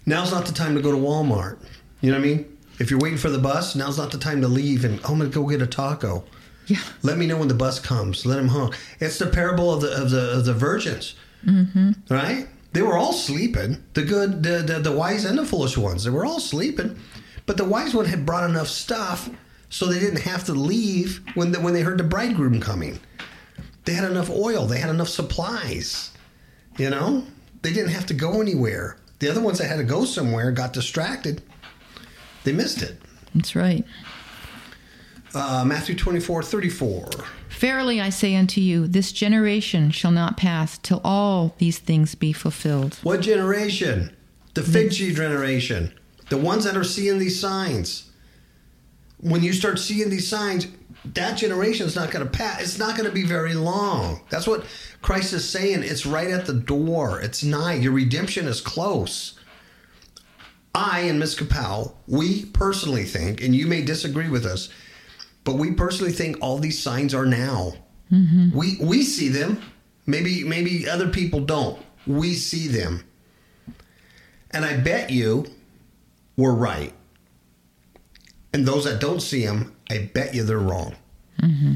Now's 0.05 0.31
not 0.31 0.45
the 0.45 0.53
time 0.53 0.75
to 0.75 0.81
go 0.81 0.91
to 0.91 0.97
Walmart. 0.97 1.57
You 2.01 2.11
know 2.11 2.19
what 2.19 2.25
I 2.25 2.27
mean? 2.27 2.57
If 2.79 2.89
you're 2.89 2.99
waiting 2.99 3.17
for 3.17 3.29
the 3.29 3.39
bus, 3.39 3.75
now's 3.75 3.97
not 3.97 4.11
the 4.11 4.17
time 4.17 4.41
to 4.41 4.47
leave 4.47 4.85
and 4.85 4.99
oh, 5.03 5.13
I'm 5.13 5.17
gonna 5.17 5.29
go 5.29 5.45
get 5.47 5.61
a 5.61 5.67
taco. 5.67 6.23
Yeah. 6.67 6.79
Let 7.01 7.17
me 7.17 7.25
know 7.25 7.37
when 7.37 7.47
the 7.47 7.55
bus 7.55 7.79
comes. 7.79 8.25
Let 8.25 8.39
him 8.39 8.49
honk. 8.49 8.77
It's 8.99 9.17
the 9.17 9.27
parable 9.27 9.73
of 9.73 9.81
the 9.81 9.91
of 9.91 10.11
the 10.11 10.37
of 10.37 10.45
the 10.45 10.53
virgins, 10.53 11.15
mm-hmm. 11.43 11.91
right? 12.09 12.47
They 12.73 12.83
were 12.83 12.97
all 12.97 13.13
sleeping. 13.13 13.83
The 13.93 14.03
good, 14.03 14.43
the, 14.43 14.59
the 14.59 14.79
the 14.79 14.91
wise 14.91 15.25
and 15.25 15.37
the 15.37 15.45
foolish 15.45 15.75
ones. 15.75 16.03
They 16.03 16.11
were 16.11 16.25
all 16.25 16.39
sleeping, 16.39 16.99
but 17.47 17.57
the 17.57 17.65
wise 17.65 17.95
one 17.95 18.05
had 18.05 18.27
brought 18.27 18.47
enough 18.47 18.67
stuff 18.67 19.29
so 19.69 19.87
they 19.87 19.99
didn't 19.99 20.21
have 20.21 20.43
to 20.45 20.53
leave 20.53 21.21
when 21.33 21.51
the, 21.51 21.59
when 21.59 21.73
they 21.73 21.81
heard 21.81 21.97
the 21.97 22.03
bridegroom 22.03 22.59
coming. 22.59 22.99
They 23.85 23.93
had 23.93 24.09
enough 24.09 24.29
oil. 24.29 24.67
They 24.67 24.77
had 24.77 24.89
enough 24.89 25.09
supplies. 25.09 26.10
You 26.77 26.89
know, 26.89 27.25
they 27.61 27.73
didn't 27.73 27.91
have 27.91 28.05
to 28.07 28.13
go 28.13 28.41
anywhere. 28.41 28.97
The 29.19 29.29
other 29.29 29.41
ones 29.41 29.59
that 29.59 29.67
had 29.67 29.77
to 29.77 29.83
go 29.83 30.05
somewhere 30.05 30.51
got 30.51 30.73
distracted. 30.73 31.41
They 32.43 32.53
missed 32.53 32.81
it. 32.81 32.97
That's 33.35 33.55
right. 33.55 33.85
Uh, 35.33 35.63
Matthew 35.65 35.95
24, 35.95 36.43
34. 36.43 37.09
Verily 37.49 38.01
I 38.01 38.09
say 38.09 38.35
unto 38.35 38.59
you, 38.59 38.87
this 38.87 39.11
generation 39.11 39.91
shall 39.91 40.11
not 40.11 40.35
pass 40.35 40.77
till 40.77 40.99
all 41.03 41.53
these 41.57 41.77
things 41.77 42.15
be 42.15 42.33
fulfilled. 42.33 42.97
What 43.03 43.21
generation? 43.21 44.15
The 44.55 44.63
fig 44.63 44.91
tree 44.91 45.13
generation. 45.13 45.93
The 46.29 46.37
ones 46.37 46.63
that 46.63 46.75
are 46.75 46.83
seeing 46.83 47.19
these 47.19 47.39
signs. 47.39 48.10
When 49.21 49.43
you 49.43 49.53
start 49.53 49.79
seeing 49.79 50.09
these 50.09 50.27
signs, 50.27 50.67
that 51.05 51.37
generation 51.37 51.85
is 51.85 51.95
not 51.95 52.11
going 52.11 52.25
to 52.25 52.31
pass. 52.31 52.61
It's 52.61 52.77
not 52.77 52.95
going 52.95 53.09
to 53.09 53.13
be 53.13 53.23
very 53.23 53.53
long. 53.53 54.21
That's 54.29 54.47
what 54.47 54.65
Christ 55.01 55.33
is 55.33 55.47
saying. 55.47 55.83
It's 55.83 56.05
right 56.05 56.29
at 56.29 56.45
the 56.45 56.53
door. 56.53 57.21
It's 57.21 57.43
nigh. 57.43 57.75
Your 57.75 57.93
redemption 57.93 58.47
is 58.47 58.61
close. 58.61 59.39
I 60.73 61.01
and 61.01 61.19
Ms. 61.19 61.35
Kapow, 61.35 61.93
we 62.07 62.45
personally 62.45 63.03
think, 63.03 63.41
and 63.41 63.55
you 63.55 63.67
may 63.67 63.81
disagree 63.81 64.29
with 64.29 64.45
us, 64.45 64.69
but 65.43 65.55
we 65.55 65.71
personally 65.71 66.13
think 66.13 66.37
all 66.39 66.59
these 66.59 66.81
signs 66.81 67.13
are 67.13 67.25
now. 67.25 67.73
Mm-hmm. 68.11 68.57
We 68.57 68.77
we 68.79 69.03
see 69.03 69.29
them. 69.29 69.61
Maybe 70.05 70.43
maybe 70.43 70.87
other 70.87 71.09
people 71.09 71.41
don't. 71.41 71.81
We 72.07 72.33
see 72.33 72.67
them. 72.67 73.03
And 74.51 74.65
I 74.65 74.77
bet 74.77 75.09
you 75.09 75.45
we're 76.37 76.53
right. 76.53 76.93
And 78.53 78.65
those 78.65 78.83
that 78.85 78.99
don't 78.99 79.21
see 79.21 79.45
them, 79.45 79.75
I 79.89 80.09
bet 80.13 80.35
you 80.35 80.43
they're 80.43 80.59
wrong. 80.59 80.95
Mm-hmm. 81.41 81.73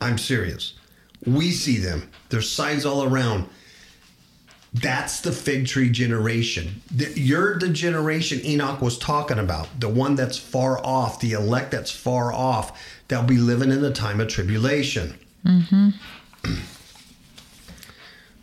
I'm 0.00 0.18
serious. 0.18 0.74
We 1.24 1.50
see 1.50 1.78
them. 1.78 2.10
There's 2.28 2.50
signs 2.50 2.84
all 2.84 3.04
around. 3.04 3.48
That's 4.72 5.20
the 5.20 5.32
fig 5.32 5.66
tree 5.66 5.90
generation. 5.90 6.82
You're 6.94 7.58
the 7.58 7.70
generation 7.70 8.44
Enoch 8.44 8.82
was 8.82 8.98
talking 8.98 9.38
about, 9.38 9.68
the 9.80 9.88
one 9.88 10.16
that's 10.16 10.36
far 10.36 10.84
off, 10.84 11.20
the 11.20 11.32
elect 11.32 11.70
that's 11.70 11.90
far 11.90 12.32
off, 12.32 12.78
that'll 13.08 13.24
be 13.24 13.38
living 13.38 13.70
in 13.70 13.80
the 13.80 13.92
time 13.92 14.20
of 14.20 14.28
tribulation. 14.28 15.18
Mm-hmm. 15.44 15.90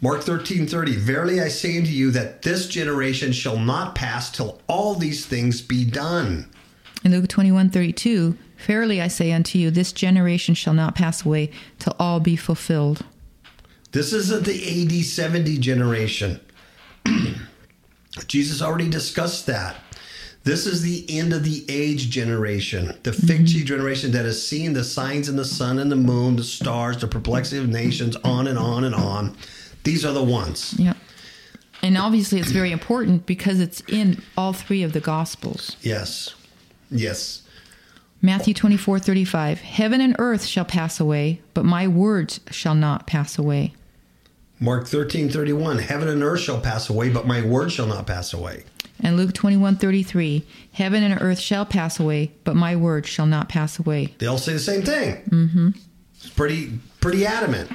Mark 0.04 0.22
13 0.22 0.68
30. 0.68 0.98
Verily 0.98 1.40
I 1.40 1.48
say 1.48 1.78
unto 1.78 1.90
you 1.90 2.12
that 2.12 2.42
this 2.42 2.68
generation 2.68 3.32
shall 3.32 3.58
not 3.58 3.96
pass 3.96 4.30
till 4.30 4.62
all 4.68 4.96
these 4.96 5.26
things 5.26 5.62
be 5.62 5.86
done. 5.86 6.52
In 7.06 7.14
Luke 7.14 7.30
twenty 7.30 7.54
one 7.54 7.70
thirty 7.70 7.94
two, 7.94 8.38
Verily 8.68 9.02
I 9.02 9.08
say 9.08 9.32
unto 9.32 9.58
you, 9.58 9.72
this 9.72 9.94
generation 9.94 10.56
shall 10.56 10.74
not 10.74 10.94
pass 10.94 11.26
away 11.26 11.52
till 11.80 11.96
all 12.00 12.20
be 12.20 12.36
fulfilled. 12.36 13.06
This 13.94 14.12
isn't 14.12 14.44
the 14.44 14.84
AD 14.84 15.06
70 15.06 15.58
generation. 15.60 16.42
Jesus 18.28 18.62
already 18.62 18.90
discussed 18.90 19.46
that. 19.46 19.78
This 20.44 20.66
is 20.66 20.82
the 20.82 21.06
end 21.08 21.32
of 21.32 21.46
the 21.46 21.64
age 21.70 22.10
generation, 22.10 22.98
the 23.04 23.14
fig 23.14 23.42
mm-hmm. 23.42 23.46
tree 23.46 23.64
generation 23.64 24.12
that 24.12 24.26
has 24.26 24.46
seen 24.46 24.74
the 24.74 24.84
signs 24.84 25.30
in 25.30 25.38
the 25.38 25.46
sun 25.46 25.80
and 25.80 25.90
the 25.90 25.96
moon, 25.96 26.36
the 26.36 26.44
stars, 26.44 26.98
the 26.98 27.08
perplexity 27.08 27.62
of 27.62 27.70
nations, 27.70 28.18
on 28.18 28.48
and 28.48 28.60
on 28.60 28.84
and 28.84 28.96
on. 28.96 29.38
These 29.84 30.06
are 30.06 30.14
the 30.14 30.24
ones. 30.24 30.76
Yeah. 30.78 30.94
And 31.82 31.98
obviously 31.98 32.40
it's 32.40 32.52
very 32.52 32.72
important 32.72 33.26
because 33.26 33.60
it's 33.60 33.82
in 33.88 34.22
all 34.38 34.54
three 34.54 34.84
of 34.84 34.94
the 34.94 35.02
gospels. 35.02 35.76
Yes. 35.82 36.34
Yes. 36.90 37.42
Matthew 38.22 38.54
twenty 38.54 38.78
four 38.78 39.00
thirty 39.00 39.26
five. 39.26 39.60
Heaven 39.60 40.00
and 40.00 40.16
earth 40.18 40.46
shall 40.46 40.64
pass 40.64 41.00
away, 41.02 41.42
but 41.54 41.66
my 41.66 41.88
words 41.90 42.40
shall 42.52 42.76
not 42.76 43.06
pass 43.06 43.38
away. 43.38 43.74
Mark 44.62 44.88
13 44.88 45.30
31. 45.30 45.80
Heaven 45.80 46.08
and 46.08 46.24
earth 46.24 46.40
shall 46.40 46.62
pass 46.62 46.90
away, 46.90 47.10
but 47.10 47.28
my 47.28 47.42
word 47.42 47.70
shall 47.70 47.88
not 47.88 48.08
pass 48.08 48.32
away. 48.32 48.64
And 49.02 49.18
Luke 49.18 49.34
twenty 49.34 49.58
one 49.58 49.76
thirty 49.76 50.04
three. 50.04 50.46
Heaven 50.72 51.04
and 51.04 51.22
earth 51.22 51.40
shall 51.40 51.66
pass 51.66 52.00
away, 52.00 52.32
but 52.46 52.56
my 52.56 52.78
word 52.78 53.06
shall 53.06 53.26
not 53.26 53.50
pass 53.50 53.78
away. 53.78 54.14
They 54.20 54.28
all 54.28 54.38
say 54.38 54.54
the 54.54 54.60
same 54.60 54.84
thing. 54.84 55.22
Mm-hmm. 55.30 55.70
It's 56.16 56.30
pretty 56.30 56.80
pretty 57.02 57.26
adamant. 57.26 57.70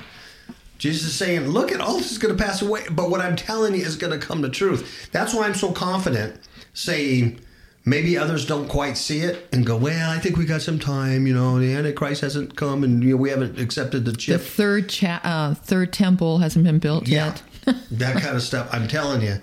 Jesus 0.78 1.08
is 1.08 1.14
saying, 1.14 1.48
"Look 1.48 1.72
at 1.72 1.80
all 1.80 1.96
this 1.98 2.12
is 2.12 2.18
going 2.18 2.36
to 2.36 2.42
pass 2.42 2.62
away, 2.62 2.84
but 2.90 3.10
what 3.10 3.20
I'm 3.20 3.36
telling 3.36 3.74
you 3.74 3.84
is 3.84 3.96
going 3.96 4.18
to 4.18 4.24
come 4.24 4.42
to 4.42 4.48
truth." 4.48 5.08
That's 5.12 5.34
why 5.34 5.46
I'm 5.46 5.54
so 5.54 5.72
confident, 5.72 6.40
saying 6.72 7.40
maybe 7.84 8.16
others 8.16 8.46
don't 8.46 8.68
quite 8.68 8.96
see 8.96 9.20
it 9.20 9.48
and 9.52 9.66
go, 9.66 9.76
"Well, 9.76 10.10
I 10.10 10.18
think 10.18 10.36
we 10.36 10.44
got 10.44 10.62
some 10.62 10.78
time." 10.78 11.26
You 11.26 11.34
know, 11.34 11.58
the 11.58 11.74
Antichrist 11.74 12.20
hasn't 12.20 12.56
come, 12.56 12.84
and 12.84 13.02
you 13.02 13.10
know, 13.10 13.16
we 13.16 13.30
haven't 13.30 13.58
accepted 13.58 14.04
the 14.04 14.12
The 14.12 14.16
chip. 14.16 14.40
third 14.40 14.88
cha- 14.88 15.20
uh, 15.24 15.54
third 15.54 15.92
temple 15.92 16.38
hasn't 16.38 16.64
been 16.64 16.78
built 16.78 17.08
yeah, 17.08 17.34
yet. 17.66 17.76
that 17.90 18.22
kind 18.22 18.36
of 18.36 18.42
stuff. 18.42 18.68
I'm 18.72 18.86
telling 18.88 19.22
you, 19.22 19.40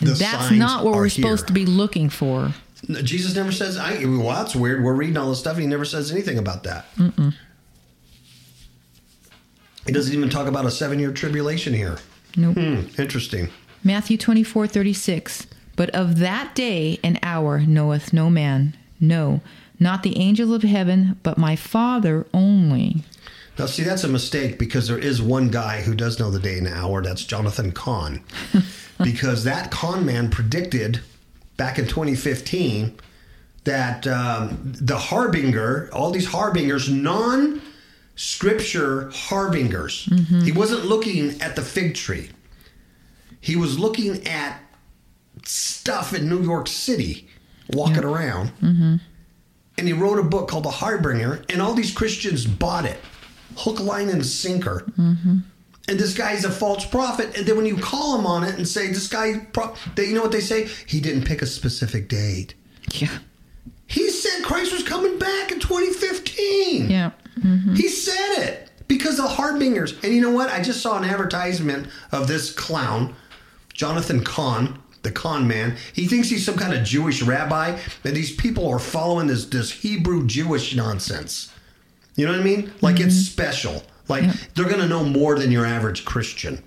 that's 0.00 0.50
not 0.50 0.84
what 0.84 0.94
we're 0.94 1.04
here. 1.08 1.22
supposed 1.24 1.46
to 1.46 1.52
be 1.52 1.64
looking 1.66 2.10
for. 2.10 2.52
Jesus 3.02 3.34
never 3.34 3.50
says, 3.50 3.78
I, 3.78 4.04
well, 4.04 4.28
that's 4.28 4.54
weird. 4.54 4.84
We're 4.84 4.92
reading 4.94 5.16
all 5.16 5.30
this 5.30 5.40
stuff 5.40 5.54
and 5.54 5.62
he 5.62 5.66
never 5.66 5.84
says 5.84 6.12
anything 6.12 6.38
about 6.38 6.62
that. 6.64 6.84
He 9.86 9.92
doesn't 9.92 10.12
even 10.12 10.28
talk 10.28 10.46
about 10.46 10.66
a 10.66 10.70
seven 10.70 10.98
year 10.98 11.12
tribulation 11.12 11.72
here. 11.72 11.98
Nope. 12.36 12.54
Hmm, 12.54 13.00
interesting. 13.00 13.48
Matthew 13.82 14.16
24, 14.16 14.66
36. 14.66 15.46
But 15.76 15.90
of 15.90 16.18
that 16.18 16.54
day 16.54 16.98
and 17.04 17.18
hour 17.22 17.60
knoweth 17.60 18.12
no 18.12 18.30
man, 18.30 18.76
no, 18.98 19.42
not 19.78 20.02
the 20.02 20.18
angel 20.18 20.54
of 20.54 20.62
heaven, 20.62 21.18
but 21.22 21.36
my 21.38 21.54
Father 21.54 22.26
only. 22.32 23.02
Now, 23.58 23.66
see, 23.66 23.82
that's 23.82 24.04
a 24.04 24.08
mistake 24.08 24.58
because 24.58 24.88
there 24.88 24.98
is 24.98 25.22
one 25.22 25.50
guy 25.50 25.82
who 25.82 25.94
does 25.94 26.18
know 26.18 26.30
the 26.30 26.38
day 26.38 26.58
and 26.58 26.68
hour. 26.68 27.02
That's 27.02 27.24
Jonathan 27.24 27.72
Cahn. 27.72 28.22
because 29.02 29.44
that 29.44 29.70
con 29.70 30.04
man 30.04 30.30
predicted 30.30 31.00
back 31.56 31.78
in 31.78 31.86
2015 31.86 32.98
that 33.64 34.06
um, 34.06 34.58
the 34.62 34.96
harbinger, 34.96 35.90
all 35.92 36.10
these 36.10 36.26
harbingers, 36.26 36.88
non 36.88 37.60
scripture 38.16 39.10
harbingers, 39.10 40.06
mm-hmm. 40.06 40.40
he 40.40 40.52
wasn't 40.52 40.84
looking 40.84 41.40
at 41.40 41.54
the 41.54 41.62
fig 41.62 41.94
tree. 41.94 42.30
He 43.40 43.54
was 43.54 43.78
looking 43.78 44.26
at 44.26 44.60
stuff 45.44 46.12
in 46.12 46.28
New 46.28 46.42
York 46.42 46.66
City, 46.66 47.28
walking 47.70 48.04
around. 48.04 48.48
Mm-hmm. 48.60 48.96
And 49.78 49.86
he 49.86 49.92
wrote 49.92 50.18
a 50.18 50.22
book 50.22 50.48
called 50.48 50.64
The 50.64 50.70
Harbinger, 50.70 51.44
and 51.50 51.62
all 51.62 51.74
these 51.74 51.92
Christians 51.92 52.46
bought 52.46 52.86
it 52.86 52.98
hook, 53.56 53.80
line, 53.80 54.08
and 54.08 54.24
sinker. 54.24 54.84
Mm-hmm. 54.98 55.38
And 55.88 56.00
this 56.00 56.14
guy's 56.14 56.44
a 56.44 56.50
false 56.50 56.84
prophet. 56.84 57.36
And 57.36 57.46
then 57.46 57.56
when 57.56 57.66
you 57.66 57.76
call 57.76 58.18
him 58.18 58.26
on 58.26 58.42
it 58.44 58.56
and 58.56 58.66
say, 58.66 58.88
this 58.88 59.08
guy, 59.08 59.46
pro-, 59.52 59.74
they, 59.94 60.06
you 60.06 60.14
know 60.14 60.22
what 60.22 60.32
they 60.32 60.40
say? 60.40 60.68
He 60.86 61.00
didn't 61.00 61.24
pick 61.24 61.42
a 61.42 61.46
specific 61.46 62.08
date. 62.08 62.54
Yeah. 62.92 63.18
He 63.86 64.10
said 64.10 64.44
Christ 64.44 64.72
was 64.72 64.82
coming 64.82 65.18
back 65.18 65.52
in 65.52 65.60
2015. 65.60 66.90
Yeah. 66.90 67.12
Mm-hmm. 67.38 67.74
He 67.74 67.88
said 67.88 68.42
it 68.42 68.70
because 68.88 69.18
of 69.18 69.30
harbingers. 69.30 69.94
And 70.02 70.14
you 70.14 70.20
know 70.20 70.30
what? 70.30 70.50
I 70.50 70.62
just 70.62 70.80
saw 70.80 70.96
an 70.98 71.04
advertisement 71.04 71.88
of 72.12 72.28
this 72.28 72.52
clown, 72.52 73.14
Jonathan 73.72 74.24
Cahn, 74.24 74.78
the 75.02 75.12
con 75.12 75.46
man. 75.46 75.76
He 75.92 76.06
thinks 76.06 76.28
he's 76.28 76.44
some 76.44 76.56
kind 76.56 76.74
of 76.74 76.84
Jewish 76.84 77.22
rabbi, 77.22 77.78
and 78.04 78.16
these 78.16 78.34
people 78.34 78.68
are 78.68 78.78
following 78.78 79.26
this 79.28 79.46
this 79.46 79.70
Hebrew 79.70 80.26
Jewish 80.26 80.74
nonsense. 80.74 81.52
You 82.16 82.26
know 82.26 82.32
what 82.32 82.40
I 82.40 82.44
mean? 82.44 82.72
Like 82.80 82.98
it's 83.00 83.14
mm-hmm. 83.14 83.32
special. 83.32 83.82
Like 84.08 84.24
they're 84.54 84.64
going 84.68 84.80
to 84.80 84.88
know 84.88 85.04
more 85.04 85.38
than 85.38 85.50
your 85.50 85.66
average 85.66 86.04
Christian. 86.04 86.62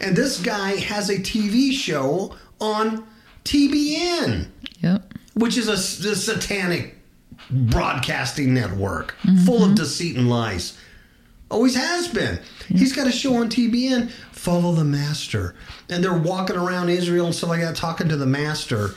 And 0.00 0.16
this 0.16 0.40
guy 0.40 0.76
has 0.76 1.10
a 1.10 1.18
TV 1.18 1.72
show 1.72 2.36
on 2.60 3.06
TBN 3.44 4.48
Yep. 4.80 5.14
which 5.34 5.56
is 5.56 5.68
a 5.68 5.76
satanic 5.76 6.96
broadcasting 7.52 8.54
network 8.54 9.14
full 9.44 9.58
of 9.58 9.62
mm-hmm. 9.62 9.74
deceit 9.74 10.16
and 10.16 10.28
lies. 10.28 10.78
Always 11.50 11.74
has 11.74 12.08
been. 12.08 12.40
He's 12.68 12.94
got 12.94 13.06
a 13.06 13.12
show 13.12 13.34
on 13.34 13.50
TBN, 13.50 14.10
Follow 14.32 14.72
the 14.72 14.84
Master. 14.84 15.54
And 15.90 16.02
they're 16.02 16.16
walking 16.16 16.56
around 16.56 16.88
Israel 16.88 17.26
and 17.26 17.34
stuff 17.34 17.50
like 17.50 17.60
that, 17.60 17.76
talking 17.76 18.08
to 18.08 18.16
the 18.16 18.26
Master. 18.26 18.94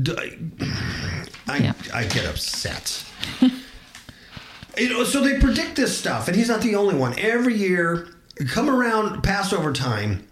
D- 0.00 0.16
I, 1.46 1.58
Yeah. 1.58 1.72
I 1.94 2.04
get 2.04 2.26
upset. 2.26 3.04
you 4.76 4.88
know, 4.90 5.04
so 5.04 5.20
they 5.20 5.38
predict 5.38 5.76
this 5.76 5.96
stuff, 5.96 6.26
and 6.26 6.36
he's 6.36 6.48
not 6.48 6.60
the 6.60 6.74
only 6.74 6.96
one. 6.96 7.16
Every 7.20 7.54
year, 7.54 8.08
come 8.48 8.68
around 8.68 9.22
Passover 9.22 9.72
time, 9.72 10.26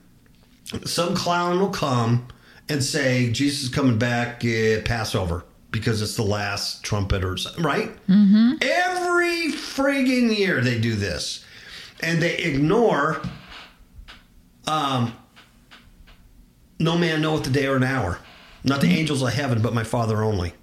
some 0.84 1.14
clown 1.14 1.60
will 1.60 1.70
come 1.70 2.26
and 2.68 2.82
say 2.82 3.30
Jesus 3.30 3.64
is 3.64 3.68
coming 3.68 3.96
back 3.96 4.44
at 4.44 4.84
Passover 4.84 5.44
because 5.74 6.00
it's 6.00 6.14
the 6.14 6.22
last 6.22 6.84
trumpet 6.84 7.24
or 7.24 7.36
right? 7.58 7.90
Mm-hmm. 8.06 8.52
Every 8.62 9.52
friggin' 9.52 10.34
year 10.34 10.60
they 10.60 10.80
do 10.80 10.94
this, 10.94 11.44
and 12.00 12.22
they 12.22 12.36
ignore. 12.38 13.20
Um, 14.66 15.14
no 16.78 16.96
man 16.96 17.20
knoweth 17.20 17.44
the 17.44 17.50
day 17.50 17.66
or 17.66 17.76
an 17.76 17.82
hour, 17.82 18.18
not 18.62 18.80
the 18.80 18.88
angels 18.88 19.20
of 19.20 19.32
heaven, 19.32 19.60
but 19.60 19.74
my 19.74 19.84
Father 19.84 20.22
only. 20.22 20.54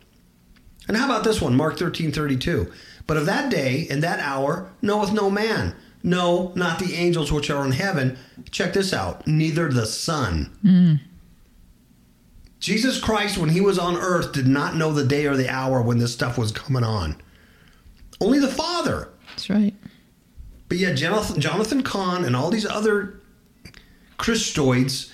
And 0.88 0.98
how 0.98 1.06
about 1.06 1.24
this 1.24 1.42
one, 1.42 1.56
Mark 1.56 1.78
thirteen 1.78 2.12
thirty 2.12 2.38
two? 2.38 2.72
But 3.06 3.18
of 3.18 3.26
that 3.26 3.52
day 3.52 3.88
and 3.90 4.02
that 4.02 4.20
hour 4.20 4.72
knoweth 4.82 5.12
no 5.12 5.30
man, 5.30 5.76
no, 6.04 6.54
not 6.56 6.80
the 6.80 6.96
angels 6.96 7.32
which 7.32 7.50
are 7.50 7.66
in 7.66 7.74
heaven. 7.74 8.18
Check 8.50 8.74
this 8.74 8.94
out, 8.94 9.28
neither 9.28 9.68
the 9.70 9.86
Son. 9.86 11.00
Jesus 12.62 13.00
Christ, 13.00 13.38
when 13.38 13.50
he 13.50 13.60
was 13.60 13.78
on 13.78 13.98
earth, 13.98 14.32
did 14.32 14.48
not 14.48 14.76
know 14.76 14.94
the 14.94 15.04
day 15.06 15.26
or 15.26 15.36
the 15.36 15.50
hour 15.50 15.82
when 15.82 15.98
this 15.98 16.14
stuff 16.14 16.38
was 16.38 16.52
coming 16.52 16.84
on. 16.84 17.20
Only 18.22 18.40
the 18.40 18.48
Father. 18.48 19.10
That's 19.30 19.50
right. 19.50 19.74
But 20.70 20.78
yet, 20.78 20.96
Jonathan, 20.96 21.42
Jonathan 21.42 21.82
Cahn 21.84 22.24
and 22.24 22.36
all 22.36 22.50
these 22.52 22.66
other 22.66 23.20
Christoids 24.18 25.12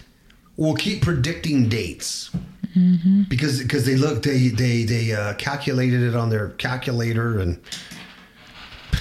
will 0.58 0.76
keep 0.76 1.02
predicting 1.02 1.70
dates 1.70 2.30
because 3.28 3.60
because 3.64 3.88
they 3.88 3.96
look 3.96 4.22
they 4.22 4.50
they 4.50 4.84
they 4.84 5.12
uh, 5.12 5.34
calculated 5.36 6.04
it 6.04 6.16
on 6.16 6.30
their 6.30 6.50
calculator 6.50 7.40
and 7.40 7.60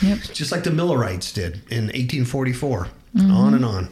Yep. 0.03 0.19
just 0.33 0.53
like 0.53 0.63
the 0.65 0.71
Millerites 0.71 1.33
did 1.33 1.57
in 1.71 1.87
1844. 1.87 2.89
On 3.19 3.55
and 3.55 3.65
on. 3.65 3.89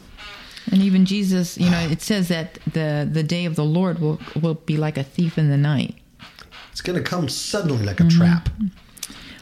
And 0.71 0.81
even 0.81 1.05
Jesus, 1.05 1.57
you 1.57 1.69
know, 1.69 1.79
it 1.79 2.01
says 2.01 2.27
that 2.29 2.55
the 2.73 3.07
the 3.09 3.23
day 3.23 3.45
of 3.45 3.55
the 3.55 3.63
Lord 3.63 3.99
will 3.99 4.19
will 4.41 4.55
be 4.55 4.77
like 4.77 4.97
a 4.97 5.03
thief 5.03 5.37
in 5.37 5.49
the 5.49 5.57
night. 5.57 5.95
It's 6.71 6.81
going 6.81 7.01
to 7.01 7.03
come 7.03 7.29
suddenly 7.29 7.85
like 7.85 7.99
a 7.99 8.03
mm-hmm. 8.03 8.17
trap. 8.17 8.49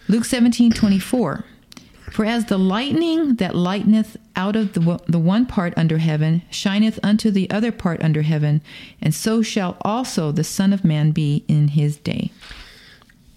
Luke 0.08 0.26
seventeen 0.26 0.72
twenty 0.72 1.00
four. 1.00 1.46
For 2.12 2.26
as 2.26 2.46
the 2.46 2.60
lightning 2.60 3.36
that 3.38 3.56
lighteneth 3.56 4.18
out 4.36 4.56
of 4.56 4.74
the, 4.74 5.02
the 5.08 5.18
one 5.18 5.48
part 5.48 5.74
under 5.76 5.98
heaven 5.98 6.44
shineth 6.52 7.00
unto 7.02 7.32
the 7.32 7.50
other 7.50 7.72
part 7.72 8.04
under 8.04 8.22
heaven, 8.22 8.62
and 9.02 9.16
so 9.16 9.42
shall 9.42 9.78
also 9.82 10.32
the 10.32 10.44
Son 10.44 10.74
of 10.74 10.84
Man 10.84 11.12
be 11.12 11.44
in 11.48 11.70
his 11.70 11.98
day. 11.98 12.30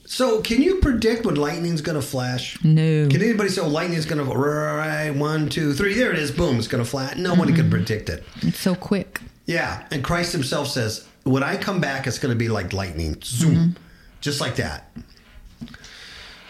So, 0.07 0.41
can 0.41 0.63
you 0.63 0.77
predict 0.77 1.27
when 1.27 1.35
lightning's 1.35 1.81
going 1.81 2.01
to 2.01 2.07
flash? 2.07 2.63
No. 2.63 3.09
Can 3.09 3.21
anybody 3.21 3.49
say, 3.49 3.61
oh, 3.61 3.69
lightning's 3.69 4.07
going 4.07 4.25
to, 4.25 4.33
right, 4.33 5.11
one, 5.11 5.49
two, 5.49 5.75
three, 5.75 5.95
there 5.95 6.13
it 6.13 6.19
is, 6.19 6.31
boom, 6.31 6.59
it's 6.59 6.69
going 6.69 6.83
to 6.83 6.89
flash? 6.89 7.17
Nobody 7.17 7.53
can 7.53 7.69
predict 7.69 8.09
it. 8.09 8.25
It's 8.43 8.61
so 8.61 8.77
quick. 8.77 9.21
Yeah, 9.47 9.85
and 9.91 10.05
Christ 10.05 10.33
himself 10.33 10.69
says, 10.69 11.07
when 11.25 11.43
I 11.43 11.57
come 11.57 11.81
back, 11.81 12.07
it's 12.07 12.19
going 12.21 12.33
to 12.33 12.39
be 12.39 12.49
like 12.49 12.73
lightning. 12.73 13.19
Zoom. 13.23 13.77
Just 14.21 14.41
like 14.41 14.57
that. 14.57 14.91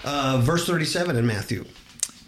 Uh, 0.04 0.38
verse 0.42 0.66
37 0.66 1.16
in 1.16 1.26
Matthew. 1.26 1.64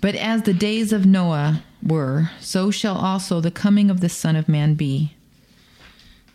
But 0.01 0.15
as 0.15 0.43
the 0.43 0.55
days 0.55 0.93
of 0.93 1.05
Noah 1.05 1.63
were, 1.83 2.31
so 2.41 2.71
shall 2.71 2.97
also 2.97 3.41
the 3.41 3.51
coming 3.51 3.91
of 3.91 4.01
the 4.01 4.09
Son 4.09 4.35
of 4.35 4.49
Man 4.49 4.75
be. 4.75 5.15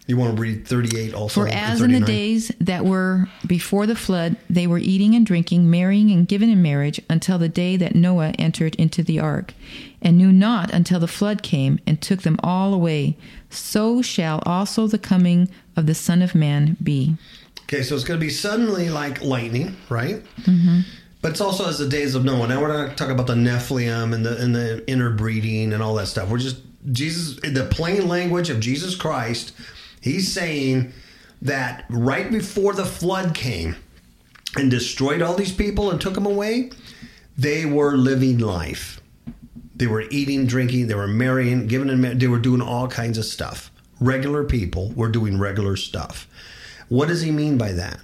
You 0.06 0.18
want 0.18 0.36
to 0.36 0.42
read 0.42 0.68
38 0.68 1.14
also? 1.14 1.42
For 1.42 1.48
as 1.48 1.82
in 1.82 1.94
the 1.94 2.02
days 2.02 2.52
that 2.60 2.84
were 2.84 3.30
before 3.48 3.86
the 3.86 3.96
flood, 3.96 4.36
they 4.50 4.68
were 4.68 4.78
eating 4.78 5.16
and 5.16 5.26
drinking, 5.26 5.70
marrying 5.70 6.12
and 6.12 6.28
given 6.28 6.50
in 6.50 6.62
marriage, 6.62 7.00
until 7.10 7.38
the 7.38 7.48
day 7.48 7.78
that 7.78 7.96
Noah 7.96 8.34
entered 8.38 8.76
into 8.76 9.02
the 9.02 9.20
ark, 9.20 9.54
and 10.02 10.18
knew 10.18 10.34
not 10.34 10.74
until 10.74 11.00
the 11.00 11.08
flood 11.08 11.42
came 11.42 11.80
and 11.88 12.02
took 12.02 12.24
them 12.24 12.38
all 12.44 12.74
away. 12.74 13.16
So 13.50 14.02
shall 14.02 14.44
also 14.46 14.88
the 14.88 14.98
coming 14.98 15.48
of 15.78 15.86
the 15.86 15.96
Son 15.96 16.22
of 16.22 16.36
Man 16.36 16.76
be. 16.84 17.16
Okay, 17.64 17.82
so 17.82 17.96
it's 17.96 18.04
going 18.04 18.20
to 18.20 18.26
be 18.26 18.32
suddenly 18.32 18.90
like 18.90 19.24
lightning, 19.24 19.78
right? 19.90 20.22
Mm-hmm. 20.42 20.82
But 21.22 21.32
it's 21.32 21.42
also 21.42 21.70
as 21.70 21.80
the 21.80 21.88
days 21.88 22.14
of 22.16 22.26
Noah. 22.26 22.48
Now 22.48 22.62
we're 22.62 22.68
not 22.68 22.98
talking 22.98 23.14
about 23.14 23.28
the 23.28 23.36
Nephilim 23.36 24.14
and 24.14 24.26
the 24.26 24.38
and 24.38 24.54
the 24.54 24.84
interbreeding 24.92 25.72
and 25.72 25.82
all 25.82 25.96
that 25.96 26.08
stuff. 26.08 26.30
We're 26.30 26.40
just 26.40 26.58
Jesus 26.92 27.40
the 27.42 27.66
plain 27.72 28.10
language 28.10 28.50
of 28.50 28.60
Jesus 28.60 28.96
Christ. 28.96 29.54
He's 30.04 30.30
saying 30.34 30.92
that 31.42 31.86
right 31.90 32.30
before 32.30 32.74
the 32.74 32.84
flood 32.84 33.34
came 33.34 33.78
and 34.58 34.70
destroyed 34.70 35.22
all 35.22 35.34
these 35.34 35.54
people 35.54 35.92
and 35.92 36.02
took 36.02 36.14
them 36.14 36.26
away, 36.26 36.72
they 37.38 37.66
were 37.66 37.96
living 37.96 38.38
life. 38.38 39.00
They 39.74 39.88
were 39.88 40.04
eating, 40.12 40.46
drinking, 40.46 40.88
they 40.88 40.94
were 40.96 41.08
marrying, 41.08 41.68
giving 41.68 41.88
in, 41.88 42.02
ma- 42.02 42.12
they 42.16 42.28
were 42.28 42.38
doing 42.38 42.62
all 42.62 42.90
kinds 42.90 43.18
of 43.18 43.24
stuff. 43.24 43.72
Regular 44.02 44.44
people 44.44 44.92
were 44.92 45.08
doing 45.08 45.40
regular 45.40 45.78
stuff. 45.78 46.28
What 46.90 47.08
does 47.08 47.22
he 47.22 47.32
mean 47.32 47.58
by 47.58 47.72
that? 47.72 48.00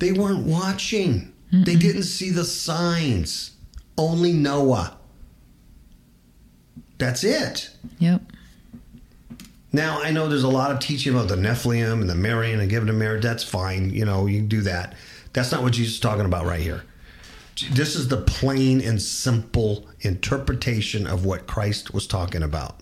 They 0.00 0.10
weren't 0.10 0.44
watching. 0.44 1.32
They 1.52 1.76
didn't 1.76 2.02
see 2.02 2.30
the 2.30 2.44
signs. 2.44 3.52
Only 3.96 4.32
Noah. 4.32 4.98
That's 6.98 7.22
it. 7.22 7.70
Yep. 8.00 8.22
Now 9.72 10.00
I 10.02 10.10
know 10.10 10.28
there's 10.28 10.42
a 10.42 10.48
lot 10.48 10.70
of 10.70 10.78
teaching 10.78 11.14
about 11.14 11.28
the 11.28 11.36
Nephilim 11.36 12.00
and 12.00 12.08
the 12.08 12.14
marrying 12.14 12.60
and 12.60 12.70
giving 12.70 12.88
a 12.88 12.92
marriage. 12.92 13.22
That's 13.22 13.44
fine. 13.44 13.90
You 13.90 14.04
know, 14.04 14.26
you 14.26 14.38
can 14.38 14.48
do 14.48 14.62
that. 14.62 14.94
That's 15.32 15.52
not 15.52 15.62
what 15.62 15.72
Jesus 15.72 15.94
is 15.94 16.00
talking 16.00 16.24
about 16.24 16.46
right 16.46 16.60
here. 16.60 16.84
This 17.72 17.96
is 17.96 18.08
the 18.08 18.18
plain 18.18 18.82
and 18.82 19.00
simple 19.00 19.86
interpretation 20.00 21.06
of 21.06 21.24
what 21.24 21.46
Christ 21.46 21.94
was 21.94 22.06
talking 22.06 22.42
about. 22.42 22.80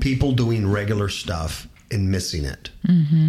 People 0.00 0.32
doing 0.32 0.70
regular 0.70 1.08
stuff 1.08 1.68
and 1.90 2.10
missing 2.10 2.44
it. 2.44 2.70
Mm-hmm. 2.86 3.28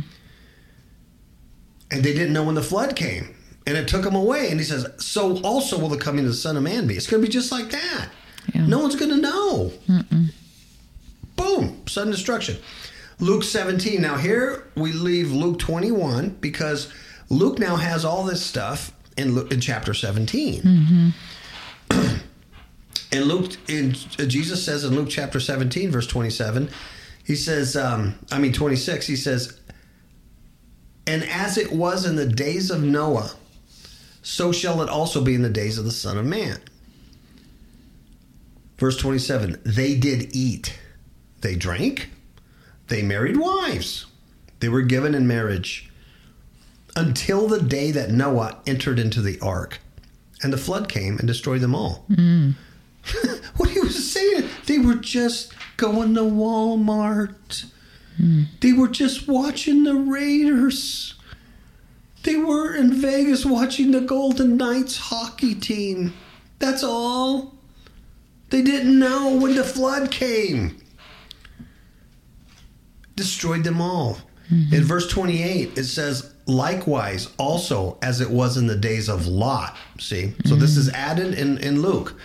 And 1.92 2.04
they 2.04 2.14
didn't 2.14 2.34
know 2.34 2.44
when 2.44 2.56
the 2.56 2.64
flood 2.64 2.96
came. 2.96 3.36
And 3.68 3.78
it 3.78 3.88
took 3.88 4.04
them 4.04 4.16
away. 4.16 4.50
And 4.50 4.60
he 4.60 4.66
says, 4.66 4.88
So 4.98 5.40
also 5.42 5.80
will 5.80 5.90
the 5.90 5.98
coming 5.98 6.26
of 6.26 6.32
the 6.32 6.38
Son 6.38 6.58
of 6.58 6.64
Man 6.64 6.88
be. 6.88 6.96
It's 6.96 7.08
going 7.08 7.22
to 7.22 7.28
be 7.28 7.32
just 7.32 7.52
like 7.52 7.72
that. 7.72 8.10
Yeah. 8.54 8.68
No 8.68 8.80
one's 8.80 8.96
going 8.96 9.12
to 9.12 9.18
know. 9.18 9.72
Boom. 11.36 11.82
sudden 11.88 12.12
destruction. 12.12 12.58
Luke 13.20 13.44
17. 13.44 14.02
Now 14.02 14.18
here 14.18 14.68
we 14.76 14.92
leave 14.92 15.32
Luke 15.32 15.60
21 15.60 16.38
because 16.42 16.92
Luke 17.30 17.60
now 17.60 17.76
has 17.78 18.04
all 18.06 18.24
this 18.24 18.46
stuff 18.46 18.92
in, 19.18 19.36
Lu- 19.36 19.48
in 19.48 19.62
chapter 19.62 19.94
17. 19.94 21.14
in 23.12 23.24
Luke, 23.24 23.54
in 23.70 23.94
Jesus 23.94 24.64
says 24.66 24.84
in 24.84 24.96
Luke 24.96 25.10
chapter 25.10 25.40
17, 25.40 25.92
verse 25.92 26.08
27, 26.08 26.70
he 27.24 27.36
says, 27.36 27.76
um, 27.76 28.16
I 28.32 28.40
mean 28.40 28.54
26, 28.54 29.08
he 29.08 29.16
says, 29.16 29.60
and 31.08 31.24
as 31.24 31.58
it 31.58 31.72
was 31.72 32.06
in 32.06 32.16
the 32.16 32.26
days 32.26 32.70
of 32.72 32.84
Noah, 32.84 33.32
so 34.22 34.52
shall 34.52 34.82
it 34.82 34.90
also 34.90 35.22
be 35.24 35.36
in 35.36 35.44
the 35.44 35.50
days 35.50 35.78
of 35.78 35.86
the 35.86 35.92
Son 35.92 36.18
of 36.18 36.26
Man. 36.26 36.60
Verse 38.78 38.98
27 38.98 39.62
They 39.64 39.96
did 39.96 40.36
eat, 40.36 40.78
they 41.46 41.56
drank, 41.56 42.10
they 42.88 43.04
married 43.04 43.38
wives, 43.38 44.08
they 44.62 44.68
were 44.68 44.82
given 44.82 45.14
in 45.14 45.28
marriage 45.28 45.92
until 46.96 47.48
the 47.48 47.62
day 47.62 47.92
that 47.92 48.10
Noah 48.10 48.58
entered 48.66 48.98
into 48.98 49.22
the 49.22 49.40
ark, 49.42 49.80
and 50.42 50.52
the 50.52 50.58
flood 50.58 50.90
came 50.90 51.20
and 51.20 51.28
destroyed 51.28 51.62
them 51.62 51.76
all. 51.76 52.06
Hmm. 52.08 52.52
what 53.58 53.70
he 53.70 53.80
was 53.80 54.12
saying, 54.12 54.50
they 54.66 54.80
were 54.80 54.96
just 54.96 55.54
going 55.78 56.16
to 56.16 56.22
Walmart. 56.22 57.66
They 58.62 58.74
were 58.74 58.88
just 58.88 59.28
watching 59.28 59.84
the 59.84 59.94
Raiders. 59.94 61.14
They 62.24 62.38
were 62.38 62.74
in 62.74 62.94
Vegas 62.94 63.46
watching 63.46 63.92
the 63.92 64.02
Golden 64.02 64.58
Knights 64.58 64.98
hockey 64.98 65.54
team. 65.54 66.14
That's 66.58 66.84
all. 66.84 67.54
They 68.50 68.64
didn't 68.64 68.98
know 68.98 69.36
when 69.36 69.56
the 69.56 69.64
flood 69.64 70.10
came. 70.10 70.80
Destroyed 73.16 73.64
them 73.64 73.82
all. 73.82 74.18
Mm-hmm. 74.52 74.76
In 74.76 74.84
verse 74.84 75.08
28, 75.08 75.78
it 75.78 75.86
says, 75.86 76.34
likewise, 76.46 77.30
also 77.38 77.98
as 78.02 78.22
it 78.22 78.30
was 78.30 78.58
in 78.58 78.68
the 78.68 78.76
days 78.76 79.10
of 79.10 79.28
Lot. 79.28 79.76
See? 80.00 80.34
So 80.46 80.56
this 80.56 80.72
mm-hmm. 80.72 80.80
is 80.80 80.90
added 80.90 81.34
in, 81.34 81.58
in 81.58 81.82
Luke. 81.82 82.16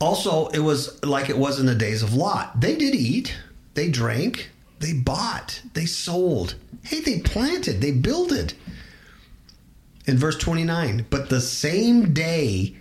Also, 0.00 0.48
it 0.48 0.58
was 0.58 1.02
like 1.04 1.30
it 1.30 1.38
was 1.38 1.60
in 1.60 1.66
the 1.66 1.74
days 1.74 2.02
of 2.02 2.12
Lot. 2.12 2.60
They 2.60 2.76
did 2.76 2.94
eat, 2.94 3.36
they 3.74 3.88
drank, 3.88 4.50
they 4.80 4.92
bought, 4.92 5.62
they 5.74 5.86
sold. 5.86 6.56
Hey, 6.82 7.00
they 7.00 7.20
planted, 7.20 7.80
they 7.80 7.92
builded. 7.92 8.54
In 10.04 10.18
verse 10.18 10.36
29, 10.36 11.06
but 11.08 11.28
the 11.28 11.40
same 11.40 12.12
day 12.12 12.74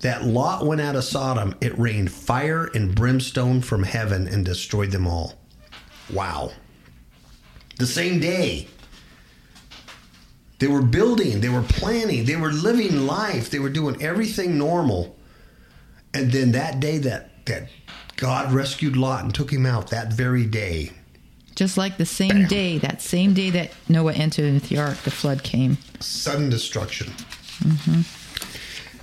that 0.00 0.24
Lot 0.24 0.64
went 0.64 0.80
out 0.80 0.94
of 0.94 1.02
Sodom, 1.02 1.56
it 1.60 1.76
rained 1.76 2.12
fire 2.12 2.70
and 2.72 2.94
brimstone 2.94 3.60
from 3.60 3.82
heaven 3.82 4.28
and 4.28 4.44
destroyed 4.44 4.92
them 4.92 5.08
all. 5.08 5.39
Wow. 6.12 6.52
The 7.78 7.86
same 7.86 8.20
day. 8.20 8.68
They 10.58 10.66
were 10.66 10.82
building, 10.82 11.40
they 11.40 11.48
were 11.48 11.62
planning, 11.62 12.26
they 12.26 12.36
were 12.36 12.52
living 12.52 13.06
life, 13.06 13.48
they 13.48 13.58
were 13.58 13.70
doing 13.70 14.02
everything 14.02 14.58
normal. 14.58 15.16
And 16.12 16.30
then 16.30 16.52
that 16.52 16.80
day 16.80 16.98
that 16.98 17.46
that 17.46 17.70
God 18.16 18.52
rescued 18.52 18.94
Lot 18.96 19.24
and 19.24 19.34
took 19.34 19.50
him 19.50 19.64
out, 19.64 19.88
that 19.90 20.12
very 20.12 20.44
day, 20.44 20.90
Just 21.54 21.78
like 21.78 21.96
the 21.96 22.04
same 22.04 22.46
day, 22.46 22.76
that 22.78 23.00
same 23.00 23.32
day 23.32 23.48
that 23.50 23.72
Noah 23.88 24.12
entered 24.12 24.44
into 24.44 24.68
the 24.68 24.78
ark, 24.78 24.98
the 24.98 25.10
flood 25.10 25.42
came. 25.42 25.78
sudden 26.00 26.50
destruction. 26.50 27.12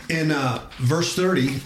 In 0.09 0.31
uh, 0.31 0.61
verse 0.77 1.15
30, 1.15 1.59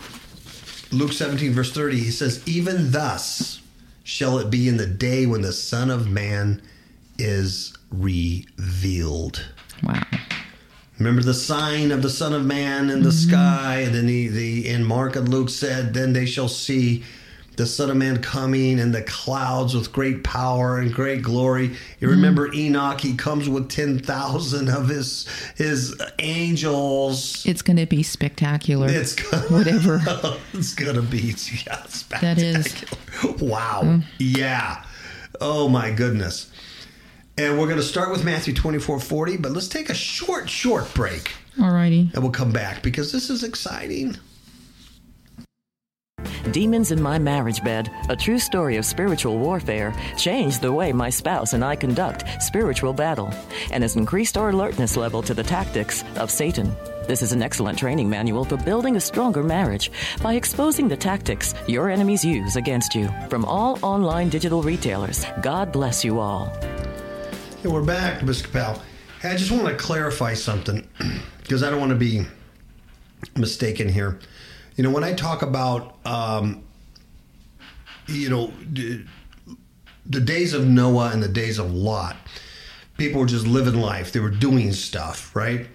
Luke 0.91 1.11
17, 1.13 1.51
verse 1.51 1.71
30, 1.73 1.97
he 1.97 2.11
says, 2.11 2.41
Even 2.47 2.91
thus 2.91 3.60
shall 4.03 4.39
it 4.39 4.49
be 4.49 4.67
in 4.67 4.77
the 4.77 4.87
day 4.87 5.25
when 5.25 5.41
the 5.41 5.53
Son 5.53 5.89
of 5.89 6.09
Man 6.09 6.61
is 7.17 7.77
revealed. 7.91 9.45
Wow. 9.83 10.03
Remember 10.97 11.23
the 11.23 11.33
sign 11.33 11.91
of 11.91 12.01
the 12.01 12.09
Son 12.09 12.33
of 12.33 12.45
Man 12.45 12.89
in 12.89 13.01
the 13.01 13.09
mm-hmm. 13.09 13.29
sky, 13.29 13.79
and 13.81 13.95
then 13.95 14.05
the, 14.05 14.27
the 14.27 14.67
in 14.67 14.83
Mark 14.83 15.15
and 15.15 15.27
Luke 15.29 15.49
said, 15.49 15.93
"Then 15.93 16.13
they 16.13 16.25
shall 16.25 16.47
see 16.47 17.03
the 17.61 17.67
Son 17.67 17.89
of 17.89 17.97
Man 17.97 18.21
coming 18.21 18.79
in 18.79 18.91
the 18.91 19.03
clouds 19.03 19.75
with 19.75 19.93
great 19.93 20.23
power 20.23 20.79
and 20.79 20.93
great 20.93 21.21
glory." 21.21 21.75
You 21.99 22.09
remember 22.09 22.49
mm. 22.49 22.55
Enoch? 22.55 22.99
He 22.99 23.15
comes 23.15 23.47
with 23.47 23.69
ten 23.69 23.99
thousand 23.99 24.69
of 24.69 24.89
his 24.89 25.27
his 25.55 25.95
angels. 26.19 27.45
It's 27.45 27.61
going 27.61 27.77
to 27.77 27.85
be 27.85 28.03
spectacular. 28.03 28.87
It's 28.89 29.13
gonna, 29.13 29.43
Whatever. 29.49 30.01
it's 30.53 30.73
gonna 30.73 31.01
be 31.01 31.35
yeah, 31.65 31.83
That 32.21 32.37
is. 32.37 32.83
Wow. 33.39 33.81
Mm. 33.83 34.03
Yeah. 34.19 34.83
Oh 35.39 35.69
my 35.69 35.91
goodness. 35.91 36.51
And 37.37 37.57
we're 37.57 37.65
going 37.65 37.77
to 37.77 37.83
start 37.83 38.11
with 38.11 38.25
Matthew 38.25 38.53
24 38.53 38.99
40, 38.99 39.37
but 39.37 39.51
let's 39.51 39.67
take 39.67 39.89
a 39.89 39.93
short, 39.93 40.49
short 40.49 40.93
break 40.93 41.31
Alrighty. 41.57 42.13
and 42.13 42.21
we'll 42.21 42.31
come 42.31 42.51
back 42.51 42.83
because 42.83 43.11
this 43.11 43.29
is 43.29 43.43
exciting. 43.43 44.17
Demons 46.49 46.91
in 46.91 47.01
My 47.01 47.19
Marriage 47.19 47.63
Bed, 47.63 47.91
a 48.09 48.15
true 48.15 48.39
story 48.39 48.77
of 48.77 48.85
spiritual 48.85 49.37
warfare, 49.37 49.93
changed 50.17 50.61
the 50.61 50.73
way 50.73 50.91
my 50.91 51.09
spouse 51.09 51.53
and 51.53 51.63
I 51.63 51.75
conduct 51.75 52.25
spiritual 52.41 52.93
battle 52.93 53.31
and 53.71 53.83
has 53.83 53.95
increased 53.95 54.37
our 54.37 54.49
alertness 54.49 54.97
level 54.97 55.21
to 55.21 55.35
the 55.35 55.43
tactics 55.43 56.03
of 56.17 56.31
Satan. 56.31 56.75
This 57.07 57.21
is 57.21 57.31
an 57.31 57.43
excellent 57.43 57.77
training 57.77 58.09
manual 58.09 58.43
for 58.43 58.57
building 58.57 58.95
a 58.95 58.99
stronger 58.99 59.43
marriage 59.43 59.91
by 60.21 60.33
exposing 60.33 60.87
the 60.87 60.97
tactics 60.97 61.53
your 61.67 61.89
enemies 61.89 62.25
use 62.25 62.55
against 62.55 62.95
you 62.95 63.09
from 63.29 63.45
all 63.45 63.77
online 63.83 64.29
digital 64.29 64.63
retailers. 64.63 65.25
God 65.41 65.71
bless 65.71 66.03
you 66.03 66.19
all. 66.19 66.45
Hey, 67.61 67.69
we're 67.69 67.83
back, 67.83 68.21
Mr. 68.21 68.51
Powell. 68.51 68.81
Hey, 69.21 69.29
I 69.29 69.35
just 69.35 69.51
want 69.51 69.67
to 69.67 69.75
clarify 69.75 70.33
something 70.33 70.87
because 71.43 71.61
I 71.61 71.69
don't 71.69 71.79
want 71.79 71.91
to 71.91 71.97
be 71.97 72.25
mistaken 73.35 73.87
here. 73.87 74.19
You 74.75 74.83
know, 74.83 74.91
when 74.91 75.03
I 75.03 75.13
talk 75.13 75.41
about, 75.41 75.95
um, 76.05 76.63
you 78.07 78.29
know, 78.29 78.53
the 80.05 80.19
days 80.19 80.53
of 80.53 80.67
Noah 80.67 81.11
and 81.11 81.21
the 81.21 81.27
days 81.27 81.59
of 81.59 81.73
Lot, 81.73 82.15
people 82.97 83.21
were 83.21 83.27
just 83.27 83.45
living 83.47 83.79
life. 83.79 84.11
They 84.11 84.19
were 84.19 84.29
doing 84.29 84.71
stuff, 84.71 85.35
right? 85.35 85.67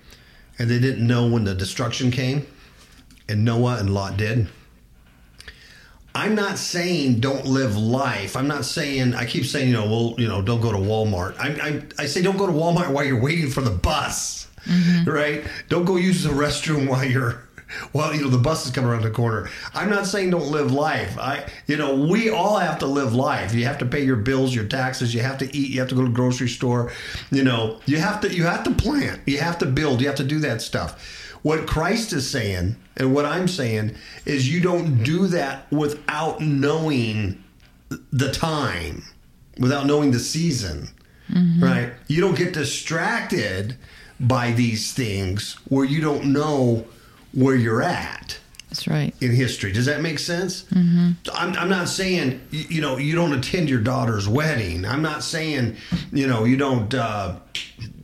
And 0.59 0.71
they 0.71 0.79
didn't 0.79 1.07
know 1.07 1.29
when 1.29 1.45
the 1.45 1.55
destruction 1.55 2.11
came, 2.11 2.47
and 3.29 3.45
Noah 3.45 3.79
and 3.79 3.93
Lot 3.93 4.17
did. 4.17 4.49
I'm 6.15 6.35
not 6.35 6.57
saying 6.57 7.21
don't 7.21 7.45
live 7.45 7.77
life. 7.77 8.37
I'm 8.37 8.49
not 8.49 8.65
saying 8.65 9.15
I 9.15 9.27
keep 9.27 9.45
saying 9.45 9.69
you 9.69 9.75
know 9.75 9.85
well 9.85 10.15
you 10.17 10.27
know 10.27 10.41
don't 10.41 10.63
go 10.63 10.73
to 10.73 10.79
Walmart. 10.79 11.37
I 11.39 11.49
I, 11.99 12.05
I 12.05 12.07
say 12.07 12.23
don't 12.23 12.39
go 12.39 12.47
to 12.47 12.53
Walmart 12.53 12.91
while 12.91 13.05
you're 13.05 13.21
waiting 13.21 13.51
for 13.51 13.61
the 13.61 13.71
bus, 13.71 14.49
right? 15.05 15.45
Don't 15.69 15.85
go 15.85 15.97
use 15.97 16.23
the 16.23 16.31
restroom 16.31 16.89
while 16.89 17.05
you're 17.05 17.46
while 17.93 18.14
you 18.14 18.23
know 18.23 18.29
the 18.29 18.39
bus 18.39 18.67
is 18.67 18.73
coming 18.73 18.91
around 18.91 19.03
the 19.03 19.11
corner. 19.11 19.49
I'm 19.75 19.91
not 19.91 20.07
saying 20.07 20.31
don't 20.31 20.51
live 20.51 20.73
life. 20.73 21.19
I 21.19 21.47
you 21.67 21.77
know 21.77 21.95
we 21.95 22.31
all 22.31 22.59
have 22.59 22.79
to 22.81 22.87
live 22.87 23.14
life. 23.14 23.55
You 23.55 23.64
have 23.64 23.79
to 23.79 23.87
pay 23.87 24.05
your 24.05 24.17
bills, 24.17 24.55
your 24.55 24.67
taxes. 24.67 25.14
You 25.14 25.21
have 25.21 25.39
to 25.39 25.57
eat. 25.57 25.71
You 25.71 25.81
have 25.81 25.89
to 25.89 25.95
go 25.95 26.03
to 26.03 26.09
the 26.09 26.14
grocery 26.14 26.49
store. 26.49 26.93
You 27.31 27.45
know 27.45 27.81
you 27.87 27.99
have 27.99 28.21
to 28.21 28.35
you 28.35 28.45
have 28.45 28.64
to 28.64 28.71
plant. 28.71 29.21
You 29.27 29.39
have 29.39 29.59
to 29.59 29.67
build. 29.67 30.01
You 30.01 30.07
have 30.07 30.17
to 30.17 30.25
do 30.25 30.39
that 30.41 30.62
stuff. 30.62 31.23
What 31.43 31.67
Christ 31.67 32.12
is 32.12 32.29
saying 32.29 32.77
and 32.97 33.14
what 33.14 33.25
I'm 33.25 33.47
saying 33.47 33.95
is 34.25 34.53
you 34.53 34.61
don't 34.61 35.03
do 35.03 35.27
that 35.29 35.71
without 35.71 36.41
knowing 36.41 37.43
the 38.11 38.33
time, 38.33 39.05
without 39.59 39.87
knowing 39.87 40.11
the 40.11 40.19
season, 40.19 40.89
mm-hmm. 41.31 41.62
right? 41.62 41.93
You 42.09 42.21
don't 42.21 42.37
get 42.37 42.53
distracted 42.53 43.77
by 44.19 44.53
these 44.53 44.93
things 44.93 45.59
where 45.69 45.85
you 45.85 46.01
don't 46.01 46.33
know 46.33 46.87
where 47.37 47.55
you're 47.55 47.82
at 47.82 48.39
That's 48.70 48.89
right. 48.89 49.14
in 49.20 49.30
history. 49.30 49.70
Does 49.70 49.87
that 49.87 50.01
make 50.01 50.18
sense? 50.18 50.62
Mm-hmm. 50.64 51.12
I'm, 51.32 51.55
I'm 51.55 51.68
not 51.68 51.89
saying 51.89 52.41
you, 52.51 52.64
you 52.68 52.80
know 52.80 52.97
you 52.97 53.14
don't 53.14 53.32
attend 53.32 53.68
your 53.70 53.80
daughter's 53.80 54.26
wedding. 54.26 54.84
I'm 54.84 55.03
not 55.03 55.22
saying 55.22 55.76
you 56.12 56.26
know 56.26 56.45
you 56.45 56.57
don't. 56.57 56.93
Uh, 56.93 57.37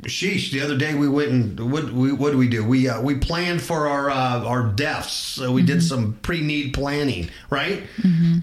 sheesh! 0.05 0.53
The 0.53 0.61
other 0.61 0.77
day 0.77 0.95
we 0.95 1.09
went 1.09 1.31
and 1.31 1.73
what 1.73 1.93
we 1.93 2.13
what 2.13 2.31
did 2.31 2.39
we 2.39 2.49
do? 2.49 2.65
We 2.65 2.89
uh, 2.89 3.01
we 3.01 3.17
planned 3.17 3.63
for 3.63 3.89
our 3.89 4.11
uh, 4.11 4.45
our 4.45 4.69
deaths. 4.69 5.13
So 5.13 5.51
we 5.51 5.63
did 5.63 5.83
some 5.83 6.19
pre-need 6.23 6.75
planning, 6.75 7.31
right? 7.51 7.83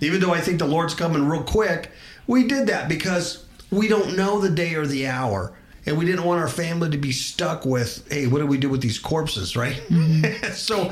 Even 0.01 0.19
though 0.19 0.33
I 0.33 0.41
think 0.41 0.59
the 0.59 0.65
Lord's 0.67 0.95
coming 0.95 1.23
real 1.25 1.43
quick, 1.43 1.91
we 2.27 2.47
did 2.47 2.67
that 2.67 2.89
because 2.89 3.45
we 3.71 3.87
don't 3.87 4.17
know 4.17 4.39
the 4.39 4.49
day 4.49 4.73
or 4.73 4.87
the 4.87 5.05
hour. 5.07 5.53
And 5.89 5.97
we 5.97 6.05
didn't 6.05 6.23
want 6.23 6.39
our 6.39 6.47
family 6.47 6.91
to 6.91 6.99
be 6.99 7.11
stuck 7.11 7.65
with, 7.65 8.07
hey, 8.11 8.27
what 8.27 8.37
do 8.39 8.45
we 8.45 8.59
do 8.59 8.69
with 8.69 8.79
these 8.79 8.99
corpses, 8.99 9.55
right? 9.55 9.81
Mm-hmm. 9.89 10.51
so, 10.53 10.91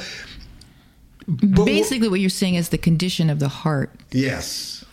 but 1.28 1.66
Basically, 1.66 2.08
what 2.08 2.20
you're 2.20 2.32
saying 2.32 2.56
is 2.56 2.70
the 2.70 2.80
condition 2.80 3.30
of 3.30 3.38
the 3.38 3.48
heart 3.48 3.92
Yes. 4.12 4.84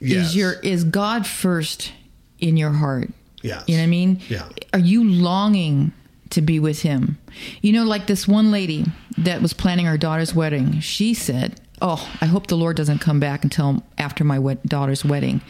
Yes. 0.00 0.28
is 0.28 0.36
your 0.36 0.52
is 0.60 0.84
God 0.84 1.26
first 1.26 1.92
in 2.38 2.56
your 2.56 2.70
heart. 2.70 3.10
Yeah. 3.42 3.62
You 3.66 3.76
know 3.76 3.82
what 3.82 3.84
I 3.84 3.88
mean? 3.88 4.20
Yeah. 4.30 4.48
Are 4.72 4.78
you 4.78 5.04
longing 5.04 5.92
to 6.30 6.40
be 6.40 6.58
with 6.58 6.80
Him? 6.80 7.18
You 7.60 7.74
know, 7.74 7.84
like 7.84 8.06
this 8.06 8.26
one 8.26 8.50
lady 8.50 8.86
that 9.18 9.42
was 9.42 9.52
planning 9.52 9.84
her 9.84 9.98
daughter's 9.98 10.34
wedding. 10.34 10.80
She 10.80 11.12
said, 11.12 11.60
oh, 11.82 12.10
I 12.22 12.24
hope 12.26 12.46
the 12.46 12.56
Lord 12.56 12.76
doesn't 12.78 13.00
come 13.00 13.20
back 13.20 13.44
until 13.44 13.82
after 13.98 14.24
my 14.24 14.38
daughter's 14.66 15.04
wedding. 15.04 15.42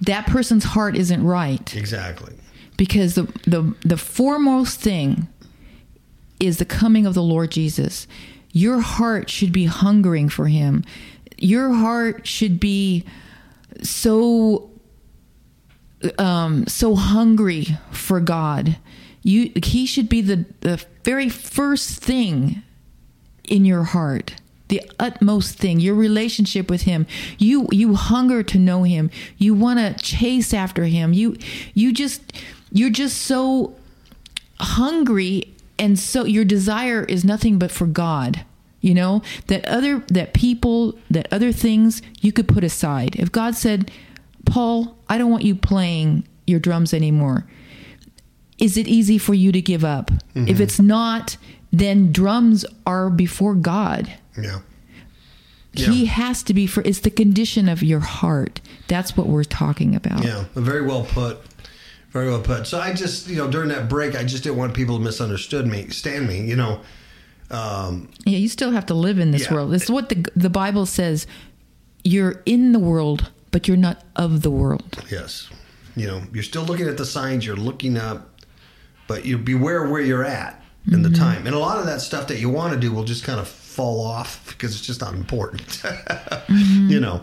That 0.00 0.26
person's 0.26 0.64
heart 0.64 0.96
isn't 0.96 1.22
right 1.22 1.76
Exactly. 1.76 2.34
Because 2.76 3.14
the, 3.14 3.24
the 3.46 3.74
the 3.84 3.96
foremost 3.96 4.80
thing 4.80 5.28
is 6.40 6.58
the 6.58 6.64
coming 6.64 7.06
of 7.06 7.14
the 7.14 7.22
Lord 7.22 7.50
Jesus. 7.50 8.06
Your 8.52 8.80
heart 8.80 9.30
should 9.30 9.52
be 9.52 9.66
hungering 9.66 10.28
for 10.28 10.46
him. 10.46 10.84
Your 11.38 11.72
heart 11.72 12.26
should 12.26 12.60
be 12.60 13.04
so 13.82 14.70
um 16.18 16.66
so 16.66 16.94
hungry 16.94 17.66
for 17.90 18.20
God. 18.20 18.76
You 19.22 19.52
he 19.62 19.86
should 19.86 20.08
be 20.08 20.20
the 20.20 20.44
the 20.60 20.84
very 21.04 21.28
first 21.28 22.02
thing 22.02 22.62
in 23.44 23.64
your 23.64 23.84
heart 23.84 24.34
the 24.68 24.80
utmost 24.98 25.58
thing 25.58 25.80
your 25.80 25.94
relationship 25.94 26.70
with 26.70 26.82
him 26.82 27.06
you 27.36 27.68
you 27.70 27.94
hunger 27.94 28.42
to 28.42 28.58
know 28.58 28.84
him 28.84 29.10
you 29.36 29.52
want 29.52 29.78
to 29.78 30.02
chase 30.02 30.54
after 30.54 30.84
him 30.84 31.12
you 31.12 31.36
you 31.74 31.92
just 31.92 32.22
you're 32.72 32.90
just 32.90 33.18
so 33.18 33.74
hungry 34.58 35.52
and 35.78 35.98
so 35.98 36.24
your 36.24 36.44
desire 36.44 37.04
is 37.04 37.24
nothing 37.24 37.58
but 37.58 37.70
for 37.70 37.86
god 37.86 38.44
you 38.82 38.94
know? 38.94 39.22
That 39.46 39.64
other 39.64 40.00
that 40.08 40.34
people 40.34 40.98
that 41.08 41.32
other 41.32 41.52
things 41.52 42.02
you 42.20 42.32
could 42.32 42.48
put 42.48 42.64
aside. 42.64 43.16
If 43.16 43.32
god 43.32 43.54
said 43.54 43.90
paul 44.44 44.98
i 45.08 45.16
don't 45.16 45.30
want 45.30 45.44
you 45.44 45.54
playing 45.54 46.26
your 46.48 46.58
drums 46.58 46.92
anymore 46.92 47.46
is 48.58 48.76
it 48.76 48.88
easy 48.88 49.16
for 49.18 49.34
you 49.34 49.52
to 49.52 49.62
give 49.62 49.84
up? 49.84 50.10
If 50.10 50.20
mm-hmm. 50.34 50.62
it's 50.62 50.80
not 50.80 51.36
then 51.72 52.12
drums 52.12 52.66
are 52.86 53.08
before 53.08 53.54
god. 53.54 54.12
Yeah. 54.36 54.58
he 55.72 56.04
has 56.04 56.42
to 56.42 56.52
be 56.52 56.66
for 56.66 56.82
it's 56.82 57.00
the 57.00 57.10
condition 57.10 57.68
of 57.68 57.82
your 57.82 58.00
heart. 58.00 58.60
That's 58.88 59.16
what 59.16 59.26
we're 59.26 59.44
talking 59.44 59.94
about. 59.94 60.24
Yeah. 60.24 60.44
Very 60.54 60.82
well 60.82 61.04
put. 61.04 61.38
Very 62.12 62.28
well 62.28 62.40
put. 62.40 62.66
So 62.66 62.78
I 62.78 62.92
just, 62.92 63.26
you 63.28 63.36
know, 63.36 63.50
during 63.50 63.68
that 63.70 63.88
break, 63.88 64.14
I 64.14 64.22
just 64.24 64.42
didn't 64.44 64.56
want 64.58 64.74
people 64.74 64.98
to 64.98 65.02
misunderstood 65.04 65.66
me, 65.66 65.88
stand 65.88 66.28
me. 66.28 66.42
You 66.42 66.56
know, 66.56 66.80
um, 67.50 68.08
Yeah, 68.26 68.38
you 68.38 68.48
still 68.48 68.70
have 68.72 68.86
to 68.86 68.94
live 68.94 69.18
in 69.18 69.30
this 69.30 69.42
Yeah. 69.46 69.54
world. 69.54 69.74
It's 69.74 69.88
what 69.90 70.08
the 70.08 70.24
the 70.36 70.50
Bible 70.50 70.86
says. 70.86 71.26
You're 72.04 72.42
in 72.46 72.72
the 72.72 72.78
world, 72.80 73.30
but 73.50 73.68
you're 73.68 73.76
not 73.76 74.02
of 74.16 74.42
the 74.42 74.50
world. 74.50 75.02
yes. 75.10 75.48
You 75.94 76.06
know, 76.06 76.22
you're 76.32 76.42
still 76.42 76.64
looking 76.64 76.88
at 76.88 76.96
the 76.96 77.04
signs. 77.04 77.44
You're 77.46 77.54
looking 77.56 77.96
up, 77.98 78.40
but 79.06 79.24
you 79.26 79.36
beware 79.38 79.88
where 79.90 80.00
you're 80.00 80.24
at 80.24 80.58
in 80.90 81.02
the 81.02 81.10
time. 81.10 81.46
And 81.46 81.54
a 81.54 81.58
lot 81.58 81.78
of 81.78 81.86
that 81.86 82.00
stuff 82.00 82.26
that 82.28 82.40
you 82.40 82.48
want 82.48 82.72
to 82.74 82.80
do 82.80 82.90
will 82.92 83.04
just 83.04 83.22
kind 83.24 83.38
of 83.38 83.46
fall 83.46 84.04
off 84.04 84.42
because 84.48 84.72
it's 84.74 84.84
just 84.86 85.00
not 85.00 85.14
important. 85.14 85.82
You 86.48 86.98
know, 87.00 87.22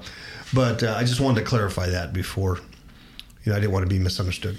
but 0.54 0.82
uh, 0.84 0.96
I 0.98 1.04
just 1.04 1.20
wanted 1.20 1.42
to 1.42 1.46
clarify 1.46 1.90
that 1.90 2.14
before. 2.14 2.60
You 3.44 3.52
know, 3.52 3.58
I 3.58 3.60
didn't 3.62 3.74
want 3.74 3.84
to 3.84 3.90
be 3.90 4.00
misunderstood. 4.00 4.58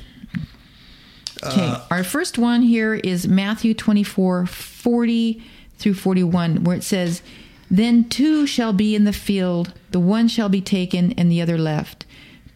Okay. 1.42 1.66
Uh, 1.66 1.80
Our 1.90 2.04
first 2.04 2.38
one 2.38 2.62
here 2.62 2.94
is 2.94 3.26
Matthew 3.26 3.74
24, 3.74 4.46
40 4.46 5.42
through 5.78 5.94
41, 5.94 6.64
where 6.64 6.76
it 6.76 6.84
says, 6.84 7.22
Then 7.70 8.08
two 8.08 8.46
shall 8.46 8.72
be 8.72 8.94
in 8.94 9.04
the 9.04 9.12
field, 9.12 9.72
the 9.90 10.00
one 10.00 10.28
shall 10.28 10.48
be 10.48 10.60
taken 10.60 11.12
and 11.12 11.30
the 11.30 11.40
other 11.40 11.56
left. 11.58 12.04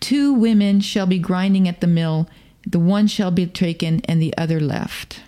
Two 0.00 0.34
women 0.34 0.80
shall 0.80 1.06
be 1.06 1.18
grinding 1.18 1.66
at 1.66 1.80
the 1.80 1.86
mill, 1.86 2.28
the 2.66 2.78
one 2.78 3.06
shall 3.06 3.30
be 3.30 3.46
taken 3.46 4.00
and 4.04 4.20
the 4.20 4.36
other 4.36 4.60
left. 4.60 5.20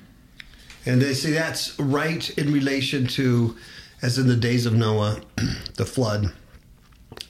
And 0.84 1.00
they 1.00 1.14
say 1.14 1.32
that's 1.32 1.78
right 1.78 2.28
in 2.38 2.52
relation 2.52 3.06
to, 3.08 3.56
as 4.02 4.18
in 4.18 4.28
the 4.28 4.36
days 4.36 4.66
of 4.66 4.74
Noah, 4.74 5.20
the 5.76 5.86
flood, 5.86 6.32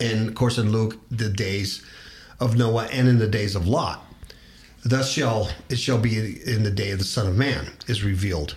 and 0.00 0.28
of 0.28 0.34
course 0.34 0.58
in 0.58 0.72
Luke, 0.72 0.98
the 1.10 1.28
days 1.30 1.84
of 2.40 2.56
Noah, 2.56 2.86
and 2.86 3.08
in 3.08 3.18
the 3.18 3.28
days 3.28 3.54
of 3.54 3.66
Lot. 3.66 4.04
Thus 4.84 5.10
shall 5.10 5.50
it 5.68 5.78
shall 5.78 5.98
be 5.98 6.40
in 6.46 6.62
the 6.62 6.70
day 6.70 6.92
of 6.92 6.98
the 6.98 7.04
Son 7.04 7.26
of 7.26 7.36
Man 7.36 7.72
is 7.88 8.04
revealed. 8.04 8.56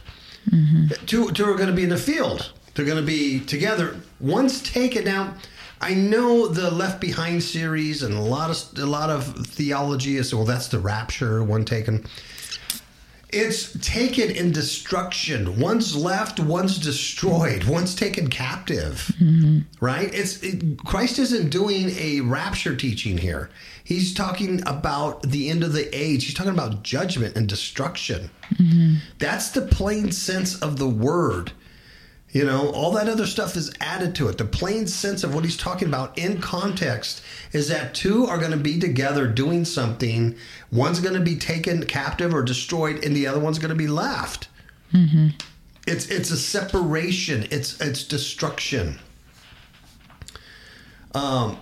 Mm-hmm. 0.50 1.06
Two, 1.06 1.32
two 1.32 1.46
are 1.46 1.56
going 1.56 1.70
to 1.70 1.76
be 1.76 1.84
in 1.84 1.90
the 1.90 1.98
field. 1.98 2.52
They're 2.74 2.86
going 2.86 3.00
to 3.00 3.06
be 3.06 3.40
together. 3.40 3.98
One's 4.20 4.62
taken 4.62 5.08
out. 5.08 5.34
I 5.82 5.94
know 5.94 6.48
the 6.48 6.70
Left 6.70 7.00
Behind 7.00 7.42
series 7.42 8.04
and 8.04 8.14
a 8.14 8.22
lot 8.22 8.50
of 8.52 8.78
a 8.78 8.86
lot 8.86 9.10
of 9.10 9.48
theology 9.48 10.18
is 10.18 10.34
well 10.36 10.46
that's 10.46 10.68
the 10.68 10.80
rapture. 10.80 11.44
One 11.44 11.66
taken. 11.66 12.06
It's 13.32 13.78
taken 13.80 14.32
in 14.32 14.52
destruction. 14.52 15.60
One's 15.60 15.96
left, 15.96 16.40
one's 16.40 16.80
destroyed, 16.80 17.64
one's 17.66 17.94
taken 17.94 18.28
captive. 18.28 19.14
Mm-hmm. 19.22 19.60
Right? 19.80 20.12
It's 20.14 20.42
it, 20.42 20.80
Christ 20.80 21.20
isn't 21.20 21.50
doing 21.50 21.92
a 21.92 22.22
rapture 22.22 22.76
teaching 22.76 23.20
here. 23.20 23.52
He's 23.84 24.14
talking 24.14 24.62
about 24.68 25.24
the 25.24 25.50
end 25.50 25.64
of 25.64 25.74
the 25.74 25.96
age. 25.96 26.26
He's 26.26 26.34
talking 26.34 26.54
about 26.54 26.84
judgment 26.84 27.36
and 27.36 27.48
destruction. 27.48 28.32
Mm-hmm. 28.56 28.96
That's 29.20 29.52
the 29.52 29.62
plain 29.62 30.12
sense 30.12 30.60
of 30.60 30.78
the 30.78 30.90
word. 30.90 31.52
You 32.32 32.46
know, 32.46 32.70
all 32.70 32.92
that 32.92 33.10
other 33.10 33.26
stuff 33.26 33.56
is 33.56 33.74
added 33.80 34.14
to 34.16 34.28
it. 34.28 34.38
The 34.38 34.46
plain 34.46 34.86
sense 34.86 35.24
of 35.24 35.34
what 35.34 35.44
he's 35.44 35.58
talking 35.58 35.88
about 35.88 36.16
in 36.16 36.40
context 36.40 37.24
is 37.54 37.70
that 37.70 37.96
two 37.96 38.28
are 38.28 38.38
going 38.38 38.52
to 38.52 38.58
be 38.58 38.80
together 38.80 39.28
doing 39.28 39.66
something. 39.66 40.36
One's 40.72 41.00
going 41.00 41.16
to 41.16 41.22
be 41.22 41.38
taken 41.38 41.86
captive 41.88 42.34
or 42.34 42.44
destroyed, 42.44 43.04
and 43.04 43.16
the 43.16 43.26
other 43.26 43.40
one's 43.40 43.58
going 43.58 43.70
to 43.70 43.76
be 43.76 43.88
left. 43.88 44.48
It's 45.88 46.08
it's 46.08 46.30
a 46.30 46.38
separation. 46.38 47.48
It's 47.50 47.82
it's 47.82 48.04
destruction. 48.04 49.00
Um, 51.16 51.58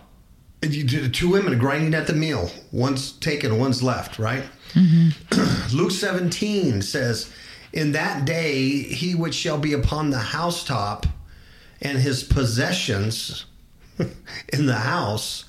two 0.62 1.30
women 1.30 1.58
grinding 1.58 1.94
at 1.94 2.08
the 2.08 2.14
meal. 2.14 2.52
One's 2.72 3.14
taken, 3.14 3.58
one's 3.58 3.82
left. 3.82 4.20
Right. 4.20 4.44
Luke 5.74 5.92
17 5.92 6.82
says, 6.82 7.32
In 7.78 7.92
that 7.92 8.26
day, 8.26 8.82
he 8.82 9.14
which 9.14 9.36
shall 9.36 9.60
be 9.60 9.72
upon 9.72 10.10
the 10.10 10.18
housetop 10.18 11.06
and 11.80 12.00
his 12.00 12.24
possessions 12.24 13.46
in 14.00 14.66
the 14.66 14.78
house, 14.78 15.46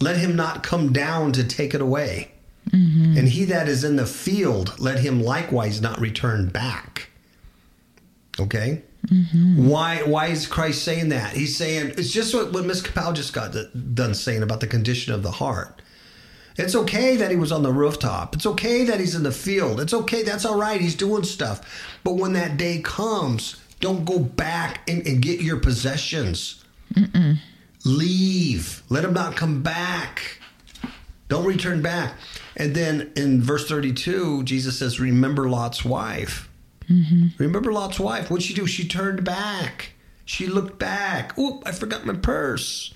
let 0.00 0.18
him 0.18 0.36
not 0.36 0.62
come 0.62 0.92
down 0.92 1.32
to 1.32 1.42
take 1.42 1.74
it 1.74 1.80
away. 1.80 2.30
Mm-hmm. 2.70 3.18
And 3.18 3.28
he 3.28 3.44
that 3.46 3.66
is 3.66 3.82
in 3.82 3.96
the 3.96 4.06
field, 4.06 4.78
let 4.78 5.00
him 5.00 5.20
likewise 5.20 5.82
not 5.82 6.00
return 6.00 6.46
back. 6.46 7.10
Okay? 8.38 8.82
Mm-hmm. 9.08 9.68
Why 9.68 10.04
why 10.04 10.26
is 10.26 10.46
Christ 10.46 10.84
saying 10.84 11.08
that? 11.08 11.32
He's 11.32 11.56
saying 11.56 11.94
it's 11.98 12.12
just 12.12 12.32
what, 12.36 12.52
what 12.52 12.66
Miss 12.66 12.82
Kapow 12.82 13.12
just 13.12 13.32
got 13.32 13.52
done 13.94 14.14
saying 14.14 14.44
about 14.44 14.60
the 14.60 14.68
condition 14.68 15.12
of 15.12 15.24
the 15.24 15.32
heart. 15.32 15.82
It's 16.58 16.74
okay 16.74 17.16
that 17.16 17.30
he 17.30 17.36
was 17.36 17.52
on 17.52 17.62
the 17.62 17.72
rooftop. 17.72 18.34
It's 18.34 18.44
okay 18.44 18.84
that 18.84 18.98
he's 18.98 19.14
in 19.14 19.22
the 19.22 19.32
field. 19.32 19.80
It's 19.80 19.94
okay. 19.94 20.24
That's 20.24 20.44
all 20.44 20.58
right. 20.58 20.80
He's 20.80 20.96
doing 20.96 21.22
stuff. 21.22 21.60
But 22.02 22.16
when 22.16 22.32
that 22.32 22.56
day 22.56 22.80
comes, 22.80 23.56
don't 23.80 24.04
go 24.04 24.18
back 24.18 24.88
and, 24.88 25.06
and 25.06 25.22
get 25.22 25.40
your 25.40 25.58
possessions. 25.58 26.64
Leave. 27.84 28.82
Let 28.88 29.04
him 29.04 29.14
not 29.14 29.36
come 29.36 29.62
back. 29.62 30.40
Don't 31.28 31.44
return 31.44 31.80
back. 31.80 32.14
And 32.56 32.74
then 32.74 33.12
in 33.14 33.40
verse 33.40 33.68
32, 33.68 34.42
Jesus 34.42 34.78
says, 34.78 34.98
Remember 34.98 35.48
Lot's 35.48 35.84
wife. 35.84 36.48
Mm-hmm. 36.90 37.28
Remember 37.38 37.72
Lot's 37.72 38.00
wife. 38.00 38.30
What'd 38.30 38.44
she 38.44 38.54
do? 38.54 38.66
She 38.66 38.88
turned 38.88 39.22
back. 39.22 39.92
She 40.24 40.46
looked 40.46 40.78
back. 40.78 41.38
Oop, 41.38 41.62
I 41.64 41.72
forgot 41.72 42.04
my 42.04 42.14
purse. 42.14 42.92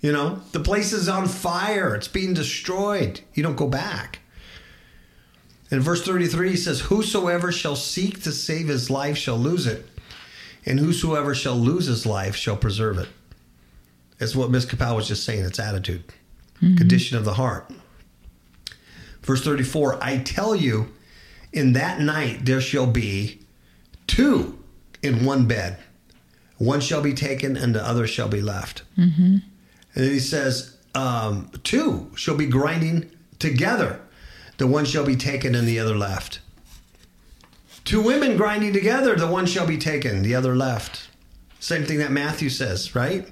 You 0.00 0.12
know, 0.12 0.40
the 0.52 0.60
place 0.60 0.92
is 0.92 1.08
on 1.08 1.26
fire. 1.26 1.94
It's 1.94 2.08
being 2.08 2.34
destroyed. 2.34 3.20
You 3.34 3.42
don't 3.42 3.56
go 3.56 3.66
back. 3.66 4.20
In 5.70 5.80
verse 5.80 6.04
33, 6.04 6.50
he 6.50 6.56
says, 6.56 6.82
Whosoever 6.82 7.52
shall 7.52 7.76
seek 7.76 8.22
to 8.22 8.32
save 8.32 8.68
his 8.68 8.90
life 8.90 9.18
shall 9.18 9.36
lose 9.36 9.66
it, 9.66 9.86
and 10.64 10.78
whosoever 10.78 11.34
shall 11.34 11.56
lose 11.56 11.86
his 11.86 12.06
life 12.06 12.36
shall 12.36 12.56
preserve 12.56 12.98
it. 12.98 13.08
That's 14.18 14.34
what 14.34 14.50
Ms. 14.50 14.66
Kapow 14.66 14.96
was 14.96 15.08
just 15.08 15.24
saying. 15.24 15.44
It's 15.44 15.58
attitude, 15.58 16.04
mm-hmm. 16.62 16.76
condition 16.76 17.18
of 17.18 17.24
the 17.24 17.34
heart. 17.34 17.70
Verse 19.22 19.44
34 19.44 20.02
I 20.02 20.18
tell 20.18 20.56
you, 20.56 20.92
in 21.52 21.74
that 21.74 22.00
night 22.00 22.44
there 22.46 22.60
shall 22.60 22.86
be 22.86 23.40
two 24.06 24.58
in 25.02 25.24
one 25.24 25.46
bed. 25.46 25.78
One 26.56 26.80
shall 26.80 27.02
be 27.02 27.14
taken, 27.14 27.56
and 27.56 27.74
the 27.74 27.86
other 27.86 28.06
shall 28.06 28.28
be 28.28 28.40
left. 28.40 28.82
Mm-hmm. 28.96 29.36
And 29.98 30.06
he 30.06 30.20
says, 30.20 30.76
um, 30.94 31.50
Two 31.64 32.10
shall 32.14 32.36
be 32.36 32.46
grinding 32.46 33.10
together. 33.38 34.00
The 34.56 34.66
one 34.66 34.84
shall 34.84 35.04
be 35.04 35.16
taken, 35.16 35.54
and 35.54 35.68
the 35.68 35.78
other 35.78 35.96
left. 35.96 36.40
Two 37.84 38.00
women 38.00 38.36
grinding 38.36 38.72
together. 38.72 39.16
The 39.16 39.26
one 39.26 39.46
shall 39.46 39.66
be 39.66 39.76
taken, 39.76 40.22
the 40.22 40.34
other 40.34 40.54
left. 40.56 41.08
Same 41.60 41.84
thing 41.84 41.98
that 41.98 42.12
Matthew 42.12 42.48
says, 42.48 42.94
right? 42.94 43.28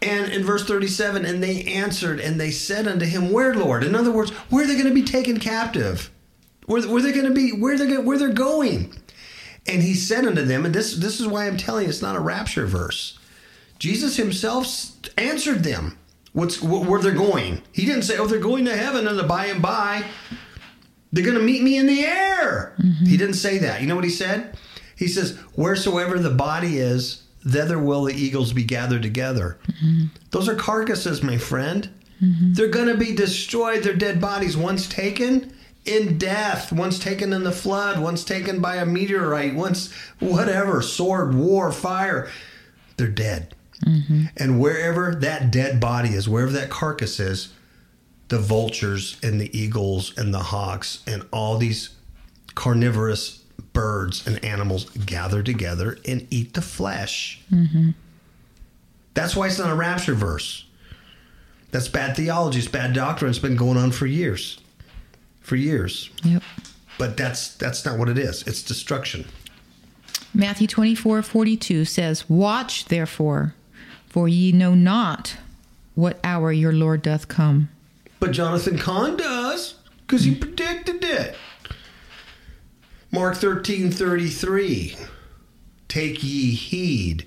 And 0.00 0.30
in 0.32 0.44
verse 0.44 0.64
37, 0.64 1.24
and 1.24 1.42
they 1.42 1.62
answered 1.64 2.20
and 2.20 2.38
they 2.40 2.50
said 2.50 2.86
unto 2.86 3.06
him, 3.06 3.32
Where, 3.32 3.54
Lord? 3.54 3.82
In 3.84 3.94
other 3.94 4.12
words, 4.12 4.30
where 4.50 4.64
are 4.64 4.66
they 4.66 4.74
going 4.74 4.86
to 4.86 4.94
be 4.94 5.02
taken 5.02 5.40
captive? 5.40 6.10
Where, 6.66 6.86
where 6.86 7.02
they 7.02 7.12
going 7.12 7.24
to 7.24 7.32
be, 7.32 7.50
where 7.52 7.78
they're, 7.78 8.00
where 8.00 8.18
they're 8.18 8.28
going? 8.28 8.94
And 9.66 9.82
he 9.82 9.94
said 9.94 10.24
unto 10.24 10.42
them, 10.42 10.64
and 10.64 10.74
this, 10.74 10.94
this 10.96 11.20
is 11.20 11.26
why 11.26 11.46
I'm 11.46 11.56
telling 11.56 11.84
you, 11.84 11.88
it's 11.88 12.02
not 12.02 12.16
a 12.16 12.20
rapture 12.20 12.66
verse. 12.66 13.17
Jesus 13.78 14.16
himself 14.16 14.66
answered 15.16 15.64
them. 15.64 15.98
What's 16.32 16.56
wh- 16.56 16.88
where 16.88 17.00
they're 17.00 17.12
going? 17.12 17.62
He 17.72 17.86
didn't 17.86 18.02
say, 18.02 18.18
"Oh, 18.18 18.26
they're 18.26 18.38
going 18.38 18.64
to 18.66 18.76
heaven 18.76 19.06
and 19.06 19.18
the 19.18 19.24
by 19.24 19.46
and 19.46 19.62
by 19.62 20.04
they're 21.12 21.24
going 21.24 21.38
to 21.38 21.42
meet 21.42 21.62
me 21.62 21.78
in 21.78 21.86
the 21.86 22.04
air." 22.04 22.74
Mm-hmm. 22.78 23.06
He 23.06 23.16
didn't 23.16 23.34
say 23.34 23.58
that. 23.58 23.80
You 23.80 23.86
know 23.86 23.96
what 23.96 24.04
he 24.04 24.10
said? 24.10 24.56
He 24.94 25.08
says, 25.08 25.36
"Wheresoever 25.54 26.18
the 26.18 26.30
body 26.30 26.78
is, 26.78 27.22
thither 27.46 27.78
will 27.78 28.04
the 28.04 28.14
eagles 28.14 28.52
be 28.52 28.64
gathered 28.64 29.02
together." 29.02 29.58
Mm-hmm. 29.66 30.06
Those 30.30 30.48
are 30.48 30.54
carcasses, 30.54 31.22
my 31.22 31.38
friend. 31.38 31.88
Mm-hmm. 32.22 32.54
They're 32.54 32.68
going 32.68 32.88
to 32.88 32.96
be 32.96 33.14
destroyed. 33.14 33.82
Their 33.82 33.94
dead 33.94 34.20
bodies, 34.20 34.56
once 34.56 34.88
taken 34.88 35.52
in 35.84 36.18
death, 36.18 36.72
once 36.72 36.98
taken 36.98 37.32
in 37.32 37.44
the 37.44 37.52
flood, 37.52 38.00
once 38.00 38.22
taken 38.22 38.60
by 38.60 38.76
a 38.76 38.86
meteorite, 38.86 39.54
once 39.54 39.92
whatever, 40.18 40.82
sword, 40.82 41.34
war, 41.34 41.72
fire, 41.72 42.28
they're 42.96 43.08
dead. 43.08 43.54
Mm-hmm. 43.84 44.24
And 44.36 44.60
wherever 44.60 45.14
that 45.14 45.50
dead 45.50 45.80
body 45.80 46.10
is, 46.10 46.28
wherever 46.28 46.52
that 46.52 46.70
carcass 46.70 47.20
is, 47.20 47.52
the 48.28 48.38
vultures 48.38 49.18
and 49.22 49.40
the 49.40 49.56
eagles 49.58 50.16
and 50.18 50.34
the 50.34 50.38
hawks 50.38 51.02
and 51.06 51.24
all 51.32 51.56
these 51.56 51.90
carnivorous 52.54 53.44
birds 53.72 54.26
and 54.26 54.44
animals 54.44 54.84
gather 54.90 55.42
together 55.42 55.98
and 56.06 56.26
eat 56.30 56.54
the 56.54 56.62
flesh. 56.62 57.40
Mm-hmm. 57.50 57.90
That's 59.14 59.34
why 59.34 59.46
it's 59.46 59.58
not 59.58 59.70
a 59.70 59.74
rapture 59.74 60.14
verse. 60.14 60.66
That's 61.70 61.88
bad 61.88 62.16
theology. 62.16 62.58
It's 62.58 62.68
bad 62.68 62.94
doctrine. 62.94 63.30
It's 63.30 63.38
been 63.38 63.56
going 63.56 63.76
on 63.76 63.92
for 63.92 64.06
years. 64.06 64.60
For 65.40 65.56
years. 65.56 66.10
Yep. 66.24 66.42
But 66.98 67.16
that's 67.16 67.54
that's 67.56 67.84
not 67.84 67.98
what 67.98 68.08
it 68.08 68.18
is. 68.18 68.42
It's 68.46 68.62
destruction. 68.62 69.26
Matthew 70.34 70.66
24 70.66 71.22
42 71.22 71.84
says, 71.84 72.28
Watch 72.28 72.86
therefore, 72.86 73.54
for 74.08 74.28
ye 74.28 74.52
know 74.52 74.74
not 74.74 75.36
what 75.94 76.18
hour 76.24 76.52
your 76.52 76.72
Lord 76.72 77.02
doth 77.02 77.28
come. 77.28 77.68
But 78.20 78.32
Jonathan 78.32 78.78
Cahn 78.78 79.16
does, 79.16 79.74
because 80.00 80.24
he 80.24 80.34
predicted 80.34 81.04
it. 81.04 81.36
Mark 83.10 83.36
thirteen 83.36 83.90
thirty 83.90 84.28
three. 84.28 84.96
Take 85.88 86.22
ye 86.22 86.50
heed, 86.50 87.26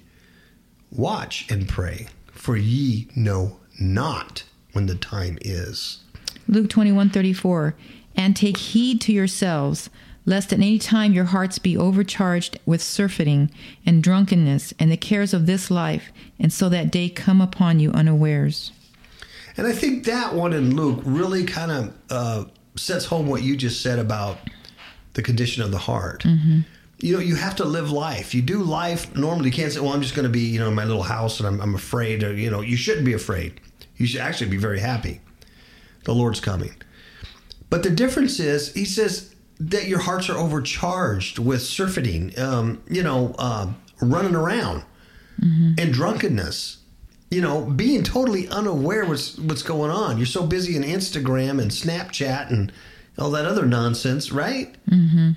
watch 0.91 1.49
and 1.49 1.67
pray, 1.67 2.07
for 2.31 2.55
ye 2.55 3.07
know 3.15 3.57
not 3.79 4.43
when 4.73 4.85
the 4.85 4.95
time 4.95 5.39
is. 5.41 5.99
Luke 6.47 6.69
21 6.69 7.09
34, 7.09 7.75
And 8.15 8.35
take 8.35 8.57
heed 8.57 9.01
to 9.01 9.11
yourselves, 9.13 9.89
lest 10.25 10.53
at 10.53 10.59
any 10.59 10.77
time 10.79 11.13
your 11.13 11.25
hearts 11.25 11.59
be 11.59 11.75
overcharged 11.77 12.59
with 12.65 12.81
surfeiting 12.81 13.49
and 13.85 14.03
drunkenness 14.03 14.73
and 14.79 14.91
the 14.91 14.97
cares 14.97 15.33
of 15.33 15.45
this 15.45 15.71
life, 15.71 16.11
and 16.39 16.51
so 16.53 16.69
that 16.69 16.91
day 16.91 17.09
come 17.09 17.41
upon 17.41 17.79
you 17.79 17.91
unawares. 17.91 18.71
And 19.57 19.67
I 19.67 19.73
think 19.73 20.05
that 20.05 20.33
one 20.33 20.53
in 20.53 20.75
Luke 20.75 21.01
really 21.03 21.43
kind 21.43 21.71
of 21.71 21.93
uh, 22.09 22.45
sets 22.75 23.05
home 23.05 23.27
what 23.27 23.43
you 23.43 23.57
just 23.57 23.81
said 23.81 23.99
about 23.99 24.37
the 25.13 25.21
condition 25.21 25.61
of 25.61 25.71
the 25.71 25.77
heart. 25.77 26.23
You 26.99 27.13
know, 27.13 27.19
you 27.19 27.35
have 27.35 27.55
to 27.55 27.65
live 27.65 27.91
life. 27.91 28.35
You 28.35 28.43
do 28.43 28.59
life 28.61 29.15
normally. 29.15 29.47
You 29.47 29.51
can't 29.51 29.73
say, 29.73 29.79
"Well, 29.79 29.91
I'm 29.91 30.03
just 30.03 30.15
going 30.15 30.23
to 30.23 30.29
be, 30.29 30.41
you 30.41 30.59
know, 30.59 30.67
in 30.67 30.75
my 30.75 30.85
little 30.85 31.03
house 31.03 31.39
and 31.39 31.47
I'm, 31.47 31.59
I'm 31.59 31.75
afraid." 31.75 32.23
Or, 32.23 32.33
you 32.33 32.49
know, 32.49 32.61
you 32.61 32.77
shouldn't 32.77 33.05
be 33.05 33.13
afraid. 33.13 33.59
You 33.97 34.05
should 34.05 34.21
actually 34.21 34.51
be 34.51 34.57
very 34.57 34.79
happy. 34.79 35.19
The 36.05 36.13
Lord's 36.13 36.39
coming. 36.39 36.73
But 37.69 37.83
the 37.83 37.89
difference 37.89 38.39
is, 38.39 38.73
He 38.73 38.85
says 38.85 39.30
that 39.69 39.87
your 39.87 39.99
hearts 39.99 40.29
are 40.29 40.37
overcharged 40.37 41.39
with 41.39 41.61
surfeiting, 41.61 42.37
um, 42.39 42.81
you 42.89 43.03
know, 43.03 43.35
uh, 43.37 43.71
running 44.01 44.35
around, 44.35 44.83
and 45.41 45.93
drunkenness 45.93 46.81
you 47.31 47.39
know, 47.39 47.61
being 47.61 48.03
totally 48.03 48.47
unaware 48.49 49.05
what's 49.05 49.37
what's 49.39 49.63
going 49.63 49.89
on. 49.89 50.17
You're 50.17 50.25
so 50.25 50.45
busy 50.45 50.75
in 50.75 50.83
Instagram 50.83 51.61
and 51.61 51.71
Snapchat 51.71 52.51
and 52.51 52.71
all 53.17 53.31
that 53.31 53.45
other 53.45 53.65
nonsense, 53.65 54.31
right? 54.33 54.75
Mm-hmm. 54.89 55.31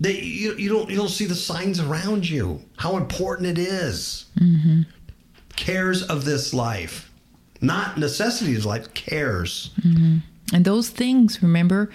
That 0.00 0.22
you 0.24 0.54
you 0.56 0.70
don't 0.70 0.88
you 0.88 0.96
don't 0.96 1.10
see 1.10 1.26
the 1.26 1.34
signs 1.34 1.78
around 1.78 2.28
you. 2.28 2.62
How 2.78 2.96
important 2.96 3.48
it 3.48 3.58
is. 3.58 4.26
Mm-hmm. 4.40 4.82
Cares 5.56 6.02
of 6.02 6.24
this 6.24 6.54
life, 6.54 7.12
not 7.60 7.98
necessities 7.98 8.60
of 8.60 8.66
life. 8.66 8.94
Cares. 8.94 9.72
And 10.54 10.64
those 10.64 10.88
things, 10.88 11.42
remember, 11.42 11.90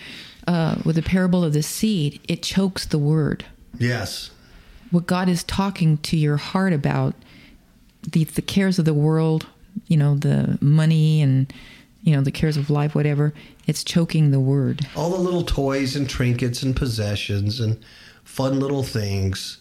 uh, 0.47 0.75
with 0.85 0.95
the 0.95 1.01
parable 1.01 1.43
of 1.43 1.53
the 1.53 1.63
seed, 1.63 2.19
it 2.27 2.43
chokes 2.43 2.85
the 2.85 2.99
word. 2.99 3.45
Yes. 3.77 4.31
What 4.91 5.07
God 5.07 5.27
is 5.27 5.43
talking 5.43 5.97
to 5.99 6.17
your 6.17 6.37
heart 6.37 6.73
about, 6.73 7.15
the, 8.03 8.23
the 8.23 8.41
cares 8.41 8.79
of 8.79 8.85
the 8.85 8.93
world, 8.93 9.47
you 9.87 9.97
know, 9.97 10.15
the 10.15 10.57
money 10.61 11.21
and, 11.21 11.51
you 12.03 12.15
know, 12.15 12.21
the 12.21 12.31
cares 12.31 12.57
of 12.57 12.69
life, 12.69 12.95
whatever, 12.95 13.33
it's 13.67 13.83
choking 13.83 14.31
the 14.31 14.39
word. 14.39 14.87
All 14.95 15.09
the 15.09 15.17
little 15.17 15.43
toys 15.43 15.95
and 15.95 16.09
trinkets 16.09 16.61
and 16.63 16.75
possessions 16.75 17.59
and 17.59 17.83
fun 18.23 18.59
little 18.59 18.83
things. 18.83 19.57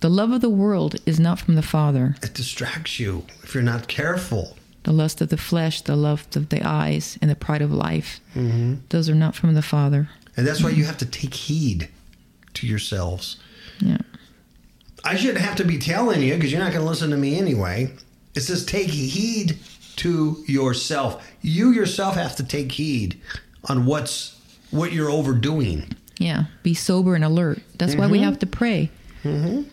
The 0.00 0.10
love 0.10 0.30
of 0.30 0.42
the 0.42 0.50
world 0.50 0.96
is 1.06 1.18
not 1.18 1.38
from 1.38 1.54
the 1.54 1.62
Father. 1.62 2.16
It 2.22 2.34
distracts 2.34 3.00
you 3.00 3.24
if 3.42 3.54
you're 3.54 3.62
not 3.62 3.88
careful. 3.88 4.56
The 4.86 4.92
lust 4.92 5.20
of 5.20 5.30
the 5.30 5.36
flesh, 5.36 5.80
the 5.80 5.96
lust 5.96 6.36
of 6.36 6.50
the 6.50 6.62
eyes, 6.62 7.18
and 7.20 7.28
the 7.28 7.34
pride 7.34 7.60
of 7.60 7.72
life. 7.72 8.20
Mm-hmm. 8.36 8.74
Those 8.90 9.10
are 9.10 9.16
not 9.16 9.34
from 9.34 9.54
the 9.54 9.60
Father. 9.60 10.08
And 10.36 10.46
that's 10.46 10.62
why 10.62 10.70
you 10.70 10.84
have 10.84 10.98
to 10.98 11.06
take 11.06 11.34
heed 11.34 11.88
to 12.54 12.68
yourselves. 12.68 13.36
Yeah. 13.80 13.98
I 15.02 15.16
shouldn't 15.16 15.44
have 15.44 15.56
to 15.56 15.64
be 15.64 15.76
telling 15.78 16.22
you 16.22 16.36
because 16.36 16.52
you're 16.52 16.60
not 16.60 16.70
going 16.70 16.84
to 16.84 16.88
listen 16.88 17.10
to 17.10 17.16
me 17.16 17.36
anyway. 17.36 17.90
It 18.36 18.42
says 18.42 18.64
take 18.64 18.90
heed 18.90 19.58
to 19.96 20.44
yourself. 20.46 21.28
You 21.42 21.72
yourself 21.72 22.14
have 22.14 22.36
to 22.36 22.44
take 22.44 22.70
heed 22.70 23.20
on 23.64 23.86
what's 23.86 24.40
what 24.70 24.92
you're 24.92 25.10
overdoing. 25.10 25.96
Yeah. 26.18 26.44
Be 26.62 26.74
sober 26.74 27.16
and 27.16 27.24
alert. 27.24 27.58
That's 27.74 27.96
why 27.96 28.06
we 28.06 28.18
mm-hmm. 28.18 28.26
have 28.26 28.38
to 28.38 28.46
pray. 28.46 28.90
Mm-hmm. 29.24 29.68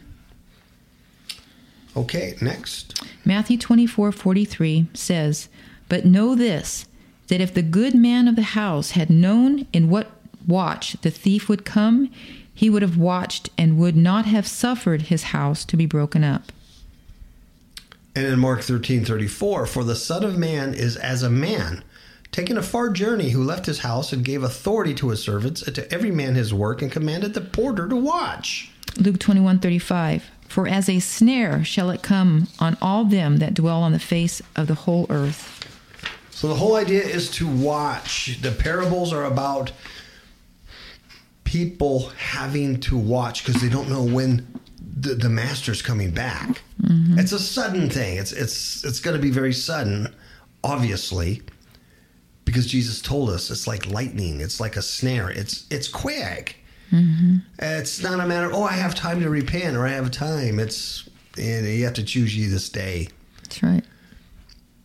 Okay, 1.96 2.36
next. 2.42 3.02
Matthew 3.24 3.58
24 3.58 4.12
43 4.12 4.88
says, 4.94 5.50
But 5.90 6.06
know 6.06 6.36
this, 6.36 6.86
that 7.28 7.42
if 7.42 7.54
the 7.54 7.62
good 7.62 7.96
man 7.96 8.28
of 8.28 8.36
the 8.36 8.42
house 8.42 8.92
had 8.92 9.10
known 9.10 9.68
in 9.74 9.90
what 9.90 10.12
watch 10.48 10.94
the 11.02 11.12
thief 11.12 11.48
would 11.48 11.66
come, 11.66 12.10
he 12.54 12.70
would 12.70 12.82
have 12.82 12.98
watched 12.98 13.50
and 13.58 13.78
would 13.78 13.96
not 13.96 14.26
have 14.26 14.48
suffered 14.48 15.04
his 15.04 15.24
house 15.24 15.66
to 15.66 15.78
be 15.78 15.86
broken 15.86 16.24
up. 16.24 16.52
And 18.16 18.28
in 18.28 18.40
Mark 18.40 18.62
13 18.62 19.06
34, 19.06 19.66
for 19.66 19.84
the 19.84 19.96
Son 19.96 20.24
of 20.24 20.38
Man 20.38 20.74
is 20.74 20.96
as 20.98 21.24
a 21.24 21.30
man 21.30 21.84
taking 22.32 22.58
a 22.58 22.64
far 22.64 22.90
journey 22.90 23.30
who 23.30 23.44
left 23.44 23.68
his 23.68 23.80
house 23.80 24.12
and 24.12 24.26
gave 24.26 24.44
authority 24.44 24.94
to 24.96 25.10
his 25.10 25.22
servants 25.22 25.62
and 25.62 25.76
to 25.76 25.92
every 25.94 26.12
man 26.12 26.36
his 26.36 26.54
work 26.54 26.82
and 26.82 26.92
commanded 26.92 27.34
the 27.34 27.42
porter 27.42 27.88
to 27.88 27.96
watch. 27.96 28.72
Luke 28.98 29.20
21 29.20 29.60
35, 29.60 30.30
For 30.54 30.68
as 30.68 30.88
a 30.88 31.00
snare 31.00 31.64
shall 31.64 31.90
it 31.90 32.04
come 32.04 32.48
on 32.60 32.78
all 32.80 33.06
them 33.06 33.38
that 33.38 33.56
dwell 33.56 33.82
on 33.82 33.92
the 33.92 33.98
face 33.98 34.40
of 34.56 34.68
the 34.68 34.76
whole 34.76 35.08
earth. 35.10 35.68
So 36.30 36.48
the 36.48 36.54
whole 36.54 36.76
idea 36.76 37.02
is 37.02 37.32
to 37.32 37.48
watch. 37.48 38.38
The 38.40 38.52
parables 38.52 39.12
are 39.12 39.24
about 39.24 39.72
people 41.44 42.10
having 42.20 42.80
to 42.82 42.96
watch 42.96 43.44
because 43.44 43.64
they 43.64 43.68
don't 43.68 43.90
know 43.90 44.04
when 44.04 44.46
the, 44.78 45.16
the 45.16 45.28
master's 45.28 45.82
coming 45.82 46.12
back. 46.12 46.62
Mm-hmm. 46.84 47.18
It's 47.18 47.32
a 47.32 47.40
sudden 47.40 47.90
thing. 47.90 48.20
It's 48.20 48.32
it's 48.32 48.84
it's 48.84 49.00
going 49.00 49.18
to 49.18 49.22
be 49.22 49.32
very 49.32 49.54
sudden, 49.54 50.14
obviously, 50.64 51.42
because 52.46 52.68
Jesus 52.68 53.02
told 53.02 53.32
us 53.32 53.50
it's 53.50 53.66
like 53.66 53.88
lightning. 53.90 54.40
It's 54.40 54.60
like 54.60 54.76
a 54.76 54.84
snare. 54.84 55.32
It's 55.32 55.66
it's 55.72 55.88
quick. 55.88 56.63
It's 57.60 58.02
not 58.02 58.20
a 58.20 58.26
matter. 58.28 58.52
Oh, 58.54 58.64
I 58.64 58.74
have 58.74 58.96
time 58.96 59.20
to 59.22 59.30
repent, 59.30 59.76
or 59.76 59.86
I 59.86 59.92
have 59.92 60.12
time. 60.12 60.60
It's 60.60 61.10
and 61.38 61.66
you 61.66 61.84
have 61.86 61.94
to 61.96 62.04
choose 62.04 62.36
ye 62.38 62.46
this 62.48 62.70
day. 62.70 63.08
That's 63.42 63.64
right. 63.64 63.84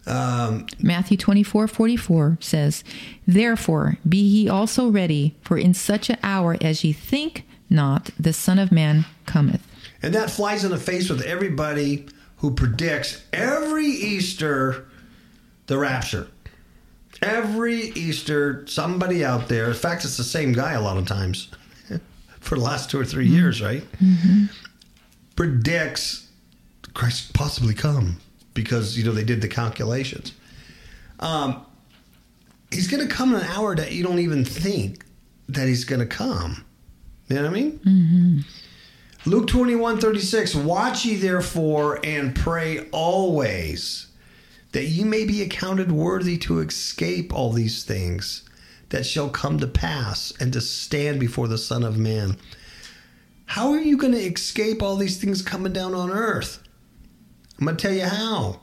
Um, 0.07 0.67
Matthew 0.81 1.19
24 1.19 1.69
44 1.69 2.39
says, 2.41 2.83
Therefore 3.27 3.99
be 4.09 4.19
ye 4.19 4.49
also 4.49 4.89
ready, 4.89 5.37
for 5.43 5.59
in 5.59 5.75
such 5.75 6.09
an 6.09 6.17
hour 6.23 6.57
as 6.63 6.83
ye 6.83 6.93
think 6.93 7.45
not, 7.71 8.11
the 8.19 8.33
Son 8.33 8.59
of 8.59 8.73
Man 8.73 9.05
cometh. 9.27 9.67
And 10.03 10.15
that 10.15 10.31
flies 10.31 10.65
in 10.65 10.71
the 10.71 10.79
face 10.79 11.11
with 11.11 11.21
everybody 11.23 12.07
who 12.39 12.55
predicts 12.55 13.23
every 13.33 13.87
Easter 13.87 14.89
the 15.67 15.77
rapture. 15.77 16.29
Every 17.21 17.91
Easter, 17.91 18.65
somebody 18.69 19.25
out 19.25 19.49
there, 19.49 19.67
in 19.67 19.75
fact, 19.75 20.05
it's 20.05 20.17
the 20.17 20.25
same 20.25 20.53
guy 20.53 20.73
a 20.73 20.81
lot 20.81 20.97
of 20.97 21.07
times 21.07 21.49
for 22.49 22.55
the 22.55 22.63
last 22.63 22.91
two 22.91 22.99
or 22.99 23.05
3 23.05 23.27
years, 23.27 23.57
mm-hmm. 23.57 23.67
right? 23.67 23.93
Mm-hmm. 24.01 24.45
Predicts 25.37 26.29
Christ 26.95 27.35
possibly 27.35 27.75
come 27.75 28.17
because, 28.55 28.97
you 28.97 29.05
know, 29.05 29.13
they 29.13 29.25
did 29.25 29.43
the 29.43 29.49
calculations. 29.49 30.33
Um, 31.21 31.65
he's 32.71 32.89
going 32.89 33.07
to 33.07 33.15
come 33.15 33.35
in 33.35 33.41
an 33.41 33.47
hour 33.47 33.77
that 33.77 33.93
you 33.93 34.03
don't 34.03 34.19
even 34.19 34.45
think 34.45 35.05
that 35.49 35.69
he's 35.69 35.85
going 35.85 36.01
to 36.01 36.07
come. 36.07 36.65
You 37.29 37.37
know 37.37 37.43
what 37.43 37.51
I 37.51 37.55
mean? 37.55 37.79
Mm-hmm. 37.81 39.31
Luke 39.31 39.47
21 39.49 40.01
36, 40.01 40.55
watch 40.55 41.05
ye 41.05 41.17
therefore 41.17 42.01
and 42.03 42.35
pray 42.35 42.89
always 42.91 44.07
that 44.73 44.85
ye 44.85 45.05
may 45.05 45.27
be 45.27 45.43
accounted 45.43 45.93
worthy 45.93 46.39
to 46.39 46.61
escape 46.61 47.35
all 47.35 47.53
these 47.53 47.85
things 47.85 48.48
that 48.91 49.05
shall 49.07 49.29
come 49.29 49.59
to 49.61 49.67
pass 49.67 50.33
and 50.41 50.53
to 50.53 50.61
stand 50.61 51.21
before 51.21 51.49
the 51.49 51.59
Son 51.59 51.83
of 51.83 51.99
Man. 51.99 52.37
How 53.47 53.71
are 53.73 53.81
you 53.81 53.97
going 53.97 54.13
to 54.13 54.19
escape 54.19 54.83
all 54.83 54.97
these 54.97 55.19
things 55.19 55.43
coming 55.43 55.73
down 55.73 55.95
on 55.95 56.11
earth? 56.11 56.63
I'm 57.59 57.65
going 57.67 57.77
to 57.77 57.83
tell 57.83 57.95
you 57.95 58.05
how. 58.05 58.61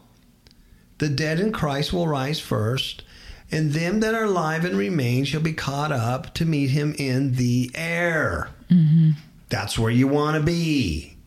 The 1.00 1.10
dead 1.10 1.40
in 1.40 1.52
Christ 1.52 1.92
will 1.92 2.08
rise 2.08 2.40
first, 2.40 3.04
and 3.52 3.72
them 3.74 4.00
that 4.00 4.14
are 4.16 4.24
alive 4.24 4.64
and 4.64 4.78
remain 4.78 5.26
shall 5.26 5.42
be 5.42 5.54
caught 5.54 5.92
up 5.92 6.34
to 6.36 6.46
meet 6.46 6.70
him 6.70 6.96
in 6.98 7.34
the 7.34 7.70
air. 7.76 8.50
Mm-hmm. 8.70 9.12
That's 9.50 9.78
where 9.78 9.92
you 9.92 10.08
want 10.08 10.38
to 10.38 10.42
be. 10.44 11.18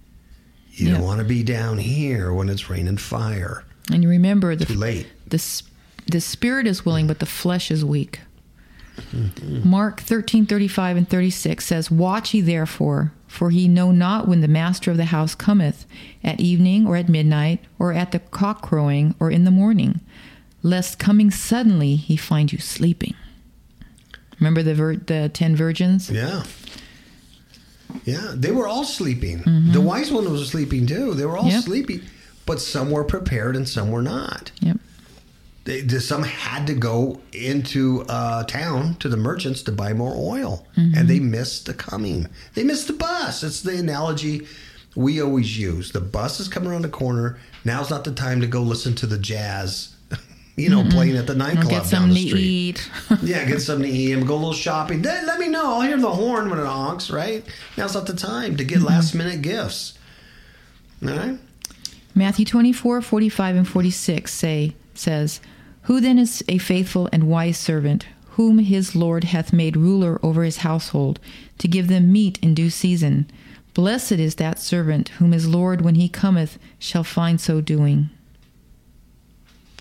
You 0.73 0.87
Yeah. 0.89 0.95
don't 0.95 1.03
want 1.03 1.19
to 1.19 1.25
be 1.25 1.43
down 1.43 1.79
here 1.79 2.33
when 2.33 2.49
it's 2.49 2.71
raining 2.71 2.97
fire. 2.97 3.65
And 3.93 4.03
you 4.03 4.09
remember 4.09 4.55
the 4.57 4.65
Too 4.65 4.75
late. 4.75 5.07
the 5.27 5.63
the 6.11 6.21
spirit 6.21 6.67
is 6.67 6.87
willing, 6.87 7.07
but 7.07 7.19
the 7.19 7.27
flesh 7.27 7.71
is 7.71 7.85
weak. 7.85 8.21
Mark 9.65 10.01
thirteen 10.01 10.47
thirty 10.47 10.69
five 10.69 10.97
and 10.97 11.09
thirty 11.09 11.31
six 11.31 11.67
says, 11.67 11.91
"Watch 11.91 12.35
ye 12.35 12.41
therefore, 12.41 13.13
for 13.27 13.51
ye 13.51 13.69
know 13.69 13.91
not 13.93 14.27
when 14.29 14.41
the 14.41 14.49
master 14.49 14.91
of 14.91 14.97
the 14.97 15.07
house 15.07 15.35
cometh, 15.35 15.85
at 16.25 16.41
evening 16.41 16.87
or 16.87 16.97
at 16.97 17.09
midnight, 17.09 17.61
or 17.79 17.93
at 17.93 18.13
the 18.13 18.19
cock 18.19 18.63
crowing, 18.63 19.15
or 19.21 19.31
in 19.31 19.45
the 19.45 19.51
morning, 19.51 20.01
lest 20.63 20.99
coming 20.99 21.31
suddenly 21.31 21.97
he 21.97 22.17
find 22.17 22.53
you 22.53 22.59
sleeping." 22.59 23.15
Remember 24.41 24.63
the 24.63 24.75
vir- 24.75 24.97
the 24.97 25.31
ten 25.33 25.57
virgins? 25.57 26.11
Yeah. 26.11 26.45
Yeah, 28.05 28.33
they 28.35 28.51
were 28.53 28.67
all 28.69 28.85
sleeping. 28.85 29.39
Mm-hmm. 29.41 29.73
The 29.73 29.81
wise 29.81 30.13
one 30.13 30.31
was 30.31 30.49
sleeping 30.49 30.87
too. 30.87 31.15
They 31.15 31.25
were 31.25 31.37
all 31.37 31.49
Yep. 31.49 31.65
sleeping, 31.65 32.03
but 32.47 32.61
some 32.61 32.91
were 32.91 33.03
prepared 33.05 33.57
and 33.57 33.67
some 33.69 33.91
were 33.91 34.03
not. 34.03 34.53
Yep. 34.61 34.79
They, 35.69 35.87
some 35.99 36.23
had 36.23 36.67
to 36.69 36.75
go 36.75 37.21
into 37.33 38.03
uh, 38.09 38.45
town 38.45 38.95
to 39.01 39.09
the 39.11 39.19
merchants 39.19 39.63
to 39.65 39.73
buy 39.73 39.93
more 39.93 40.15
oil, 40.17 40.67
Mm-hmm. 40.77 40.97
and 40.99 41.09
they 41.09 41.21
missed 41.21 41.67
the 41.67 41.75
coming. 41.75 42.27
They 42.55 42.65
missed 42.65 42.87
the 42.87 42.95
bus. 42.95 43.43
It's 43.43 43.61
the 43.61 43.77
analogy 43.77 44.47
we 44.97 45.21
always 45.21 45.59
use. 45.59 45.93
The 45.93 46.01
bus 46.01 46.41
is 46.41 46.49
coming 46.49 46.71
around 46.71 46.83
the 46.83 46.89
corner. 46.89 47.39
Now's 47.67 47.91
not 47.91 48.05
the 48.05 48.13
time 48.13 48.41
to 48.41 48.47
go 48.47 48.63
listen 48.63 48.95
to 48.97 49.07
the 49.07 49.19
jazz, 49.19 49.95
you 50.57 50.71
know, 50.71 50.85
playing 50.91 51.19
at 51.19 51.27
the 51.27 51.35
nightclub 51.35 51.69
get 51.69 51.77
down 51.83 51.85
something 51.85 52.15
the 52.15 52.23
to 52.23 52.29
street. 52.31 52.41
eat. 52.43 52.91
Yeah, 53.23 53.45
get 53.45 53.61
something 53.61 53.91
to 53.91 53.95
eat 53.97 54.13
and 54.15 54.27
go 54.27 54.35
a 54.35 54.37
little 54.37 54.53
shopping. 54.55 55.03
Then 55.03 55.27
let 55.27 55.39
me 55.39 55.49
know. 55.49 55.75
I'll 55.75 55.81
hear 55.83 55.99
the 55.99 56.11
horn 56.11 56.49
when 56.49 56.59
it 56.59 56.65
honks, 56.67 57.11
right? 57.11 57.45
Now's 57.77 57.93
not 57.95 58.07
the 58.07 58.15
time 58.17 58.57
to 58.57 58.65
get 58.65 58.81
last 58.81 59.15
minute 59.15 59.43
gifts. 59.43 59.99
All 61.03 61.11
right? 61.11 61.39
Matthew 62.15 62.47
24, 62.47 63.03
45, 63.03 63.57
and 63.57 63.69
46 63.69 64.33
say, 64.33 64.75
says, 64.95 65.41
Who 65.89 66.03
then 66.03 66.19
is 66.19 66.45
a 66.49 66.59
faithful 66.59 67.09
and 67.15 67.31
wise 67.31 67.57
servant, 67.57 68.05
whom 68.33 68.59
his 68.59 68.95
Lord 68.95 69.25
hath 69.25 69.55
made 69.55 69.75
ruler 69.75 70.21
over 70.23 70.45
his 70.45 70.59
household, 70.59 71.19
to 71.57 71.67
give 71.67 71.89
them 71.89 72.13
meat 72.13 72.39
in 72.43 72.53
due 72.53 72.69
season? 72.69 73.27
Blessed 73.73 74.13
is 74.13 74.35
that 74.35 74.59
servant, 74.59 75.09
whom 75.17 75.33
his 75.33 75.49
Lord, 75.49 75.81
when 75.81 75.95
he 75.95 76.07
cometh, 76.11 76.59
shall 76.79 77.05
find 77.05 77.41
so 77.41 77.63
doing. 77.63 78.11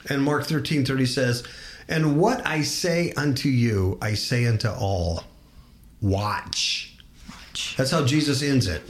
And 0.10 0.24
Mark 0.24 0.46
13 0.46 0.86
30 0.86 1.06
says, 1.06 1.44
And 1.90 2.18
what 2.18 2.48
I 2.48 2.62
say 2.62 3.12
unto 3.18 3.50
you, 3.50 3.98
I 4.02 4.14
say 4.14 4.46
unto 4.46 4.70
all, 4.70 5.26
watch. 6.00 6.98
watch. 7.30 7.76
That's 7.76 7.92
how 7.92 8.06
Jesus 8.06 8.42
ends 8.42 8.68
it. 8.68 8.82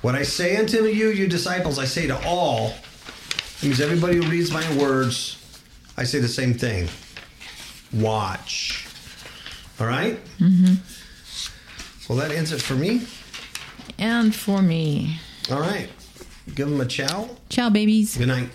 What 0.00 0.14
I 0.14 0.22
say 0.22 0.56
unto 0.56 0.84
you, 0.84 1.10
you 1.10 1.28
disciples, 1.28 1.78
I 1.78 1.84
say 1.84 2.06
to 2.06 2.18
all. 2.26 2.68
That 2.68 3.62
means 3.64 3.82
everybody 3.82 4.16
who 4.16 4.22
reads 4.22 4.50
my 4.50 4.78
words, 4.78 5.42
I 5.96 6.04
say 6.04 6.18
the 6.18 6.28
same 6.28 6.54
thing. 6.54 6.88
Watch. 7.92 8.86
All 9.80 9.86
right? 9.86 10.18
Mm-hmm. 10.38 10.74
Well, 12.08 12.18
that 12.18 12.34
ends 12.34 12.52
it 12.52 12.60
for 12.62 12.74
me. 12.74 13.02
And 13.98 14.34
for 14.34 14.62
me. 14.62 15.18
All 15.50 15.60
right. 15.60 15.88
Give 16.54 16.68
them 16.68 16.80
a 16.80 16.86
chow. 16.86 17.30
Ciao, 17.48 17.70
babies. 17.70 18.16
Good 18.16 18.28
night. 18.28 18.50